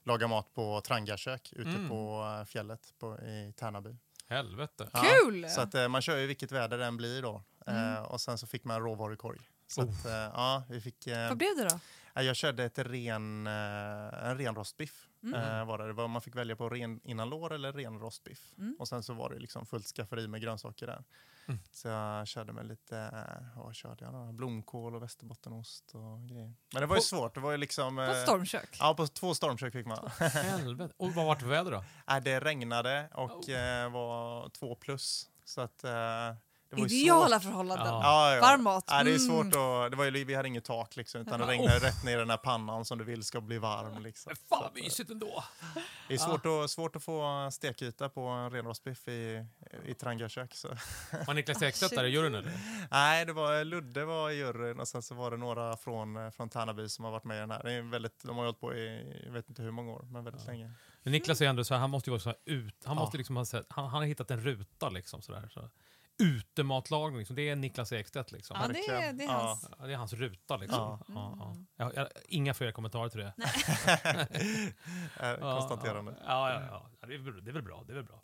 lagar 0.02 0.28
mat 0.28 0.54
på 0.54 0.80
Trangiakök 0.80 1.52
ute 1.52 1.70
Mm. 1.70 1.88
på 1.88 2.24
eh, 2.40 2.44
fjället 2.44 2.94
på, 2.98 3.18
i 3.18 3.52
Tärnaby. 3.56 3.96
Helvete. 4.32 4.88
Ja, 4.92 5.02
Kul! 5.24 5.48
Så 5.48 5.60
att, 5.60 5.74
eh, 5.74 5.88
man 5.88 6.02
kör 6.02 6.16
ju 6.16 6.26
vilket 6.26 6.52
väder 6.52 6.78
det 6.78 6.84
än 6.84 6.96
blir 6.96 7.22
då. 7.22 7.42
Mm. 7.66 7.94
Eh, 7.94 8.02
och 8.02 8.20
sen 8.20 8.38
så 8.38 8.46
fick 8.46 8.64
man 8.64 8.80
råvarukorg. 8.80 9.38
Så 9.66 9.82
Oh. 9.82 9.88
att, 9.90 10.06
eh, 10.06 10.12
ja, 10.12 10.62
vi 10.68 10.80
fick, 10.80 11.06
Vad 11.28 11.38
blev 11.38 11.56
det 11.56 11.64
då? 11.68 11.78
ja, 12.14 12.22
jag 12.22 12.36
körde 12.36 12.64
ett 12.64 12.78
ren, 12.78 13.46
en 13.46 14.38
ren 14.38 14.54
rostbiff. 14.54 15.08
Mm. 15.22 15.34
Eh, 15.58 15.64
var 15.64 15.78
det. 15.78 15.86
det 15.86 15.92
var, 15.92 16.08
man 16.08 16.22
fick 16.22 16.36
välja 16.36 16.56
på 16.56 16.68
ren 16.68 17.00
innanlår 17.04 17.52
eller 17.52 17.72
ren 17.72 17.98
rostbiff. 17.98 18.52
Mm. 18.58 18.76
Och 18.78 18.88
sen 18.88 19.02
så 19.02 19.12
var 19.14 19.30
det 19.30 19.38
liksom 19.38 19.66
fullt 19.66 19.86
skafferi 19.86 20.28
med 20.28 20.40
grönsaker 20.40 20.86
där. 20.86 21.04
Mm. 21.48 21.60
Så 21.72 21.88
jag 21.88 22.26
körde 22.26 22.52
med 22.52 22.66
lite, 22.66 22.98
eh, 22.98 23.62
vad 23.62 23.74
körde 23.74 24.04
jag 24.04 24.14
då? 24.14 24.32
Blomkål 24.32 24.94
och 24.94 25.02
västerbottenost 25.02 25.94
och 25.94 26.28
grejer. 26.28 26.54
Men 26.72 26.80
det 26.80 26.86
var 26.86 26.96
ju 26.96 27.00
På- 27.00 27.04
svårt, 27.04 27.34
det 27.34 27.40
var 27.40 27.50
ju 27.50 27.56
liksom... 27.56 27.96
På 27.96 28.02
eh, 28.02 28.14
stormkök. 28.22 28.76
Ja, 28.78 28.94
på 28.94 29.06
två 29.06 29.34
stormkök 29.34 29.72
fick 29.72 29.86
man. 29.86 30.10
Helvete. 30.32 30.94
Och 30.96 31.12
vad 31.14 31.26
var 31.26 31.34
det 31.34 31.40
för 31.40 31.48
väder 31.48 31.70
då? 31.70 31.84
Nej, 32.08 32.20
det 32.20 32.40
regnade 32.40 33.08
och 33.14 33.48
Oh. 33.48 33.54
eh, 33.54 33.90
var 33.92 34.48
två 34.48 34.74
plus. 34.74 35.30
Så 35.44 35.60
att 35.60 35.84
det 36.76 36.80
var 36.82 36.88
ju 36.88 36.96
Ideala 37.02 37.28
svårt. 37.40 37.42
förhållanden. 37.42 37.86
Ja. 37.86 38.38
Varm 38.42 38.62
mat. 38.62 38.84
Nej, 38.90 39.04
det 39.04 39.10
är 39.10 39.16
Mm. 39.16 39.28
svårt 39.28 39.46
att, 39.46 39.90
det 39.90 39.96
var 39.96 40.04
ju, 40.04 40.24
vi 40.24 40.34
hade 40.34 40.48
inget 40.48 40.64
tak 40.64 40.96
liksom, 40.96 41.20
utan 41.20 41.40
det 41.40 41.46
regnade 41.46 41.78
rätt 41.78 42.04
ner 42.04 42.12
i 42.12 42.16
den 42.20 42.30
här 42.30 42.36
pannan 42.36 42.84
som 42.84 42.98
du 42.98 43.04
vill 43.04 43.24
ska 43.24 43.40
bli 43.40 43.58
varm. 43.58 44.02
Liksom. 44.02 44.30
Men 44.30 44.36
fan 44.58 44.62
vad 44.74 44.82
mysigt 44.84 45.10
ändå. 45.10 45.44
Det 46.08 46.14
är 46.14 46.18
svårt, 46.18 46.46
att, 46.46 46.70
svårt 46.70 46.96
att 46.96 47.02
få 47.04 47.48
stekyta 47.52 48.08
på 48.08 48.20
en 48.20 48.50
renrostbiff 48.50 49.08
i, 49.08 49.46
i 49.86 49.94
Trangiakök. 49.94 50.54
Var 51.26 51.34
Niklas 51.34 51.62
Ekstedt 51.62 51.94
där 51.94 52.04
i 52.04 52.08
juryn 52.08 52.34
eller? 52.34 52.52
Nej, 52.90 53.24
det 53.26 53.32
var 53.32 53.64
Ludde 53.64 54.04
var 54.04 54.30
i 54.30 54.34
juryn 54.34 54.80
och 54.80 54.88
sen 54.88 55.02
så 55.02 55.14
var 55.14 55.30
det 55.30 55.36
några 55.36 55.76
från, 55.76 56.32
från 56.32 56.48
Tärnaby 56.48 56.88
som 56.88 57.04
har 57.04 57.12
varit 57.12 57.24
med 57.24 57.36
i 57.36 57.40
den 57.40 57.50
här. 57.50 57.62
Det 57.62 57.72
är 57.72 57.82
väldigt, 57.82 58.22
de 58.24 58.36
har 58.36 58.44
hållit 58.44 58.60
på 58.60 58.74
i, 58.74 59.12
jag 59.26 59.32
vet 59.32 59.48
inte 59.48 59.62
hur 59.62 59.70
många 59.70 59.92
år, 59.92 60.02
men 60.10 60.24
väldigt 60.24 60.42
Ja. 60.46 60.50
länge. 60.52 60.70
Men 61.02 61.12
Niklas 61.12 61.40
är 61.40 61.46
ändå 61.46 61.64
så 61.64 61.74
här, 61.74 61.80
han 61.80 61.90
måste 61.90 62.10
ju 62.10 62.12
vara 62.12 62.20
så 62.20 62.28
här 62.28 62.38
ut, 62.44 62.74
han 62.84 62.96
Ja. 62.96 63.00
måste 63.02 63.16
liksom 63.18 63.36
han, 63.36 63.46
han 63.68 63.90
har 63.90 64.02
hittat 64.04 64.30
en 64.30 64.40
ruta 64.40 64.88
liksom 64.88 65.22
sådär. 65.22 65.48
Så. 65.54 65.70
Utematlagning, 66.18 67.18
liksom. 67.18 67.36
det 67.36 67.48
är 67.48 67.56
Niklas 67.56 67.92
Ekstedt 67.92 68.32
liksom. 68.32 68.56
Ja, 68.60 68.68
det 68.68 68.78
är, 68.78 69.12
det 69.12 69.24
är 69.24 69.28
hans. 69.28 69.68
Ja, 69.78 69.86
det 69.86 69.92
är 69.92 69.96
hans 69.96 70.12
ruta 70.12 70.56
liksom. 70.56 70.78
Ja. 70.78 70.98
Ja. 71.08 71.36
Ja, 71.38 71.54
Jag, 71.76 71.96
jag, 71.96 72.08
inga 72.28 72.54
fler 72.54 72.72
kommentarer 72.72 73.08
till 73.08 73.20
det. 73.20 73.32
Ja, 75.40 75.58
Konstaterande. 75.58 76.14
Ja, 76.26 76.50
ja, 76.50 76.60
ja. 76.70 76.90
ja. 77.00 77.06
Det, 77.06 77.14
är 77.14 77.18
väl, 77.18 77.44
det 77.44 77.50
är 77.50 77.54
väl 77.54 77.62
bra. 77.62 77.84
Det 77.86 77.92
är 77.92 77.96
väl 77.96 78.04
bra. 78.04 78.22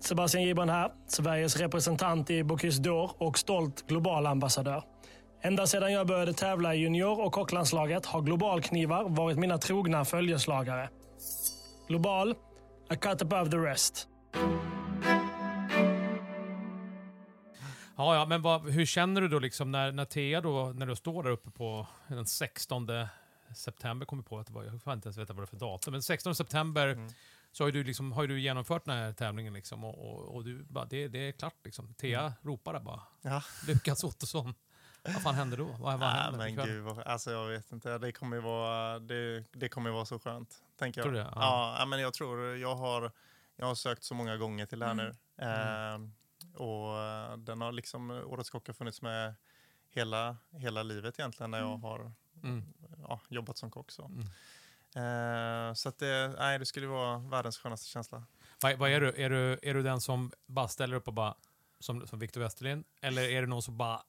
Sebastian 0.00 0.42
Gibran 0.44 0.68
här, 0.68 0.92
Sveriges 1.06 1.56
representant 1.56 2.30
i 2.30 2.44
Bocuse 2.44 2.82
d'Or 2.82 3.10
och 3.18 3.38
stolt 3.38 3.86
global 3.86 4.26
ambassadör. 4.26 4.84
Ända 5.42 5.66
sedan 5.66 5.92
jag 5.92 6.06
började 6.06 6.32
tävla 6.32 6.74
i 6.74 6.78
junior 6.78 7.24
och 7.26 7.32
kocklandslaget 7.32 8.06
har 8.06 8.22
globalknivar 8.22 9.08
varit 9.08 9.38
mina 9.38 9.58
trogna 9.58 10.04
följeslagare. 10.04 10.88
Global, 11.88 12.34
a 12.88 12.96
cut 12.96 13.22
above 13.22 13.50
the 13.50 13.56
rest. 13.56 14.08
Ja, 17.96 18.14
ja, 18.14 18.26
men 18.26 18.42
vad, 18.42 18.70
hur 18.70 18.86
känner 18.86 19.20
du 19.20 19.28
då 19.28 19.38
liksom 19.38 19.70
när, 19.72 19.92
när 19.92 20.04
Thea 20.04 20.40
då, 20.40 20.72
när 20.76 20.86
du 20.86 20.96
står 20.96 21.22
där 21.22 21.30
uppe 21.30 21.50
på 21.50 21.86
den 22.08 22.26
16 22.26 22.88
september, 23.56 24.06
kommer 24.06 24.22
på 24.22 24.38
att 24.38 24.46
det 24.46 24.52
var, 24.52 24.64
jag 24.64 24.82
får 24.82 24.92
inte 24.92 25.06
ens 25.06 25.16
veta 25.18 25.32
vad 25.32 25.42
det 25.42 25.44
är 25.44 25.46
för 25.46 25.56
datum, 25.56 25.92
men 25.92 26.02
16 26.02 26.34
september 26.34 26.88
Mm. 26.88 27.08
så 27.52 27.64
har 27.64 27.68
ju 27.68 27.72
du, 27.72 27.84
liksom, 27.84 28.12
har 28.12 28.22
ju 28.22 28.28
du 28.28 28.40
genomfört 28.40 28.84
den 28.84 28.96
här 28.96 29.12
tävlingen 29.12 29.52
liksom 29.54 29.84
och, 29.84 29.98
och, 30.10 30.34
och 30.36 30.44
du 30.44 30.62
bara, 30.64 30.84
det, 30.84 31.08
det 31.08 31.18
är 31.28 31.32
klart 31.32 31.54
liksom. 31.64 31.94
Thea 31.94 32.32
ropar 32.42 32.72
där 32.72 32.80
bara, 32.80 33.00
Ja. 33.22 33.42
Lukas 33.68 34.04
Ottosson. 34.04 34.54
Vad 35.04 35.22
fan 35.22 35.34
händer 35.34 35.56
då? 35.56 35.64
Vad, 35.64 35.78
vad 35.80 36.00
Nej, 36.00 36.08
händer 36.22 36.38
men 36.38 36.54
gud, 36.66 36.82
vad- 36.82 36.98
alltså 36.98 37.30
jag 37.30 37.48
vet 37.48 37.72
inte. 37.72 37.98
Det 37.98 38.12
kommer 38.12 38.36
ju 38.36 38.42
vara, 38.42 38.98
det, 38.98 39.44
det 39.52 39.68
kommer 39.68 39.90
vara 39.90 40.04
så 40.04 40.18
skönt, 40.18 40.62
tänker 40.78 41.00
jag. 41.00 41.04
Tror 41.04 41.12
du 41.12 41.18
det? 41.18 41.30
Ja. 41.34 41.76
Ja. 41.78 41.86
men 41.86 42.00
jag 42.00 42.14
tror, 42.14 42.56
jag 42.56 42.74
har, 42.74 43.10
jag 43.56 43.66
har 43.66 43.74
sökt 43.74 44.04
så 44.04 44.14
många 44.14 44.36
gånger 44.36 44.66
till 44.66 44.78
det 44.78 44.86
här 44.86 44.92
Mm. 44.92 45.06
nu. 45.06 45.44
Ehm, 45.44 46.12
och 46.54 46.98
eh, 46.98 47.36
den 47.36 47.60
har 47.60 47.72
liksom, 47.72 48.10
Årets 48.10 48.50
Kock 48.50 48.66
har 48.66 48.74
funnits 48.74 49.02
med 49.02 49.34
hela, 49.90 50.36
hela 50.50 50.82
livet 50.82 51.18
egentligen 51.18 51.50
när 51.50 51.58
jag 51.58 51.68
Mm. 51.68 51.82
har 51.82 52.12
Mm. 52.42 52.64
ja, 53.08 53.20
jobbat 53.28 53.58
som 53.58 53.70
kock. 53.70 53.90
Så, 53.90 54.04
Mm. 54.04 54.26
Ehm, 54.94 55.74
så 55.74 55.88
att 55.88 55.98
det, 55.98 56.34
nej, 56.38 56.58
det 56.58 56.66
skulle 56.66 56.86
vara 56.86 57.18
världens 57.18 57.58
skönaste 57.58 57.88
känsla. 57.88 58.22
Vad, 58.62 58.74
vad 58.78 58.90
är 58.90 59.00
du? 59.00 59.12
Är 59.16 59.30
du? 59.30 59.58
Är 59.62 59.74
du 59.74 59.82
den 59.82 60.00
som 60.00 60.32
bara 60.46 60.68
ställer 60.68 60.96
upp 60.96 61.08
och 61.08 61.14
bara, 61.14 61.34
som, 61.78 62.06
som 62.06 62.18
Victor 62.18 62.40
Westerlind? 62.40 62.84
Eller 63.00 63.22
är 63.22 63.40
det 63.40 63.46
någon 63.46 63.62
som 63.62 63.76
bara 63.76 64.02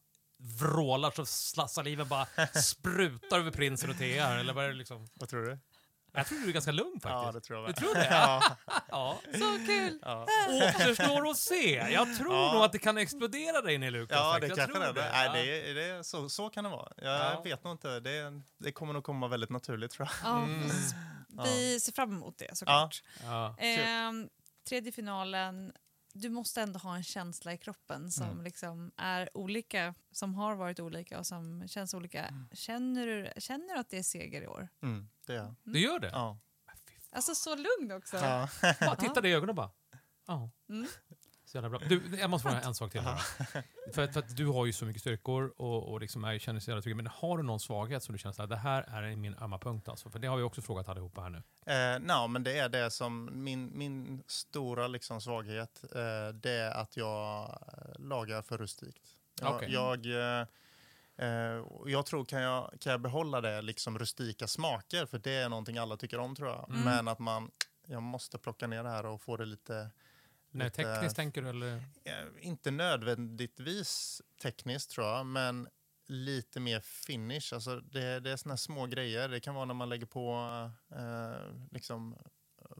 vrålar 0.59 1.25
så 1.25 1.67
saliven 1.67 2.07
bara 2.07 2.25
sprutar 2.63 3.39
över 3.39 3.51
prinsen 3.51 3.89
och 3.89 3.97
Thea? 3.97 4.25
här? 4.25 4.37
Eller 4.37 4.53
vad 4.53 4.65
är 4.65 4.69
det 4.69 4.75
liksom? 4.75 5.07
Vad 5.13 5.29
tror 5.29 5.41
du? 5.45 5.59
Jag 6.15 6.27
tror 6.27 6.39
du 6.39 6.49
är 6.49 6.53
ganska 6.53 6.71
lugn 6.71 6.99
Ja, 7.03 7.09
faktiskt. 7.23 7.33
det 7.43 7.47
tror 7.47 7.59
jag 7.59 7.69
Du 7.69 7.73
tror 7.73 7.93
det? 7.95 8.07
ja, 8.11 8.57
Ja. 8.89 9.19
Så 9.33 9.57
kul! 9.67 9.99
ja. 10.01 10.27
Återstår 10.49 11.29
att 11.29 11.37
se. 11.37 11.73
Jag 11.75 12.17
tror 12.17 12.33
Ja. 12.35 12.53
nog 12.53 12.63
att 12.63 12.71
det 12.71 12.79
kan 12.79 12.97
explodera 12.97 13.61
dig 13.61 13.75
in 13.75 13.83
i 13.83 13.91
Lukas. 13.91 14.17
Ja, 14.17 14.25
det 14.25 14.31
faktiskt. 14.33 14.57
Jag 14.57 14.67
kanske 14.69 14.83
tror 14.83 14.93
det. 14.93 15.09
Ja. 15.25 15.31
Nej, 15.33 15.45
det 15.45 15.69
är, 15.69 15.73
det 15.75 15.83
är, 15.83 16.03
så, 16.03 16.29
så 16.29 16.49
kan 16.49 16.63
det 16.63 16.69
vara. 16.69 16.91
Jag 16.97 17.13
Ja. 17.33 17.41
vet 17.43 17.63
nog 17.63 17.73
inte. 17.73 17.99
Det, 17.99 18.41
det 18.57 18.71
kommer 18.71 18.93
nog 18.93 19.03
komma 19.03 19.27
väldigt 19.27 19.49
naturligt 19.49 19.91
tror 19.91 20.07
jag. 20.23 20.31
Ja, 20.31 20.43
Mm. 20.43 20.69
Vi 21.43 21.79
ser 21.79 21.91
fram 21.91 22.11
emot 22.11 22.37
det 22.37 22.57
såklart. 22.57 23.03
Ja. 23.23 23.55
Ehm, 23.59 24.29
tredje 24.69 24.91
finalen, 24.91 25.73
du 26.13 26.29
måste 26.29 26.61
ändå 26.61 26.79
ha 26.79 26.95
en 26.95 27.03
känsla 27.03 27.53
i 27.53 27.57
kroppen 27.57 28.11
som 28.11 28.29
Mm. 28.29 28.43
liksom 28.43 28.91
är 28.97 29.37
olika, 29.37 29.95
som 30.11 30.35
har 30.35 30.55
varit 30.55 30.79
olika 30.79 31.19
och 31.19 31.27
som 31.27 31.67
känns 31.67 31.93
olika. 31.93 32.25
Mm. 32.25 32.49
Känner, 32.51 33.07
du, 33.07 33.41
känner 33.41 33.73
du 33.73 33.79
att 33.79 33.89
det 33.89 33.97
är 33.97 34.03
seger 34.03 34.41
i 34.41 34.47
år? 34.47 34.67
Mm, 34.81 35.09
det 35.25 35.33
är 35.33 35.37
jag. 35.37 35.55
Du 35.63 35.79
gör 35.79 35.99
det? 35.99 36.09
Ja. 36.09 36.39
Alltså 37.11 37.35
så 37.35 37.55
lugn 37.55 37.91
också. 37.91 38.17
Ja. 38.17 38.49
Bara 38.79 38.95
titta 38.95 39.27
i 39.27 39.33
ögonen 39.33 39.55
bara. 39.55 39.71
Ja. 40.27 40.49
Mm. 40.69 40.87
Så 41.53 41.57
jävla 41.57 41.69
bra. 41.69 41.79
Du, 41.89 42.01
jag 42.19 42.29
måste 42.29 42.49
fråga 42.49 42.61
en 42.61 42.75
sak 42.75 42.91
till. 42.91 43.01
För, 43.93 44.03
att, 44.03 44.13
för 44.13 44.19
att 44.19 44.37
du 44.37 44.47
har 44.47 44.65
ju 44.65 44.73
så 44.73 44.85
mycket 44.85 45.01
styrkor 45.01 45.53
och, 45.57 45.91
och 45.91 46.01
liksom 46.01 46.23
är, 46.23 46.39
känner 46.39 46.59
sig 46.59 46.71
jävla 46.71 46.81
trygg. 46.81 46.95
Men 46.95 47.07
har 47.07 47.37
du 47.37 47.43
någon 47.43 47.59
svaghet 47.59 48.03
som 48.03 48.13
du 48.13 48.19
känner 48.19 48.41
att 48.41 48.49
det 48.49 48.55
här 48.55 48.81
är 48.81 49.15
min 49.15 49.35
ömma 49.35 49.59
punkt? 49.59 49.89
Alltså? 49.89 50.09
För 50.09 50.19
det 50.19 50.27
har 50.27 50.37
vi 50.37 50.43
också 50.43 50.61
frågat 50.61 50.89
allihopa 50.89 51.21
här 51.21 51.29
nu. 51.29 51.43
Eh, 51.65 51.99
no, 51.99 52.27
men 52.27 52.43
det 52.43 52.59
är 52.59 52.69
det 52.69 52.91
som 52.91 53.29
min, 53.33 53.77
min 53.77 54.23
stora 54.27 54.87
liksom 54.87 55.21
svaghet. 55.21 55.83
Eh, 55.95 56.33
det 56.33 56.51
är 56.51 56.71
att 56.71 56.97
jag 56.97 57.43
eh, 57.43 58.01
lagar 58.01 58.41
för 58.41 58.57
rustikt. 58.57 59.03
Jag, 59.41 59.55
Okej. 59.55 59.71
jag, 59.71 60.05
eh, 60.05 60.47
eh, 61.17 61.63
jag 61.85 62.05
tror 62.05 62.25
kan 62.25 62.41
jag, 62.41 62.73
kan 62.79 62.91
jag 62.91 63.01
behålla 63.01 63.41
det 63.41 63.61
liksom 63.61 63.99
rustika 63.99 64.47
smaker, 64.47 65.05
för 65.05 65.17
det 65.17 65.35
är 65.35 65.49
någonting 65.49 65.77
alla 65.77 65.97
tycker 65.97 66.19
om 66.19 66.35
tror 66.35 66.49
jag. 66.49 66.69
Mm. 66.69 66.81
Men 66.83 67.07
att 67.07 67.19
man, 67.19 67.51
jag 67.87 68.03
måste 68.03 68.37
plocka 68.37 68.67
ner 68.67 68.83
det 68.83 68.89
här 68.89 69.05
och 69.05 69.21
få 69.21 69.37
det 69.37 69.45
lite 69.45 69.89
Nej, 70.53 70.65
Lite- 70.67 70.83
tekniskt 70.83 71.15
tänker 71.15 71.41
du 71.41 71.49
eller? 71.49 71.83
inte 72.41 72.71
nödvändigtvis 72.71 74.21
tekniskt 74.41 74.91
tror 74.91 75.07
jag, 75.07 75.25
men 75.25 75.67
lite 76.07 76.59
mer 76.59 76.79
finish. 76.79 77.53
Alltså 77.53 77.79
det, 77.79 78.19
det 78.19 78.31
är 78.31 78.37
såna 78.37 78.57
små 78.57 78.85
grejer. 78.85 79.29
Det 79.29 79.39
kan 79.39 79.55
vara 79.55 79.65
när 79.65 79.73
man 79.73 79.89
lägger 79.89 80.05
på 80.05 80.33
eh, 80.95 81.55
liksom 81.71 82.17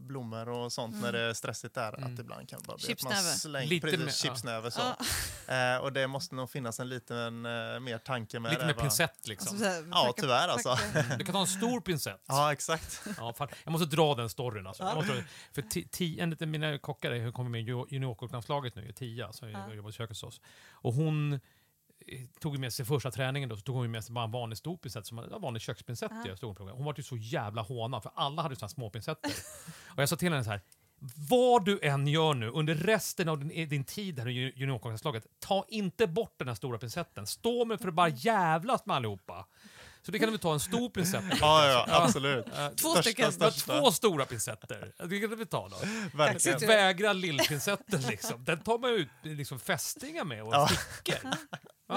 blommor 0.04 0.50
och 0.50 0.72
sånt 0.74 0.94
när 0.96 1.10
Mm. 1.10 1.14
det 1.14 1.20
är 1.30 1.34
stressigt 1.34 1.76
där. 1.76 1.98
Mm. 1.98 2.14
Att 2.14 2.20
ibland 2.20 2.50
kan 2.50 2.60
bara 2.68 2.78
bli 2.78 2.94
att 2.94 3.04
man 3.04 3.14
slänger 3.16 3.68
Lite 3.68 3.88
precis, 3.88 4.00
mer, 4.00 4.06
ja. 4.08 4.12
chipsnäve. 4.36 4.72
Så. 4.72 4.82
Ja. 5.48 5.76
Eh, 5.76 5.78
och 5.78 5.94
det 5.94 6.08
måste 6.08 6.36
nog 6.36 6.50
finnas 6.50 6.80
en 6.80 6.90
liten 6.90 7.46
eh, 7.46 7.80
mer 7.80 7.98
tanke 7.98 8.40
med 8.40 8.52
Lite 8.52 8.62
det. 8.62 8.66
med 8.68 8.76
va? 8.76 8.82
pincett 8.82 9.28
liksom. 9.28 9.50
Alltså, 9.50 9.64
så 9.66 9.72
här, 9.72 9.86
Ja, 9.92 10.06
packa- 10.08 10.22
tyvärr 10.22 10.48
alltså. 10.48 10.78
Du 11.18 11.26
kan 11.26 11.34
ta 11.34 11.40
en 11.42 11.48
stor 11.48 11.82
pincett. 11.82 12.24
Ja, 12.28 12.52
exakt. 12.54 13.02
Ja, 13.18 13.34
fan. 13.34 13.48
Jag 13.64 13.72
måste 13.72 13.88
dra 13.96 14.16
den 14.16 14.30
storyn. 14.30 14.68
Alltså. 14.68 14.84
Dra- 14.84 15.24
för 15.54 16.20
en 16.20 16.34
av 16.42 16.48
mina 16.48 16.78
kockar 16.78 17.12
är- 17.12 17.32
kommer 17.32 17.50
med 17.50 17.62
i 17.62 17.64
ju- 17.64 17.86
juniorkocklandslaget 17.90 18.76
nu, 18.76 18.92
Tia, 18.92 19.34
som 19.34 19.50
Ja. 19.52 19.74
jobbar 19.74 19.90
i 19.90 19.94
köket 19.94 20.10
hos 20.10 20.24
oss. 20.24 20.42
Och 20.72 20.94
hon 20.94 21.40
tog 22.40 22.60
med 22.60 22.74
sig 22.74 22.86
första 22.86 23.12
träningen 23.12 23.50
då, 23.50 23.56
så 23.56 23.62
tog 23.62 23.76
hon 23.76 23.92
med 23.92 24.04
sig 24.04 24.14
bara 24.14 24.26
en 24.26 24.32
vanlig 24.32 24.58
stor 24.58 24.78
pincett, 24.78 25.06
som 25.06 25.20
en 25.20 25.42
vanlig 25.42 25.62
kökspincett. 25.62 26.12
Ja. 26.26 26.36
Stod 26.38 26.60
hon, 26.60 26.70
hon 26.70 26.86
var 26.86 26.94
ju 26.98 27.04
så 27.04 27.18
jävla 27.18 27.62
håna, 27.62 28.02
för 28.02 28.12
alla 28.16 28.42
hade 28.42 28.54
ju 28.54 28.60
såna 28.60 28.68
här 28.68 28.74
små 28.74 28.90
pincetter. 28.90 29.32
och 29.88 30.02
jag 30.02 30.10
sa 30.10 30.16
till 30.16 30.32
henne 30.32 30.44
så 30.44 30.50
här, 30.50 30.62
vad 31.30 31.66
du 31.66 31.80
än 31.82 32.08
gör 32.08 32.34
nu 32.34 32.50
under 32.50 32.76
resten 32.76 33.30
av 33.30 33.40
din, 33.40 33.70
din 33.70 33.84
tid 33.84 34.20
här 34.20 34.28
i 34.28 34.32
ju- 34.32 34.54
juniorkocklandslaget, 34.56 35.28
ta 35.40 35.66
inte 35.70 36.08
bort 36.08 36.36
den 36.38 36.48
här 36.48 36.56
stora 36.56 36.78
pincetten. 36.78 37.28
Stå 37.28 37.66
med 37.66 37.80
för 37.80 37.88
att 37.88 37.94
bara 37.94 38.10
jävlas 38.10 38.86
med 38.86 38.96
allihopa. 38.96 39.48
Så 40.06 40.12
det 40.12 40.20
kan 40.20 40.26
du 40.28 40.32
väl 40.32 40.40
ta 40.40 40.54
en 40.54 40.60
stor 40.60 40.90
pincett. 40.90 41.24
Ja, 41.42 41.68
ja, 41.68 41.86
absolut. 41.90 42.46
Två 42.46 42.90
Största, 42.90 43.02
stycken. 43.02 43.26
du 43.26 43.32
största. 43.32 43.80
två 43.80 43.92
stora 43.92 44.26
pincetter. 44.26 44.92
Det 45.08 45.20
kan 45.20 45.30
du 45.30 45.36
väl 45.36 45.48
ta 45.48 45.70
då? 45.70 45.76
Verkligen. 46.18 46.60
Vägra 46.60 47.14
lillpincetten 47.14 48.02
liksom. 48.02 48.44
Den 48.44 48.60
tar 48.64 48.78
man 48.80 48.90
ut 48.90 49.08
liksom 49.22 49.60
fästingar 49.60 50.24
med 50.26 50.44
och 50.44 50.54
Ja. 50.54 50.68
stickor. 50.68 51.30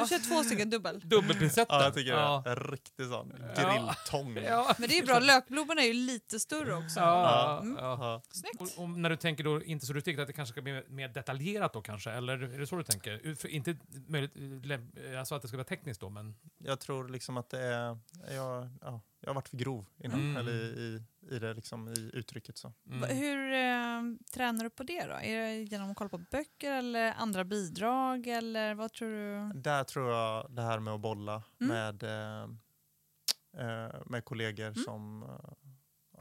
Du 0.03 0.07
kör 0.09 0.19
två 0.29 0.45
stycken 0.45 0.71
dubbel. 0.71 1.01
Dubbelpincetten. 1.05 1.77
Ja, 1.79 1.85
jag 1.85 1.95
tycker 1.95 2.12
ja. 2.12 2.42
det. 2.45 2.51
En 2.51 2.57
riktig 2.57 3.07
sån 3.07 3.33
Ja. 3.57 3.62
grilltång. 3.73 4.37
Ja. 4.45 4.75
Men 4.79 4.88
det 4.88 4.95
är 4.95 5.01
ju 5.01 5.07
bra, 5.07 5.19
lökblommorna 5.19 5.83
är 5.83 5.87
ju 5.87 5.92
lite 5.92 6.40
större 6.40 6.75
också. 6.75 7.01
Ja, 7.01 7.59
Mm. 7.62 7.77
ja. 7.81 8.23
Snyggt. 8.31 8.61
Och, 8.61 8.83
och 8.83 8.88
när 8.90 9.11
du 9.11 9.16
tänker 9.16 9.45
då 9.45 9.62
inte 9.62 9.87
så 9.87 9.92
rustikt, 9.92 10.21
att 10.21 10.27
det 10.27 10.33
kanske 10.33 10.53
ska 10.53 10.62
bli 10.62 10.83
mer 10.88 11.09
detaljerat 11.09 11.73
då 11.73 11.83
kanske? 11.83 12.11
Eller 12.11 12.42
är 12.55 12.59
det 12.59 12.66
så 12.66 12.77
du 12.77 12.83
tänker? 12.83 13.35
För 13.35 13.49
inte 13.49 13.77
möjligt, 14.09 14.33
alltså 15.19 15.35
att 15.35 15.42
det 15.42 15.49
ska 15.49 15.57
vara 15.57 15.64
tekniskt 15.64 16.01
då, 16.01 16.09
men... 16.09 16.35
Jag 16.59 16.81
tror 16.81 17.09
liksom 17.09 17.37
att 17.37 17.51
det 17.51 17.61
är... 17.62 17.96
Jag, 18.31 18.69
ja, 18.81 19.01
jag 19.21 19.29
har 19.29 19.35
varit 19.35 19.49
för 19.49 19.57
grov 19.57 19.87
innan, 19.97 20.21
Mm. 20.21 20.37
eller 20.37 20.53
i, 20.53 21.03
i 21.31 21.39
det 21.39 21.55
liksom, 21.55 21.89
i 21.89 22.11
uttrycket 22.13 22.59
så. 22.59 22.73
Mm. 22.91 23.17
Hur 23.17 23.53
eh, 23.53 24.17
tränar 24.35 24.65
du 24.65 24.71
på 24.71 24.83
det 24.83 25.05
då? 25.07 25.13
Är 25.15 25.39
det 25.41 25.55
genom 25.63 25.91
att 25.91 25.97
kolla 25.97 26.11
på 26.11 26.19
böcker 26.19 26.73
eller 26.73 27.13
andra 27.13 27.45
bidrag 27.45 28.27
eller 28.27 28.75
vad 28.75 28.93
tror 28.93 29.11
du? 29.11 29.61
Där 29.61 29.85
tror 29.85 30.11
jag 30.13 30.51
det 30.51 30.63
här 30.63 30.79
med 30.79 30.95
att 30.95 31.01
bolla 31.01 31.43
Mm. 31.61 31.69
med, 31.77 32.03
eh, 32.03 32.43
eh, 33.67 33.95
med 34.07 34.25
kollegor 34.25 34.75
som, 34.85 35.23
eh, 35.23 35.51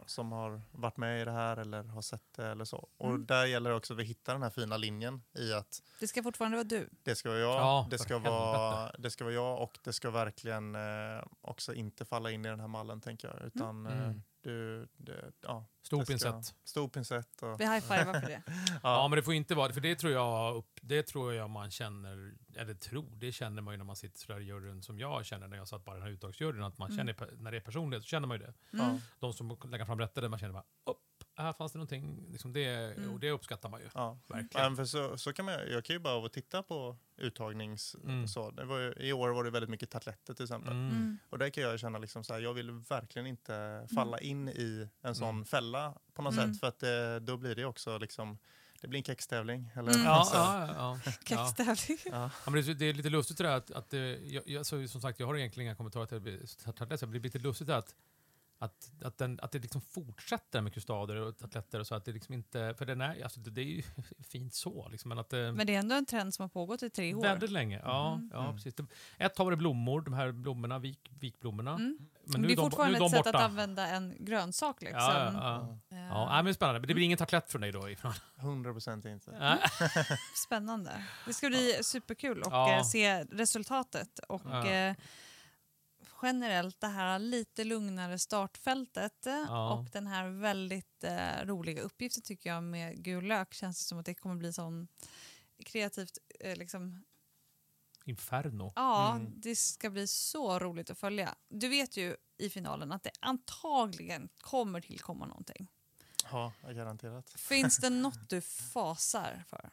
som 0.10 0.32
har 0.32 0.62
varit 0.72 0.98
med 0.98 1.22
i 1.22 1.26
det 1.26 1.32
här 1.32 1.58
eller 1.58 1.84
har 1.84 2.02
sett 2.02 2.34
det 2.36 2.46
eller 2.48 2.66
så. 2.66 2.88
Och 2.98 3.10
Mm. 3.10 3.26
där 3.26 3.46
gäller 3.46 3.70
det 3.70 3.76
också 3.76 3.94
att 3.94 4.00
vi 4.00 4.04
hittar 4.04 4.34
den 4.34 4.44
här 4.44 4.50
fina 4.50 4.78
linjen 4.78 5.24
i 5.38 5.54
att 5.54 5.82
Det 6.00 6.08
ska 6.08 6.24
fortfarande 6.24 6.58
vara 6.58 6.64
du. 6.68 6.90
det 7.04 7.16
ska 7.16 7.30
vara 7.30 7.40
jag, 7.40 7.56
Ja, 7.56 7.88
det, 7.92 7.98
ska 7.98 8.18
vara, 8.20 8.92
det 8.98 9.12
ska 9.12 9.24
vara 9.24 9.34
jag 9.34 9.62
och 9.62 9.78
det 9.84 9.94
ska 9.94 10.10
verkligen 10.12 10.76
eh, 10.76 11.24
också 11.42 11.74
inte 11.74 12.06
falla 12.06 12.32
in 12.32 12.46
i 12.46 12.50
den 12.50 12.60
här 12.60 12.68
mallen 12.68 13.02
tänker 13.02 13.28
jag. 13.28 13.48
Utan 13.48 13.86
eh, 13.86 13.94
Mm. 14.06 14.22
Du, 14.50 14.88
det, 14.98 15.32
ja, 15.42 15.66
Stor 15.82 16.04
ska- 16.04 16.12
pincett. 16.14 16.56
Stor 16.64 16.88
pincett. 16.88 17.42
Och, 17.44 17.60
Vi 17.60 17.66
high-fivar 17.66 18.20
för 18.22 18.28
det. 18.28 18.42
Ja. 18.84 19.08
men 19.08 19.16
det 19.18 19.24
får 19.24 19.34
inte 19.34 19.56
vara 19.56 19.74
för 19.74 19.82
det 19.82 19.96
tror 19.96 20.14
jag, 20.14 20.56
upp, 20.56 20.80
det 20.82 21.04
tror 21.04 21.34
jag 21.34 21.50
man 21.50 21.72
känner, 21.72 22.34
eller 22.56 22.74
tror, 22.74 23.06
det 23.16 23.32
känner 23.32 23.62
man 23.62 23.74
ju 23.74 23.78
när 23.78 23.86
man 23.86 23.96
sitter 23.96 24.20
sådär 24.20 24.40
i 24.40 24.44
juryn 24.44 24.82
som 24.84 25.00
jag 25.00 25.26
känner 25.26 25.48
när 25.48 25.58
jag 25.58 25.68
satt 25.68 25.86
bara 25.86 25.96
i 25.96 26.00
den 26.00 26.08
här 26.08 26.14
uttagsjuryn, 26.14 26.64
att 26.64 26.78
man 26.78 26.92
Mm. 26.92 26.98
känner, 27.16 27.36
när 27.42 27.52
det 27.52 27.58
är 27.58 27.62
personligt 27.62 28.04
så 28.04 28.08
känner 28.08 28.28
man 28.28 28.40
ju 28.40 28.46
det. 28.46 28.54
Mm. 28.74 28.86
ja, 28.96 29.00
De 29.20 29.34
som 29.34 29.58
lägger 29.72 29.86
fram 29.86 30.00
rätter, 30.00 30.30
man 30.30 30.40
känner 30.40 30.54
bara, 30.54 30.64
upp, 30.86 30.98
här 31.36 31.54
fanns 31.54 31.72
det 31.72 31.78
någonting, 31.78 32.26
liksom 32.32 32.54
det, 32.54 32.66
Mm. 32.66 33.14
och 33.14 33.20
det 33.20 33.32
uppskattar 33.32 33.70
man 33.70 33.80
ju. 33.82 33.90
ja. 33.94 34.18
Verkligen. 34.28 34.66
Men 34.66 34.76
för 34.76 34.86
så, 34.86 35.18
så 35.18 35.34
kan 35.34 35.46
man, 35.46 35.54
jag 35.54 35.86
kan 35.86 35.94
ju 35.96 36.00
bara 36.00 36.14
av 36.14 36.24
och 36.24 36.32
titta 36.34 36.64
på 36.64 36.98
uttagnings... 37.18 37.96
Mm. 38.04 38.28
Så, 38.28 38.52
det 38.52 38.66
var 38.66 38.80
ju, 38.80 38.94
I 39.00 39.14
år 39.14 39.30
var 39.30 39.44
det 39.44 39.50
väldigt 39.50 39.70
mycket 39.70 39.90
tartletter 39.90 40.34
till 40.34 40.44
exempel. 40.44 40.72
Mm. 40.72 40.90
Mm. 40.90 41.18
Och 41.30 41.38
där 41.40 41.50
kan 41.50 41.64
jag 41.64 41.80
känna 41.80 41.98
liksom 42.00 42.24
så 42.24 42.34
här, 42.34 42.40
jag 42.40 42.54
vill 42.54 42.72
verkligen 42.72 43.28
inte 43.28 43.88
falla 43.96 44.20
in 44.20 44.50
i 44.50 44.90
en 45.02 45.16
sån 45.16 45.30
Mm. 45.30 45.46
fälla 45.46 45.94
på 46.14 46.22
något 46.22 46.34
Mm. 46.34 46.54
sätt. 46.54 46.60
För 46.60 46.68
att 46.68 46.80
det, 46.80 47.20
då 47.20 47.38
blir 47.38 47.56
det 47.56 47.66
också 47.66 47.98
liksom, 47.98 48.38
det 48.82 48.88
blir 48.88 49.00
en 49.00 49.04
kextävling. 49.04 49.70
Eller 49.76 49.92
Mm. 49.94 50.04
Ja, 50.06 50.30
ja, 50.34 51.00
ja. 51.06 51.12
Kextävling. 51.26 51.98
Ja. 52.06 52.12
Ja, 52.46 52.52
men 52.52 52.54
det, 52.66 52.72
är- 52.72 52.74
det 52.76 52.86
är 52.86 52.94
lite 52.94 53.10
lustigt 53.10 53.38
det 53.38 53.44
där 53.44 53.56
att, 53.58 53.72
att 53.72 53.94
jag, 53.94 54.44
jag, 54.46 54.66
så, 54.66 54.88
som 54.88 55.02
sagt, 55.02 55.20
jag 55.20 55.28
har 55.28 55.38
egentligen 55.38 55.68
inga 55.68 55.76
kommentarer 55.76 56.06
till 56.06 56.48
tartletter, 56.74 56.98
det 57.06 57.12
blir 57.12 57.22
lite 57.22 57.40
lustigt 57.40 57.70
att, 57.70 57.96
att, 58.60 58.92
att, 59.04 59.18
den, 59.18 59.40
att 59.42 59.52
det 59.52 59.60
liksom 59.60 59.82
fortsätter 59.82 60.62
med 60.62 60.74
kustader 60.74 61.16
och 61.16 61.38
tartletter 61.38 61.80
och 61.80 61.88
så, 61.88 61.96
att 61.96 62.06
det 62.06 62.12
liksom 62.12 62.34
inte, 62.34 62.74
för 62.78 62.86
den 62.86 63.02
är, 63.02 63.24
alltså, 63.24 63.40
det, 63.40 63.50
det 63.52 63.62
är 63.62 63.66
ju 63.66 63.84
fint 64.30 64.54
så, 64.54 64.88
liksom, 64.90 65.10
men 65.10 65.20
att 65.20 65.30
det, 65.30 65.52
Men 65.52 65.68
det 65.68 65.76
är 65.76 65.80
ändå 65.80 65.96
en 65.96 66.06
trend 66.06 66.34
som 66.34 66.44
har 66.44 66.50
pågått 66.50 66.84
i 66.84 66.90
tre 66.90 67.14
år. 67.14 67.22
väldigt 67.22 67.52
länge. 67.52 67.82
Ja, 67.84 68.14
Mm. 68.16 68.30
ja 68.34 68.44
Mm. 68.44 68.56
precis. 68.56 68.74
Ett 69.18 69.36
tag 69.36 69.44
var 69.46 69.52
det 69.52 69.58
blommor, 69.58 70.02
de 70.02 70.14
här 70.14 70.32
blommorna, 70.32 70.80
vik, 70.80 71.12
vikblommorna. 71.20 71.72
Mm. 71.74 71.98
Men 72.28 72.42
nu 72.42 72.48
det 72.48 72.54
är 72.54 72.54
är 72.54 72.56
de, 72.56 72.62
nu 72.64 72.70
fortfarande 72.70 72.98
är 72.98 73.00
de 73.00 73.06
ett 73.06 73.12
sätt 73.12 73.24
borta. 73.26 73.38
att 73.38 73.44
använda 73.44 73.88
en 73.88 74.16
grönsak. 74.20 74.82
Liksom. 74.82 75.00
Ja, 75.00 75.32
ja, 75.34 75.80
ja. 75.90 75.98
Eh, 75.98 76.04
Ja, 76.04 76.30
nej, 76.32 76.44
men 76.44 76.54
spännande. 76.54 76.80
Men 76.80 76.88
det 76.88 76.94
blir 76.94 77.06
ingen 77.06 77.18
tartlett 77.18 77.52
från 77.52 77.62
dig 77.62 77.72
då? 77.72 77.90
Ifrån. 77.90 78.14
100 78.40 78.72
procent 78.74 79.06
inte. 79.06 79.60
Spännande. 80.46 81.04
Det 81.28 81.34
ska 81.34 81.48
bli 81.48 81.80
superkul 81.84 82.42
att 82.42 82.48
Ja. 82.52 82.78
eh, 82.78 82.84
se 82.84 83.24
resultatet. 83.24 84.20
Och 84.20 84.42
Ja. 84.46 84.68
eh, 84.68 84.96
generellt 86.26 86.80
det 86.80 86.88
här 86.88 87.20
lite 87.20 87.64
lugnare 87.64 88.20
startfältet 88.20 89.26
eh, 89.28 89.34
Ja. 89.48 89.74
och 89.74 89.86
den 89.92 90.08
här 90.08 90.30
väldigt 90.30 91.04
eh, 91.04 91.44
roliga 91.46 91.82
uppgiften 91.82 92.24
tycker 92.24 92.50
jag 92.50 92.64
med 92.64 93.04
gul 93.04 93.26
lök 93.26 93.54
känns 93.54 93.78
det 93.80 93.84
som 93.84 94.00
att 94.00 94.06
det 94.06 94.14
kommer 94.14 94.36
bli 94.36 94.54
sån 94.54 94.88
kreativt 95.66 96.18
eh, 96.40 96.56
liksom, 96.56 97.04
Inferno. 98.08 98.74
Ja, 98.76 99.16
Mm. 99.16 99.32
det 99.36 99.56
ska 99.56 99.90
bli 99.90 100.08
så 100.08 100.60
roligt 100.60 100.90
att 100.90 100.98
följa. 100.98 101.36
Du 101.50 101.68
vet 101.68 101.98
ju 101.98 102.16
i 102.38 102.50
finalen 102.50 102.92
att 102.92 103.04
det 103.04 103.12
antagligen 103.20 104.30
kommer 104.38 104.82
tillkomma 104.82 105.26
någonting. 105.26 105.68
Ja, 106.32 106.54
garanterat. 106.64 107.30
Finns 107.38 107.78
det 107.78 107.90
något 108.06 108.30
du 108.30 108.42
fasar 108.42 109.44
för? 109.50 109.70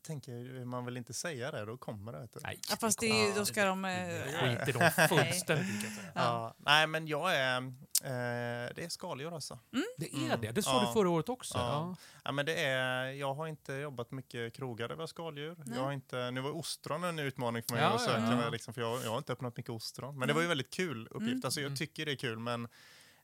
Jag 0.00 0.04
tänker, 0.04 0.64
man 0.64 0.84
vill 0.84 0.96
inte 0.96 1.12
säga 1.14 1.50
det, 1.50 1.64
då 1.64 1.76
kommer 1.76 2.12
det. 2.12 2.28
Nej, 2.42 2.60
Ja, 2.70 2.76
fast 2.80 2.98
det 3.00 3.06
är 3.06 3.34
då 3.34 3.44
ska 3.44 3.64
de... 3.64 3.84
Eh, 3.84 3.90
skiter 4.22 4.72
de 4.72 5.08
fullständigt 5.08 5.94
säga. 5.94 6.12
Ja. 6.14 6.54
Nej, 6.58 6.86
men 6.86 7.06
jag 7.06 7.34
är... 7.36 7.56
Eh, 7.56 8.74
det 8.74 8.84
är 8.84 8.88
skaldjur 8.88 9.34
alltså. 9.34 9.58
Det 9.96 10.06
är 10.14 10.36
det. 10.36 10.50
Det 10.50 10.62
sa 10.62 10.70
Ja. 10.82 10.86
du 10.86 10.92
förra 10.92 11.08
året 11.10 11.28
också. 11.28 11.58
Ja. 11.58 11.64
Ja. 11.70 11.96
Ja, 12.24 12.32
men 12.32 12.46
det 12.46 12.64
är, 12.64 13.04
jag 13.10 13.34
har 13.34 13.46
inte 13.46 13.72
jobbat 13.72 14.10
mycket 14.10 14.54
krogar 14.54 14.88
där 14.88 14.94
vi 14.94 15.00
har 15.02 15.06
skaldjur. 15.06 15.54
Nej. 15.58 15.76
Jag 15.78 15.84
har 15.84 15.92
inte, 15.92 16.30
nu 16.30 16.40
var 16.40 16.56
ostron 16.56 17.04
en 17.04 17.18
utmaning 17.18 17.62
för 17.62 17.74
mig 17.74 17.82
Ja, 17.84 17.88
att 17.90 18.00
söka 18.04 18.20
ja, 18.20 18.42
ja. 18.44 18.50
liksom, 18.50 18.74
för 18.74 18.80
jag, 18.80 19.04
jag 19.04 19.10
har 19.10 19.18
inte 19.18 19.32
öppnat 19.32 19.56
mycket 19.56 19.70
ostron. 19.70 20.18
Men 20.18 20.28
det 20.28 20.34
var 20.34 20.42
ju 20.42 20.48
väldigt 20.48 20.70
kul 20.74 21.06
uppgift. 21.10 21.32
Mm. 21.32 21.40
Alltså, 21.44 21.60
jag 21.60 21.66
Mm. 21.66 21.76
tycker 21.76 22.06
det 22.06 22.12
är 22.12 22.16
kul, 22.16 22.38
men 22.38 22.68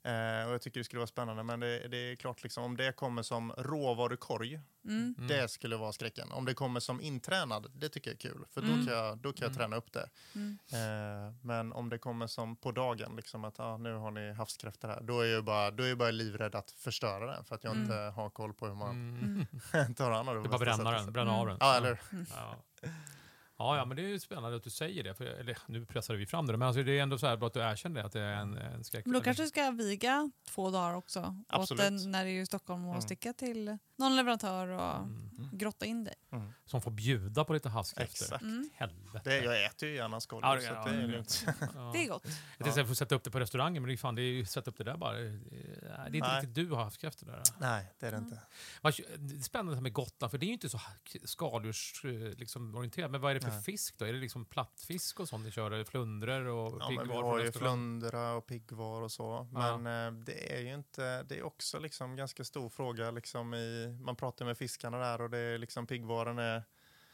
eh, 0.07 0.47
och 0.49 0.55
jag 0.55 0.61
tycker 0.63 0.81
det 0.81 0.85
skulle 0.85 0.99
vara 0.99 1.07
spännande. 1.07 1.43
Men 1.43 1.61
det, 1.61 1.89
det 1.89 1.97
är 1.97 2.17
klart, 2.17 2.43
liksom, 2.43 2.65
om 2.65 2.77
det 2.77 2.93
kommer 2.93 3.23
som 3.23 3.53
råvarukorg, 3.53 4.55
mm, 4.85 5.15
Mm. 5.19 5.29
det 5.29 5.49
skulle 5.49 5.77
vara 5.77 5.93
skräcken. 5.93 6.33
Om 6.33 6.45
det 6.45 6.55
kommer 6.55 6.81
som 6.81 7.01
intränad, 7.01 7.71
det 7.75 7.89
tycker 7.89 8.11
jag 8.11 8.15
är 8.15 8.19
kul. 8.31 8.45
För 8.51 8.61
då 8.61 8.73
Mm. 8.73 8.87
kan 8.87 8.95
jag, 8.95 9.19
då 9.19 9.33
kan 9.33 9.43
jag 9.45 9.51
Mm. 9.51 9.57
träna 9.59 9.77
upp 9.77 9.93
det. 9.93 10.09
mm. 10.35 10.59
Eh, 10.73 11.35
men 11.43 11.73
om 11.73 11.89
det 11.89 11.99
kommer 11.99 12.27
som 12.27 12.57
på 12.57 12.73
dagen, 12.73 13.17
liksom 13.17 13.45
att 13.45 13.61
ah, 13.61 13.77
nu 13.77 13.95
har 13.95 14.11
ni 14.11 14.33
havskräftor 14.33 14.89
här, 14.89 15.01
då 15.01 15.21
är 15.21 15.27
jag 15.27 15.45
bara, 15.45 15.71
då 15.71 15.83
är 15.83 15.89
jag 15.89 15.99
bara 15.99 16.11
livrädd 16.11 16.55
att 16.55 16.71
förstöra 16.71 17.27
den 17.35 17.45
för 17.45 17.55
att 17.55 17.65
jag 17.65 17.71
Mm. 17.71 17.83
inte 17.83 17.95
har 17.97 18.31
koll 18.31 18.53
på 18.55 18.67
hur 18.67 18.75
man 18.75 18.91
Mm. 18.91 19.47
tar 19.95 20.11
hand 20.11 20.29
om 20.29 20.37
det. 20.37 20.43
Det 20.43 20.49
bara 20.49 20.59
bränna 20.59 20.91
den, 20.91 21.13
bränna 21.13 21.33
av 21.33 21.47
den. 21.47 21.57
Ja, 21.61 21.77
eller 21.77 22.01
Ja. 22.37 22.57
Ja, 23.59 23.77
ja, 23.77 23.85
men 23.85 23.97
det 23.97 24.03
är 24.03 24.09
ju 24.09 24.21
spännande 24.21 24.57
att 24.57 24.63
du 24.65 24.71
säger 24.71 25.05
det. 25.05 25.15
För, 25.15 25.25
eller, 25.25 25.59
nu 25.67 25.87
pressar 25.87 26.15
vi 26.15 26.27
fram 26.27 26.47
det, 26.47 26.53
men 26.57 26.69
alltså, 26.69 26.83
det 26.83 26.99
är 26.99 27.03
ändå 27.03 27.19
så 27.19 27.27
här 27.27 27.37
bra 27.37 27.47
att 27.47 27.55
du 27.55 27.61
erkänner 27.61 28.01
det, 28.01 28.07
att 28.07 28.13
det 28.13 28.21
är 28.21 28.33
en, 28.37 28.57
en 28.59 28.85
skräck. 28.85 29.07
Men 29.07 29.15
då 29.15 29.21
kanske 29.21 29.43
du 29.43 29.49
ska 29.49 29.71
viga 29.71 30.31
två 30.49 30.71
dagar 30.71 30.95
också. 30.95 31.37
Absolut. 31.49 31.81
Åt 31.81 31.87
den, 31.87 32.11
när 32.11 32.25
det 32.25 32.31
är 32.31 32.43
i 32.43 32.47
Stockholm 32.47 32.85
och 32.85 32.91
Mm. 32.91 33.03
sticka 33.03 33.33
till 33.33 33.79
någon 33.99 34.17
leverantör 34.17 34.69
och 34.69 34.97
Mm. 34.97 35.49
grotta 35.53 35.87
in 35.87 36.05
dig. 36.05 36.15
Mm. 36.33 36.53
Som 36.67 36.83
får 36.83 36.91
bjuda 36.91 37.45
på 37.45 37.53
lite 37.53 37.69
havskräftor. 37.69 38.25
Exakt. 38.25 38.43
Mm. 38.43 38.71
Helvete. 38.75 39.21
Det, 39.31 39.39
jag 39.45 39.65
äter 39.65 39.89
ju 39.89 39.95
gärna 39.95 40.21
skaldjur, 40.21 40.51
Ja, 40.51 40.61
ja, 40.75 40.79
att 40.81 40.87
det 40.87 40.93
är 40.93 41.01
det- 41.01 41.07
lugnt. 41.07 41.45
Ja. 41.75 41.91
Det 41.95 42.05
är 42.05 42.09
gott. 42.09 42.23
Jag 42.59 42.65
tänkte 42.65 42.81
jag 42.81 42.89
får 42.89 42.95
sätta 42.95 43.15
upp 43.15 43.25
det 43.25 43.31
på 43.31 43.41
restaurangen, 43.41 43.83
men 43.83 43.89
det 43.89 43.95
är, 43.95 43.97
fan, 43.97 44.15
det 44.15 44.23
är 44.23 44.33
ju 44.33 44.45
sätta 44.47 44.71
upp 44.71 44.77
det 44.79 44.85
där 44.85 44.97
bara. 44.97 45.13
Det 45.13 45.19
är 45.19 45.31
det 45.31 45.91
är 45.93 46.07
inte 46.15 46.19
Nej. 46.29 46.37
riktigt 46.41 46.55
du 46.55 46.71
har 46.71 46.85
havskräftor 46.85 47.27
där. 47.27 47.43
Nej, 47.61 47.93
det 48.01 48.07
är 48.07 48.11
det 48.13 48.19
inte. 48.19 48.41
Vad- 48.83 48.95
Det 49.19 49.35
är 49.37 49.41
spännande 49.41 49.81
med 49.81 49.93
Gotland, 49.93 50.31
för 50.31 50.39
det 50.39 50.45
är 50.47 50.49
ju 50.49 50.53
inte 50.53 50.69
så 50.69 50.81
skaldjursorienterat. 51.25 52.39
Liksom, 52.39 52.75
orienterat. 52.75 53.11
men 53.11 53.21
vad 53.21 53.31
är 53.31 53.35
det 53.35 53.41
för 53.51 53.55
Nej. 53.57 53.63
fisk 53.65 53.99
då? 53.99 54.05
Är 54.05 54.13
det 54.13 54.19
liksom 54.19 54.45
plattfisk 54.45 55.21
och 55.21 55.29
sånt 55.29 55.45
ni 55.45 55.51
kör? 55.51 55.85
Flundror 55.85 56.47
och 56.47 56.73
Ja, 56.81 56.89
men 56.91 56.91
vi 56.91 56.97
piggvar 56.99 57.23
har 57.23 57.39
ju 57.41 57.53
flundra 57.53 58.33
och 58.33 58.47
piggvar 58.47 59.03
och 59.03 59.13
så. 59.13 59.49
Ja. 59.55 59.77
Men 59.79 60.07
eh, 60.17 60.21
det 60.25 60.57
är 60.57 60.61
ju 60.61 60.75
inte, 60.75 61.23
det 61.23 61.39
är 61.39 61.43
också 61.43 61.79
liksom 61.79 62.17
ganska 62.17 62.45
stor 62.45 62.69
fråga 62.69 63.11
liksom 63.11 63.55
i, 63.55 63.99
man 64.01 64.17
pratar 64.17 64.45
med 64.45 64.59
fiskarna 64.59 64.99
där 64.99 65.21
och 65.21 65.31
det 65.31 65.39
är 65.39 65.59
liksom 65.59 65.87
piggvaren 65.87 66.39
är 66.39 66.63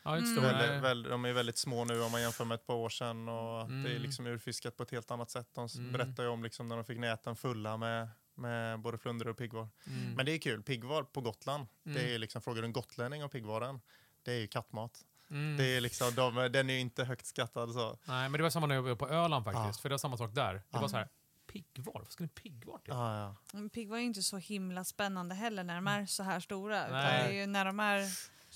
Ja, 0.04 0.16
Mm. 0.16 0.34
väldigt, 0.42 0.82
väl, 0.82 1.02
de 1.02 1.24
är 1.24 1.32
väldigt 1.32 1.58
små 1.58 1.84
nu 1.84 2.02
om 2.02 2.12
man 2.12 2.22
jämför 2.22 2.44
med 2.44 2.54
ett 2.54 2.66
par 2.66 2.74
år 2.74 2.88
sedan 2.88 3.28
och 3.28 3.68
det 3.68 3.74
är 3.74 3.90
Mm. 3.90 4.02
liksom 4.02 4.26
urfiskat 4.26 4.76
på 4.76 4.82
ett 4.82 4.90
helt 4.90 5.10
annat 5.10 5.30
sätt. 5.30 5.48
De 5.54 5.68
Mm. 5.78 5.92
berättar 5.92 6.22
ju 6.22 6.28
om 6.28 6.42
liksom 6.42 6.68
när 6.68 6.76
de 6.76 6.84
fick 6.84 6.98
näten 6.98 7.36
fulla 7.36 7.76
med, 7.76 8.08
med 8.34 8.80
både 8.80 8.98
flundror 8.98 9.30
och 9.30 9.36
piggvar. 9.38 9.68
Mm. 9.86 10.14
Men 10.14 10.26
det 10.26 10.32
är 10.32 10.38
kul, 10.38 10.62
piggvar 10.62 11.02
på 11.02 11.20
Gotland, 11.20 11.66
Mm. 11.86 11.96
det 11.98 12.14
är 12.14 12.18
liksom, 12.18 12.42
frågar 12.42 12.62
du 12.62 12.66
en 12.66 12.72
gotlänning 12.72 13.24
om 13.24 13.30
piggvaren, 13.30 13.80
det 14.22 14.32
är 14.32 14.38
ju 14.40 14.46
kattmat. 14.46 15.04
Mm. 15.32 15.56
Det 15.56 15.76
är 15.76 15.80
liksom, 15.80 16.14
de, 16.14 16.34
den 16.52 16.70
är 16.70 16.74
ju 16.74 16.80
inte 16.80 17.04
högt 17.04 17.26
skattad 17.26 17.72
så. 17.72 17.98
Nej, 18.04 18.28
men 18.28 18.32
det 18.32 18.42
var 18.42 18.50
samma 18.50 18.66
när 18.66 18.74
jag 18.74 18.82
var 18.82 18.94
på 18.94 19.08
Öland 19.08 19.44
faktiskt. 19.44 19.78
Ja. 19.78 19.82
För 19.82 19.88
det 19.88 19.92
var 19.92 19.98
samma 19.98 20.16
sak 20.16 20.34
där. 20.34 20.54
Det 20.54 20.62
Ja. 20.70 20.80
var 20.80 20.88
så 20.88 20.96
här, 20.96 21.08
piggvar? 21.52 21.92
Vad 22.00 22.12
ska 22.12 22.24
en 22.24 22.28
piggvar 22.28 22.78
till? 22.78 22.92
Ja, 22.94 23.18
ja. 23.18 23.36
Men 23.52 23.70
Piggvar 23.70 23.96
är 23.96 24.00
ju 24.00 24.06
inte 24.06 24.22
så 24.22 24.36
himla 24.38 24.84
spännande 24.84 25.34
heller 25.34 25.64
när 25.64 25.74
de 25.74 25.86
är 25.86 26.06
så 26.06 26.22
här 26.22 26.40
stora. 26.40 26.86
Nej. 26.90 27.22
Det 27.22 27.28
är 27.36 27.40
ju 27.40 27.46
när 27.46 27.64
de 27.64 27.80
är... 27.80 27.98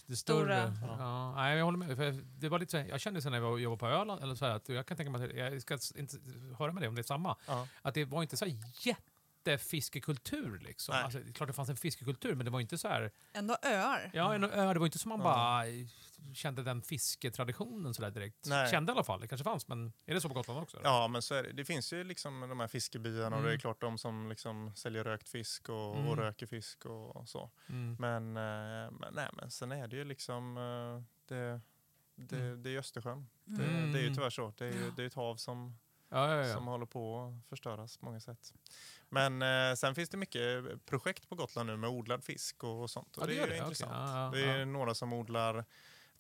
Det 0.07 0.17
Stora. 0.17 0.73
större. 0.73 0.97
Ja. 0.99 1.35
nej, 1.35 1.57
jag 1.59 1.65
håller 1.65 1.79
med. 1.79 1.97
För 1.97 2.13
det 2.41 2.49
var 2.49 2.59
lite 2.59 2.71
så 2.71 2.77
här, 2.79 2.85
jag 2.87 3.01
kände 3.01 3.23
sen 3.23 3.33
när 3.33 3.39
jag 3.39 3.51
var- 3.51 3.59
jobbade 3.59 3.79
på 3.79 3.87
Öland, 3.87 4.23
eller 4.23 4.35
så 4.35 4.45
här, 4.47 4.53
att 4.55 4.69
jag 4.69 4.87
kan 4.87 4.97
tänka 4.97 5.11
mig 5.11 5.25
att 5.25 5.37
jag 5.37 5.63
ska 5.63 5.79
inte 5.97 6.17
höra 6.59 6.73
med 6.73 6.83
dig 6.83 6.89
om 6.89 6.95
det 6.95 7.01
är 7.01 7.03
samma, 7.03 7.37
ja. 7.47 7.69
att 7.83 7.95
det 7.95 8.05
var 8.05 8.23
inte 8.23 8.37
så 8.37 8.47
här 9.51 9.53
jättefiskekultur 9.53 10.59
liksom. 10.59 10.95
Nej. 10.95 11.05
Alltså, 11.05 11.19
det 11.19 11.29
är 11.31 11.33
klart 11.33 11.47
det 11.49 11.53
fanns 11.53 11.69
en 11.69 11.77
fiskekultur, 11.77 12.35
men 12.35 12.45
det 12.45 12.51
var 12.51 12.61
inte 12.61 12.79
så 12.79 12.89
här, 12.89 13.11
Ändå 13.33 13.57
öar. 13.63 14.11
ja, 14.15 14.35
en 14.35 14.45
ö, 14.45 14.73
det 14.73 14.79
var 14.79 14.87
inte 14.87 14.99
som 14.99 15.09
man 15.09 15.19
bara 15.21 15.63
kände 16.35 16.63
den 16.63 16.83
fisketraditionen 16.83 17.95
så 17.95 18.03
där 18.03 18.11
direkt. 18.11 18.47
Nej. 18.47 18.71
Kände 18.71 18.93
i 18.93 18.95
alla 18.95 19.05
fall, 19.05 19.21
det 19.21 19.29
kanske 19.29 19.45
fanns, 19.45 19.69
men 19.69 19.93
är 20.07 20.15
det 20.15 20.21
så 20.21 20.29
på 20.29 20.35
Gotland 20.35 20.61
också? 20.61 20.77
eller? 20.77 20.89
Ja, 20.89 21.09
men 21.09 21.23
så 21.23 21.35
är 21.35 21.43
det. 21.43 21.53
Det 21.53 21.65
finns 21.65 21.93
ju 21.93 22.05
liksom 22.05 22.41
de 22.41 22.61
här 22.61 22.69
fiskebyarna 22.69 23.37
och 23.37 23.43
det 23.43 23.49
är 23.49 23.53
Mm. 23.53 23.61
klart 23.61 23.81
de 23.81 23.99
som 23.99 24.29
liksom 24.29 24.73
säljer 24.75 25.05
rökt 25.05 25.29
fisk 25.29 25.69
och, 25.69 25.97
Mm. 25.97 26.09
och 26.09 26.17
röker 26.17 26.47
fisk 26.47 26.87
och 26.87 27.29
så. 27.29 27.51
Mm. 27.69 27.97
Men, 27.99 28.37
eh, 28.37 28.91
men, 28.91 29.15
nej, 29.15 29.29
men 29.33 29.51
sen 29.51 29.73
är 29.73 29.89
det 29.89 29.97
ju 29.97 30.05
liksom 30.05 30.57
eh, 30.57 31.03
det, 31.29 31.61
det, 32.17 32.37
Mm. 32.37 32.63
det 32.63 32.69
är 32.69 32.71
ju 32.73 32.79
Östersjön. 32.79 33.29
Det, 33.45 33.65
Mm. 33.65 33.93
det 33.93 33.99
är 33.99 34.03
ju 34.03 34.15
tyvärr 34.15 34.31
så. 34.31 34.53
Det 34.57 34.65
är 34.67 34.73
ju 34.73 34.91
det 34.97 35.03
är 35.03 35.07
ett 35.07 35.15
hav 35.15 35.37
som, 35.37 35.79
Ja, 36.09 36.35
ja, 36.35 36.47
ja. 36.47 36.55
som 36.55 36.67
håller 36.67 36.87
på 36.87 37.21
att 37.43 37.49
förstöras 37.49 37.97
på 37.97 38.05
många 38.05 38.21
sätt. 38.21 38.53
Men 39.09 39.43
eh, 39.43 39.75
sen 39.75 39.95
finns 39.95 40.09
det 40.11 40.17
mycket 40.17 40.65
projekt 40.87 41.29
på 41.29 41.35
Gotland 41.35 41.67
nu 41.67 41.77
med 41.77 41.91
odlad 41.91 42.25
fisk 42.25 42.65
och, 42.65 42.83
och 42.83 42.91
sånt. 42.91 43.17
Och 43.17 43.23
Ja, 43.23 43.27
det, 43.27 43.35
det 43.35 43.43
är 43.43 43.47
det. 43.49 43.57
Intressant. 43.57 43.93
Ja, 43.95 44.25
ja, 44.25 44.31
Det 44.31 44.51
är 44.51 44.59
ja. 44.59 44.65
några 44.65 44.95
som 44.95 45.13
odlar, 45.13 45.55
jag 45.55 45.65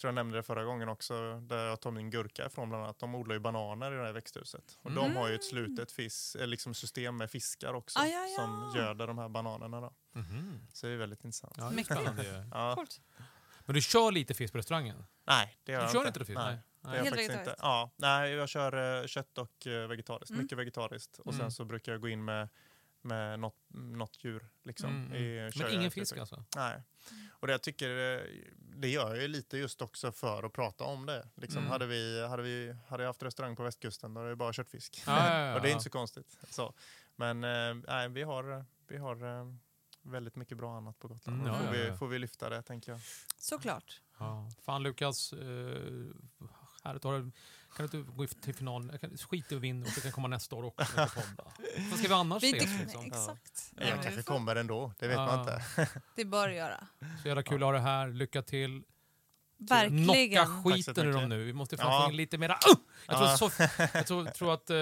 tror 0.00 0.08
jag 0.08 0.14
nämnde 0.14 0.36
det 0.38 0.42
förra 0.42 0.64
gången 0.64 0.88
också, 0.88 1.40
där 1.40 1.66
jag 1.66 1.80
tar 1.80 1.90
min 1.90 2.10
gurka 2.10 2.46
ifrån 2.46 2.68
bland 2.68 2.84
annat. 2.84 2.98
De 2.98 3.14
odlar 3.14 3.34
ju 3.34 3.40
bananer 3.40 3.92
i 3.92 3.96
det 3.96 4.04
här 4.04 4.12
växthuset. 4.12 4.78
Och 4.82 4.92
de 4.92 5.16
har 5.16 5.28
ju 5.28 5.34
ett 5.34 5.44
slutet 5.44 5.92
fis, 5.92 6.36
eh, 6.36 6.46
liksom 6.46 6.74
system 6.74 7.16
med 7.16 7.30
fiskar 7.30 7.74
också 7.74 7.98
Ah, 7.98 8.06
ja, 8.06 8.26
ja. 8.26 8.36
som 8.36 8.72
göder 8.76 9.06
de 9.06 9.18
här 9.18 9.28
bananerna. 9.28 9.80
Då. 9.80 9.92
Mhm. 10.12 10.60
Så 10.72 10.86
det 10.86 10.92
är 10.92 10.96
väldigt 10.96 11.24
intressant. 11.24 11.54
Ja, 11.58 11.70
det 11.70 11.80
är 11.80 11.84
spännande. 11.84 12.46
Ja. 12.50 12.84
Men 13.64 13.74
du 13.74 13.80
kör 13.82 14.12
lite 14.12 14.34
fisk 14.34 14.52
på 14.52 14.58
restaurangen? 14.58 15.04
Nej, 15.24 15.56
det 15.64 15.72
gör 15.72 15.78
Du 15.78 15.84
jag 15.84 15.92
kör 15.92 15.98
inte. 15.98 16.08
inte 16.08 16.24
fisk? 16.24 16.38
Nej. 16.38 16.46
Nej. 16.54 16.58
Jag 16.86 16.92
Helt 17.02 17.08
faktiskt 17.08 17.30
inte. 17.30 17.36
vegetariskt? 17.36 17.62
Ja, 17.62 17.90
nej, 17.96 18.32
jag 18.32 18.48
kör 18.48 19.00
eh, 19.02 19.06
kött 19.06 19.38
och 19.38 19.66
eh, 19.66 19.88
vegetariskt. 19.88 20.30
Mm. 20.30 20.42
Mycket 20.42 20.58
vegetariskt. 20.58 21.18
Och 21.18 21.32
Mm. 21.32 21.40
sen 21.40 21.50
så 21.50 21.64
brukar 21.64 21.92
jag 21.92 22.00
gå 22.00 22.08
in 22.08 22.24
med, 22.24 22.48
med 23.02 23.40
något, 23.40 23.56
något 23.68 24.24
djur. 24.24 24.48
Liksom, 24.64 24.90
Mm, 24.90 25.12
i, 25.14 25.38
mm. 25.38 25.52
Men 25.56 25.60
jag 25.66 25.72
ingen 25.72 25.90
fisk 25.90 26.12
uttag. 26.12 26.20
alltså? 26.20 26.44
Nej. 26.56 26.82
Och 27.30 27.46
det 27.46 27.52
jag 27.52 27.62
tycker, 27.62 28.14
eh, 28.14 28.20
det 28.58 28.88
gör 28.88 29.08
jag 29.14 29.22
ju 29.22 29.28
lite 29.28 29.58
just 29.58 29.82
också 29.82 30.12
för 30.12 30.42
att 30.42 30.52
prata 30.52 30.84
om 30.84 31.06
det. 31.06 31.28
Liksom, 31.34 31.58
Mm. 31.58 31.70
hade, 31.70 31.86
vi, 31.86 32.26
hade, 32.26 32.42
vi, 32.42 32.76
hade 32.88 33.02
jag 33.02 33.08
haft 33.08 33.22
restaurang 33.22 33.56
på 33.56 33.62
västkusten 33.62 34.14
då 34.14 34.20
är 34.20 34.28
det 34.28 34.36
bara 34.36 34.52
köttfisk. 34.52 35.02
Ja, 35.06 35.28
ja, 35.32 35.40
ja, 35.48 35.54
och 35.56 35.60
det 35.62 35.68
är 35.68 35.72
inte 35.72 35.84
så 35.84 35.90
konstigt. 35.90 36.38
Så. 36.50 36.74
Men 37.16 37.40
nej, 37.88 38.08
vi 38.08 38.22
har, 38.22 38.64
vi 38.88 38.96
har 38.96 39.16
väldigt 40.02 40.36
mycket 40.36 40.56
bra 40.58 40.76
annat 40.76 40.98
på 40.98 41.08
Gotland. 41.08 41.40
Mm, 41.40 41.52
Då 41.52 41.58
ja, 41.58 41.66
får, 41.66 41.72
vi, 41.90 41.96
får 41.96 42.08
vi 42.08 42.18
lyfta 42.18 42.48
det 42.48 42.62
tänker 42.62 42.92
jag. 42.92 43.00
Såklart. 43.38 44.00
Ja. 44.18 44.50
Fan 44.62 44.82
Lukas, 44.82 45.32
eh, 45.32 45.38
Har 46.86 47.18
du, 47.18 47.30
kan 47.76 47.86
du 47.86 47.98
inte 47.98 48.12
gå 48.12 48.26
till 48.26 48.54
finalen? 48.54 48.88
Jag 48.92 49.00
kan- 49.00 49.16
Skit 49.16 49.52
i 49.52 49.54
att 49.56 49.60
vinna 49.60 49.86
och 49.86 49.92
du 49.94 50.00
kan 50.00 50.12
komma 50.12 50.28
nästa 50.28 50.56
år 50.56 50.64
också. 50.64 50.92
Vad 51.90 51.98
ska 51.98 52.08
vi 52.08 52.14
annars 52.14 52.42
Vi 52.42 52.50
ses 52.56 52.80
liksom? 52.80 53.04
exakt. 53.06 53.72
Jag 53.76 53.88
Ja, 53.88 53.94
vi 53.96 54.02
kanske 54.02 54.22
kommer 54.22 54.56
ändå, 54.56 54.92
det 54.98 55.08
vet 55.08 55.16
man 55.16 55.28
Ja. 55.28 55.40
inte. 55.76 55.88
Det 56.16 56.24
bör 56.24 56.48
göra. 56.48 56.86
Så 57.22 57.28
jävla 57.28 57.42
kul 57.42 57.62
att 57.62 57.66
ha 57.66 57.72
det 57.72 57.78
här. 57.80 58.08
Lycka 58.08 58.42
till. 58.42 58.82
Verkligen. 59.58 60.04
Knocka 60.04 60.46
skiten 60.46 61.06
ur 61.06 61.12
dem 61.12 61.28
nu. 61.28 61.44
Vi 61.44 61.52
måste 61.52 61.76
få 61.76 61.82
Ja. 61.82 62.08
in 62.10 62.16
lite 62.16 62.38
mera... 62.38 62.52
Uh! 62.52 62.58
Jag, 63.08 63.16
tror, 63.16 63.28
Ja. 63.28 63.36
så, 63.36 63.50
jag 63.94 64.06
tror, 64.06 64.24
tror 64.24 64.54
att 64.54 64.70
uh, 64.70 64.76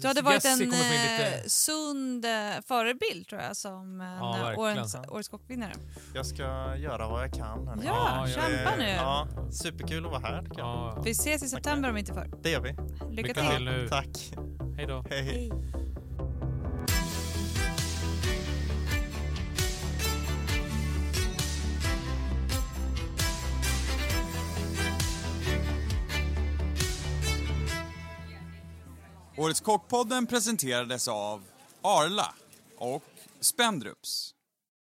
Du 0.00 0.08
hade 0.08 0.22
varit 0.22 0.44
en 0.44 0.58
få 0.58 0.64
lite... 0.64 1.26
eh, 1.36 1.44
sund 1.46 2.24
eh, 2.24 2.30
förebild 2.68 3.28
tror 3.28 3.40
jag 3.42 3.56
som 3.56 4.00
Ja, 4.00 4.36
eh, 4.38 4.44
verkligen. 4.44 4.78
årets, 4.78 4.94
årets 5.08 5.28
kockvinnare. 5.28 5.72
Jag 6.14 6.26
ska 6.26 6.76
göra 6.76 7.08
vad 7.08 7.22
jag 7.22 7.32
kan. 7.34 7.66
hörni. 7.68 7.82
Ja, 7.86 8.28
Ja, 8.28 8.34
kämpa 8.34 8.72
Eh, 8.72 8.78
nu. 8.78 8.88
Ja, 8.90 9.28
superkul 9.52 10.04
att 10.06 10.10
vara 10.10 10.20
här. 10.20 10.46
Ja, 10.56 11.00
Vi 11.04 11.10
ses 11.10 11.42
i 11.42 11.48
september 11.48 11.90
om 11.90 11.96
inte 11.96 12.14
förr. 12.14 12.30
Det 12.42 12.50
gör 12.50 12.60
vi. 12.60 12.68
Lycka, 12.70 13.28
Lycka 13.28 13.40
till. 13.40 13.50
till. 13.56 13.64
nu. 13.64 13.88
Tack. 13.88 14.32
hej 14.76 14.86
då. 14.86 15.04
Hej. 15.10 15.22
Hej. 15.22 15.52
Årets 29.42 29.60
Kockpodden 29.60 30.26
presenterades 30.26 31.08
av 31.08 31.42
Arla 31.82 32.34
och 32.78 33.04
Spendrups. 33.40 34.31